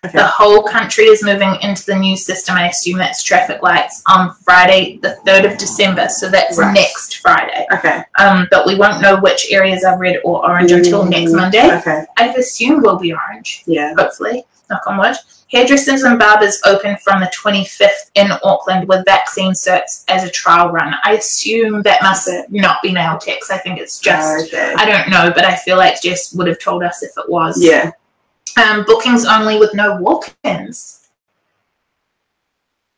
Okay. 0.05 0.18
The 0.18 0.27
whole 0.27 0.62
country 0.62 1.05
is 1.07 1.24
moving 1.24 1.57
into 1.62 1.85
the 1.87 1.97
new 1.97 2.16
system. 2.16 2.55
I 2.55 2.68
assume 2.68 2.99
that's 2.99 3.24
traffic 3.24 3.62
lights 3.62 4.03
on 4.07 4.33
Friday, 4.45 4.99
the 5.03 5.18
3rd 5.27 5.53
of 5.53 5.59
December. 5.59 6.09
So 6.11 6.29
that's 6.29 6.59
Right. 6.59 6.74
next 6.74 7.16
Friday. 7.16 7.66
Okay. 7.72 8.03
Um, 8.18 8.47
but 8.51 8.66
we 8.66 8.77
won't 8.77 9.01
know 9.03 9.18
which 9.18 9.51
areas 9.51 9.83
are 9.85 9.99
red 9.99 10.20
or 10.22 10.45
orange 10.47 10.70
until 10.70 11.05
next 11.05 11.33
Mm, 11.33 11.37
Monday. 11.37 11.77
Okay. 11.79 12.05
I 12.18 12.29
assume 12.35 12.83
we'll 12.83 12.99
be 12.99 13.12
orange, 13.14 13.62
Yeah. 13.66 13.95
hopefully. 13.99 14.45
Knock 14.70 14.83
on 14.87 14.99
wood. 14.99 15.16
Hairdressers 15.53 16.03
and 16.03 16.19
barbers 16.19 16.61
open 16.67 16.97
from 17.05 17.21
the 17.21 17.31
25th 17.37 18.11
in 18.17 18.33
Auckland 18.43 18.89
with 18.89 19.05
vaccine 19.05 19.53
certs 19.53 20.05
as 20.09 20.25
a 20.25 20.31
trial 20.31 20.71
run. 20.71 20.95
I 21.05 21.13
assume 21.15 21.83
that 21.83 22.03
must 22.03 22.29
not 22.51 22.83
be 22.83 22.93
nail 22.93 23.17
techs. 23.17 23.51
I 23.51 23.59
think 23.59 23.79
it's 23.79 24.01
just, 24.01 24.49
okay. 24.49 24.75
I 24.77 24.85
don't 24.85 25.09
know, 25.09 25.31
but 25.33 25.45
I 25.45 25.55
feel 25.55 25.77
like 25.77 26.03
Jess 26.03 26.33
would 26.35 26.49
have 26.49 26.59
told 26.59 26.83
us 26.83 27.03
if 27.05 27.13
it 27.17 27.29
was. 27.29 27.63
yeah. 27.63 27.93
Um, 28.61 28.85
bookings 28.87 29.25
only 29.27 29.59
with 29.59 29.73
no 29.75 29.97
walk-ins. 30.01 31.09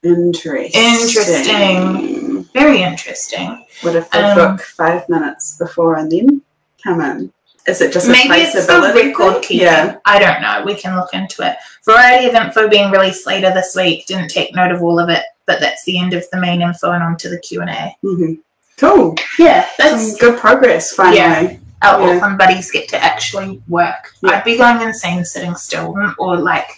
Interesting. 0.03 0.81
Interesting. 0.81 2.45
Very 2.55 2.83
interesting. 2.83 3.67
What 3.83 3.97
if 3.97 4.09
they 4.11 4.23
Um, 4.23 4.37
book 4.57 4.61
five 4.65 5.09
minutes 5.09 5.59
before 5.59 5.97
and 5.97 6.11
then 6.11 6.43
come 6.83 7.01
in? 7.01 7.33
Is 7.69 7.81
it 7.81 7.93
just 7.93 8.09
a 8.09 8.13
Maybe 8.13 8.35
it's 8.37 8.67
the 8.67 8.93
record 8.95 9.43
keeping. 9.43 9.67
Yeah. 9.67 9.99
I 10.05 10.19
don't 10.19 10.41
know. 10.41 10.63
We 10.65 10.75
can 10.75 10.97
look 10.97 11.13
into 11.13 11.47
it. 11.47 11.57
Variety 11.85 12.29
of 12.29 12.35
info 12.35 12.69
being 12.69 12.91
released 12.91 13.27
later 13.27 13.53
this 13.53 13.77
week. 13.77 14.07
Didn't 14.07 14.29
take 14.31 14.55
note 14.55 14.73
of 14.73 14.83
all 14.83 14.99
of 14.99 15.09
it, 15.11 15.23
but 15.47 15.61
that's 15.61 15.85
the 15.85 15.99
end 15.99 16.15
of 16.15 16.25
the 16.33 16.41
main 16.41 16.63
info 16.63 16.93
and 16.93 17.03
on 17.03 17.17
to 17.19 17.29
the 17.29 17.39
Q 17.39 17.61
and 17.61 17.71
A. 17.71 17.97
hmm 18.03 18.35
Cool. 18.79 19.17
Yeah, 19.39 19.69
Some 19.77 19.91
that's 19.91 20.17
good 20.19 20.39
progress 20.39 20.93
finally. 20.93 21.17
Yeah. 21.19 21.57
our 21.83 22.01
yeah. 22.01 22.17
Auckland 22.17 22.39
buddies 22.39 22.71
get 22.71 22.89
to 22.91 23.03
actually 23.03 23.61
work. 23.69 24.15
Yeah. 24.23 24.31
I'd 24.31 24.45
be 24.45 24.57
going 24.57 24.81
insane 24.81 25.25
sitting 25.25 25.55
still, 25.57 25.95
or 26.19 26.37
like, 26.37 26.71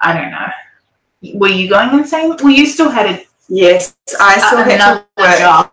I 0.00 0.12
don't 0.14 0.30
know. 0.32 1.38
Were 1.38 1.48
you 1.48 1.68
going 1.68 1.96
insane? 1.96 2.36
Well, 2.42 2.50
you 2.50 2.66
still 2.66 2.90
had 2.90 3.06
a, 3.06 3.24
Yes, 3.48 3.94
I 4.18 4.38
still 4.38 4.64
had 4.64 4.78
to 4.78 5.04
work 5.16 5.38
job. 5.38 5.72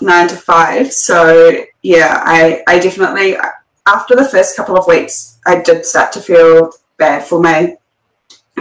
nine 0.00 0.28
to 0.28 0.36
five. 0.36 0.92
So 0.92 1.64
yeah, 1.82 2.20
I 2.24 2.62
I 2.66 2.78
definitely 2.78 3.36
after 3.86 4.14
the 4.14 4.24
first 4.28 4.56
couple 4.56 4.76
of 4.76 4.86
weeks, 4.86 5.38
I 5.46 5.60
did 5.60 5.84
start 5.84 6.12
to 6.12 6.20
feel 6.20 6.72
bad 6.98 7.24
for 7.24 7.40
my 7.40 7.76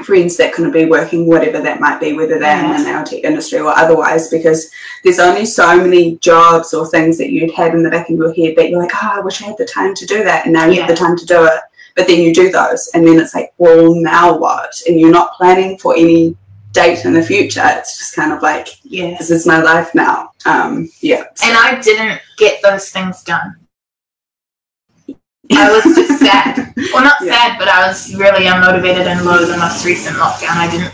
friends 0.04 0.38
that 0.38 0.54
couldn't 0.54 0.72
be 0.72 0.86
working, 0.86 1.28
whatever 1.28 1.60
that 1.62 1.80
might 1.80 2.00
be, 2.00 2.14
whether 2.14 2.40
they're 2.40 2.58
Yeah. 2.58 2.76
in 2.76 2.84
the 2.84 2.90
nail 2.92 3.04
tech 3.04 3.24
industry 3.24 3.60
or 3.60 3.70
otherwise, 3.78 4.30
because 4.30 4.70
there's 5.04 5.20
only 5.20 5.46
so 5.46 5.76
many 5.78 6.18
jobs 6.18 6.74
or 6.74 6.88
things 6.88 7.18
that 7.20 7.30
you'd 7.32 7.52
had 7.54 7.76
in 7.76 7.84
the 7.84 7.90
back 7.90 8.10
of 8.10 8.18
your 8.18 8.34
head 8.34 8.56
that 8.56 8.70
you're 8.70 8.82
like, 8.82 8.94
oh, 8.96 9.12
I 9.14 9.20
wish 9.20 9.42
I 9.42 9.48
had 9.48 9.58
the 9.58 9.66
time 9.66 9.94
to 9.96 10.06
do 10.06 10.24
that, 10.24 10.46
and 10.46 10.54
now 10.54 10.66
you 10.66 10.74
Yeah. 10.76 10.88
have 10.88 10.90
the 10.90 10.96
time 10.96 11.18
to 11.18 11.26
do 11.26 11.44
it. 11.46 11.60
But 11.96 12.08
then 12.08 12.22
you 12.22 12.34
do 12.34 12.50
those, 12.50 12.90
and 12.94 13.06
then 13.06 13.20
it's 13.20 13.36
like, 13.36 13.52
well, 13.58 13.94
now 13.94 14.38
what? 14.38 14.74
And 14.88 15.00
you're 15.00 15.12
not 15.12 15.34
planning 15.36 15.78
for 15.78 15.94
any 15.96 16.36
date 16.72 17.04
in 17.04 17.14
the 17.14 17.22
future. 17.22 17.62
It's 17.66 17.98
just 17.98 18.16
kind 18.16 18.32
of 18.32 18.42
like, 18.42 18.70
Yeah. 18.84 19.18
this 19.20 19.30
is 19.30 19.46
my 19.46 19.62
life 19.62 19.94
now. 19.94 20.32
Um, 20.46 20.90
yeah. 21.02 21.26
so- 21.36 21.48
And 21.48 21.58
I 21.58 21.76
didn't 21.82 22.22
get 22.38 22.62
those 22.64 22.90
things 22.90 23.24
done. 23.24 23.58
I 25.52 25.72
was 25.72 25.84
just 25.96 26.20
sad. 26.20 26.68
Well, 26.94 27.04
not 27.04 27.18
Yeah. 27.22 27.32
sad, 27.34 27.60
but 27.60 27.68
I 27.68 27.88
was 27.88 28.14
really 28.16 28.46
unmotivated 28.46 29.06
and 29.06 29.24
low 29.24 29.46
the 29.46 29.58
most 29.58 29.86
recent 29.86 30.18
lockdown. 30.18 30.50
I 30.58 30.70
didn't 30.70 30.94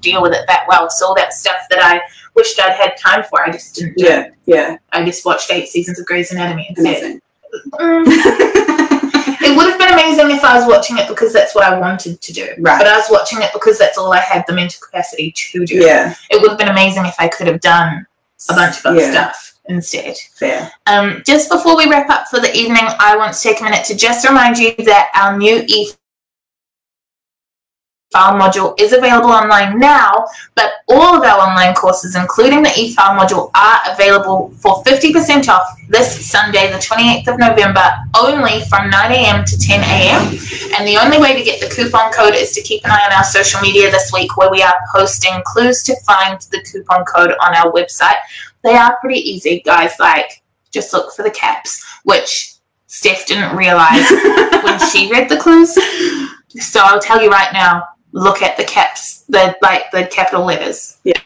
deal 0.00 0.20
with 0.20 0.32
it 0.32 0.44
that 0.48 0.64
well. 0.68 0.90
So 0.90 1.06
all 1.06 1.14
that 1.14 1.32
stuff 1.32 1.56
that 1.70 1.78
I 1.82 2.00
wished 2.34 2.58
I'd 2.60 2.72
had 2.74 2.96
time 2.98 3.22
for, 3.24 3.42
I 3.42 3.50
just 3.50 3.74
didn't 3.76 3.96
do. 3.96 4.04
yeah, 4.04 4.28
yeah, 4.46 4.76
I 4.92 5.04
just 5.04 5.24
watched 5.24 5.50
eight 5.50 5.68
seasons 5.68 5.98
of 5.98 6.06
Grey's 6.06 6.32
Anatomy 6.32 6.66
instead. 6.68 6.96
amazing. 7.02 7.20
Mm. 7.74 8.64
It 9.40 9.56
would 9.56 9.68
have 9.70 9.78
been 9.78 9.92
amazing 9.92 10.30
if 10.36 10.44
I 10.44 10.58
was 10.58 10.66
watching 10.68 10.98
it 10.98 11.08
because 11.08 11.32
that's 11.32 11.54
what 11.54 11.64
I 11.64 11.78
wanted 11.78 12.20
to 12.20 12.32
do. 12.32 12.48
Right. 12.58 12.76
But 12.78 12.86
I 12.88 12.96
was 12.96 13.06
watching 13.08 13.40
it 13.40 13.50
because 13.54 13.78
that's 13.78 13.96
all 13.96 14.12
I 14.12 14.18
had 14.18 14.44
the 14.46 14.52
mental 14.52 14.80
capacity 14.84 15.32
to 15.32 15.64
do. 15.64 15.76
yeah, 15.76 16.14
It 16.30 16.42
would 16.42 16.50
have 16.50 16.58
been 16.58 16.68
amazing 16.68 17.06
if 17.06 17.14
I 17.18 17.28
could 17.28 17.46
have 17.46 17.60
done 17.60 18.04
a 18.50 18.54
bunch 18.54 18.80
of 18.80 18.86
other 18.86 19.00
yeah, 19.00 19.10
stuff 19.10 19.47
instead. 19.68 20.16
Fair. 20.34 20.70
Um, 20.86 21.22
just 21.26 21.50
before 21.50 21.76
we 21.76 21.88
wrap 21.88 22.10
up 22.10 22.26
for 22.28 22.40
the 22.40 22.54
evening, 22.56 22.84
I 22.98 23.16
want 23.16 23.34
to 23.34 23.40
take 23.40 23.60
a 23.60 23.64
minute 23.64 23.84
to 23.86 23.96
just 23.96 24.26
remind 24.26 24.58
you 24.58 24.74
that 24.78 25.10
our 25.14 25.36
new 25.36 25.64
e 25.66 25.92
file 28.10 28.38
module 28.38 28.74
is 28.80 28.92
available 28.92 29.30
online 29.30 29.78
now, 29.78 30.26
but 30.54 30.72
all 30.88 31.16
of 31.16 31.22
our 31.22 31.40
online 31.46 31.74
courses, 31.74 32.16
including 32.16 32.62
the 32.62 32.72
e-file 32.78 33.18
module, 33.18 33.50
are 33.54 33.80
available 33.92 34.50
for 34.56 34.82
50% 34.84 35.48
off 35.48 35.78
this 35.88 36.30
Sunday, 36.30 36.70
the 36.70 36.78
28th 36.78 37.28
of 37.28 37.38
November, 37.38 37.84
only 38.18 38.64
from 38.64 38.88
9 38.88 39.12
a.m. 39.12 39.44
to 39.44 39.58
10 39.58 39.80
a.m. 39.80 40.22
And 40.76 40.86
the 40.86 40.96
only 41.02 41.18
way 41.18 41.36
to 41.36 41.44
get 41.44 41.60
the 41.60 41.74
coupon 41.74 42.12
code 42.12 42.34
is 42.34 42.52
to 42.52 42.62
keep 42.62 42.84
an 42.84 42.90
eye 42.90 43.02
on 43.06 43.12
our 43.12 43.24
social 43.24 43.60
media 43.60 43.90
this 43.90 44.10
week 44.12 44.36
where 44.36 44.50
we 44.50 44.62
are 44.62 44.74
posting 44.94 45.42
clues 45.44 45.82
to 45.84 45.96
find 46.00 46.40
the 46.50 46.62
coupon 46.62 47.04
code 47.04 47.34
on 47.40 47.54
our 47.54 47.70
website. 47.72 48.16
They 48.64 48.74
are 48.74 48.98
pretty 49.00 49.20
easy, 49.20 49.62
guys. 49.64 49.92
Like, 49.98 50.42
just 50.70 50.92
look 50.92 51.12
for 51.14 51.22
the 51.22 51.30
caps, 51.30 51.84
which 52.04 52.54
Steph 52.86 53.26
didn't 53.26 53.56
realize 53.56 54.08
when 54.62 54.78
she 54.90 55.10
read 55.10 55.28
the 55.28 55.38
clues. 55.38 55.74
So 56.62 56.80
I'll 56.82 57.00
tell 57.00 57.22
you 57.22 57.30
right 57.30 57.52
now, 57.52 57.84
look 58.12 58.42
at 58.42 58.56
the 58.56 58.64
caps, 58.64 59.24
the 59.28 59.56
like 59.62 59.90
the 59.90 60.06
capital 60.06 60.44
letters. 60.44 60.98
Yeah. 61.04 61.20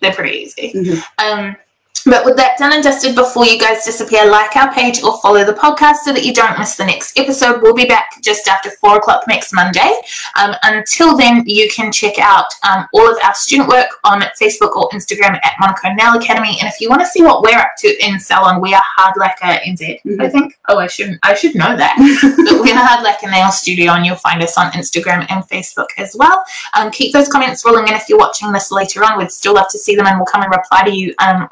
They're 0.00 0.12
pretty 0.12 0.36
easy. 0.38 0.72
Mm-hmm. 0.74 1.38
Um, 1.38 1.56
but 2.04 2.24
with 2.24 2.36
that 2.36 2.58
done 2.58 2.72
and 2.72 2.82
dusted, 2.82 3.14
before 3.14 3.46
you 3.46 3.58
guys 3.58 3.84
disappear, 3.84 4.30
like 4.30 4.56
our 4.56 4.72
page 4.72 5.02
or 5.02 5.20
follow 5.20 5.44
the 5.44 5.52
podcast 5.52 5.96
so 6.04 6.12
that 6.12 6.24
you 6.24 6.32
don't 6.32 6.58
miss 6.58 6.76
the 6.76 6.84
next 6.84 7.18
episode. 7.18 7.62
We'll 7.62 7.74
be 7.74 7.84
back 7.84 8.20
just 8.22 8.48
after 8.48 8.70
four 8.80 8.96
o'clock 8.98 9.24
next 9.28 9.52
Monday. 9.52 9.92
Um, 10.36 10.54
until 10.62 11.16
then, 11.16 11.44
you 11.46 11.68
can 11.70 11.92
check 11.92 12.18
out 12.18 12.46
um, 12.68 12.86
all 12.92 13.10
of 13.10 13.18
our 13.24 13.34
student 13.34 13.68
work 13.68 13.88
on 14.04 14.22
Facebook 14.40 14.74
or 14.76 14.88
Instagram 14.90 15.38
at 15.44 15.54
Monaco 15.60 15.92
Nail 15.92 16.14
Academy. 16.18 16.56
And 16.60 16.68
if 16.68 16.80
you 16.80 16.88
want 16.88 17.00
to 17.02 17.06
see 17.06 17.22
what 17.22 17.42
we're 17.42 17.58
up 17.58 17.72
to 17.78 18.06
in 18.06 18.18
salon, 18.18 18.60
we 18.60 18.74
are 18.74 18.82
Hard 18.96 19.14
Lacquer 19.16 19.60
NZ. 19.64 20.00
Mhm. 20.04 20.22
I 20.22 20.28
think. 20.28 20.58
Oh, 20.68 20.78
I 20.78 20.86
shouldn't. 20.86 21.18
I 21.22 21.34
should 21.34 21.54
know 21.54 21.76
that. 21.76 21.96
but 22.50 22.60
we're 22.60 22.74
Hard 22.74 23.04
Lacquer 23.04 23.30
Nail 23.30 23.50
Studio, 23.50 23.92
and 23.92 24.04
you'll 24.04 24.16
find 24.16 24.42
us 24.42 24.56
on 24.58 24.70
Instagram 24.72 25.26
and 25.28 25.44
Facebook 25.44 25.88
as 25.98 26.16
well. 26.18 26.42
Um, 26.74 26.90
keep 26.90 27.12
those 27.12 27.28
comments 27.28 27.64
rolling 27.64 27.88
in 27.88 27.94
if 27.94 28.08
you're 28.08 28.18
watching 28.18 28.52
this 28.52 28.70
later 28.70 29.04
on. 29.04 29.18
We'd 29.18 29.30
still 29.30 29.54
love 29.54 29.68
to 29.70 29.78
see 29.78 29.94
them, 29.94 30.06
and 30.06 30.18
we'll 30.18 30.26
come 30.26 30.42
and 30.42 30.50
reply 30.50 30.84
to 30.84 30.90
you 30.90 31.14
um, 31.18 31.48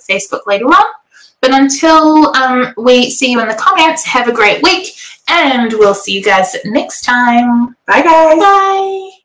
on 0.00 0.16
Facebook 0.16 0.46
later 0.46 0.66
on. 0.66 0.92
But 1.40 1.54
until 1.54 2.34
um, 2.36 2.74
we 2.76 3.10
see 3.10 3.32
you 3.32 3.40
in 3.40 3.48
the 3.48 3.54
comments, 3.54 4.04
have 4.04 4.28
a 4.28 4.32
great 4.32 4.62
week, 4.62 4.94
and 5.28 5.72
we'll 5.72 5.94
see 5.94 6.12
you 6.12 6.22
guys 6.22 6.54
next 6.64 7.02
time. 7.02 7.76
Bye, 7.86 8.02
guys. 8.02 8.38
Bye. 8.38 9.19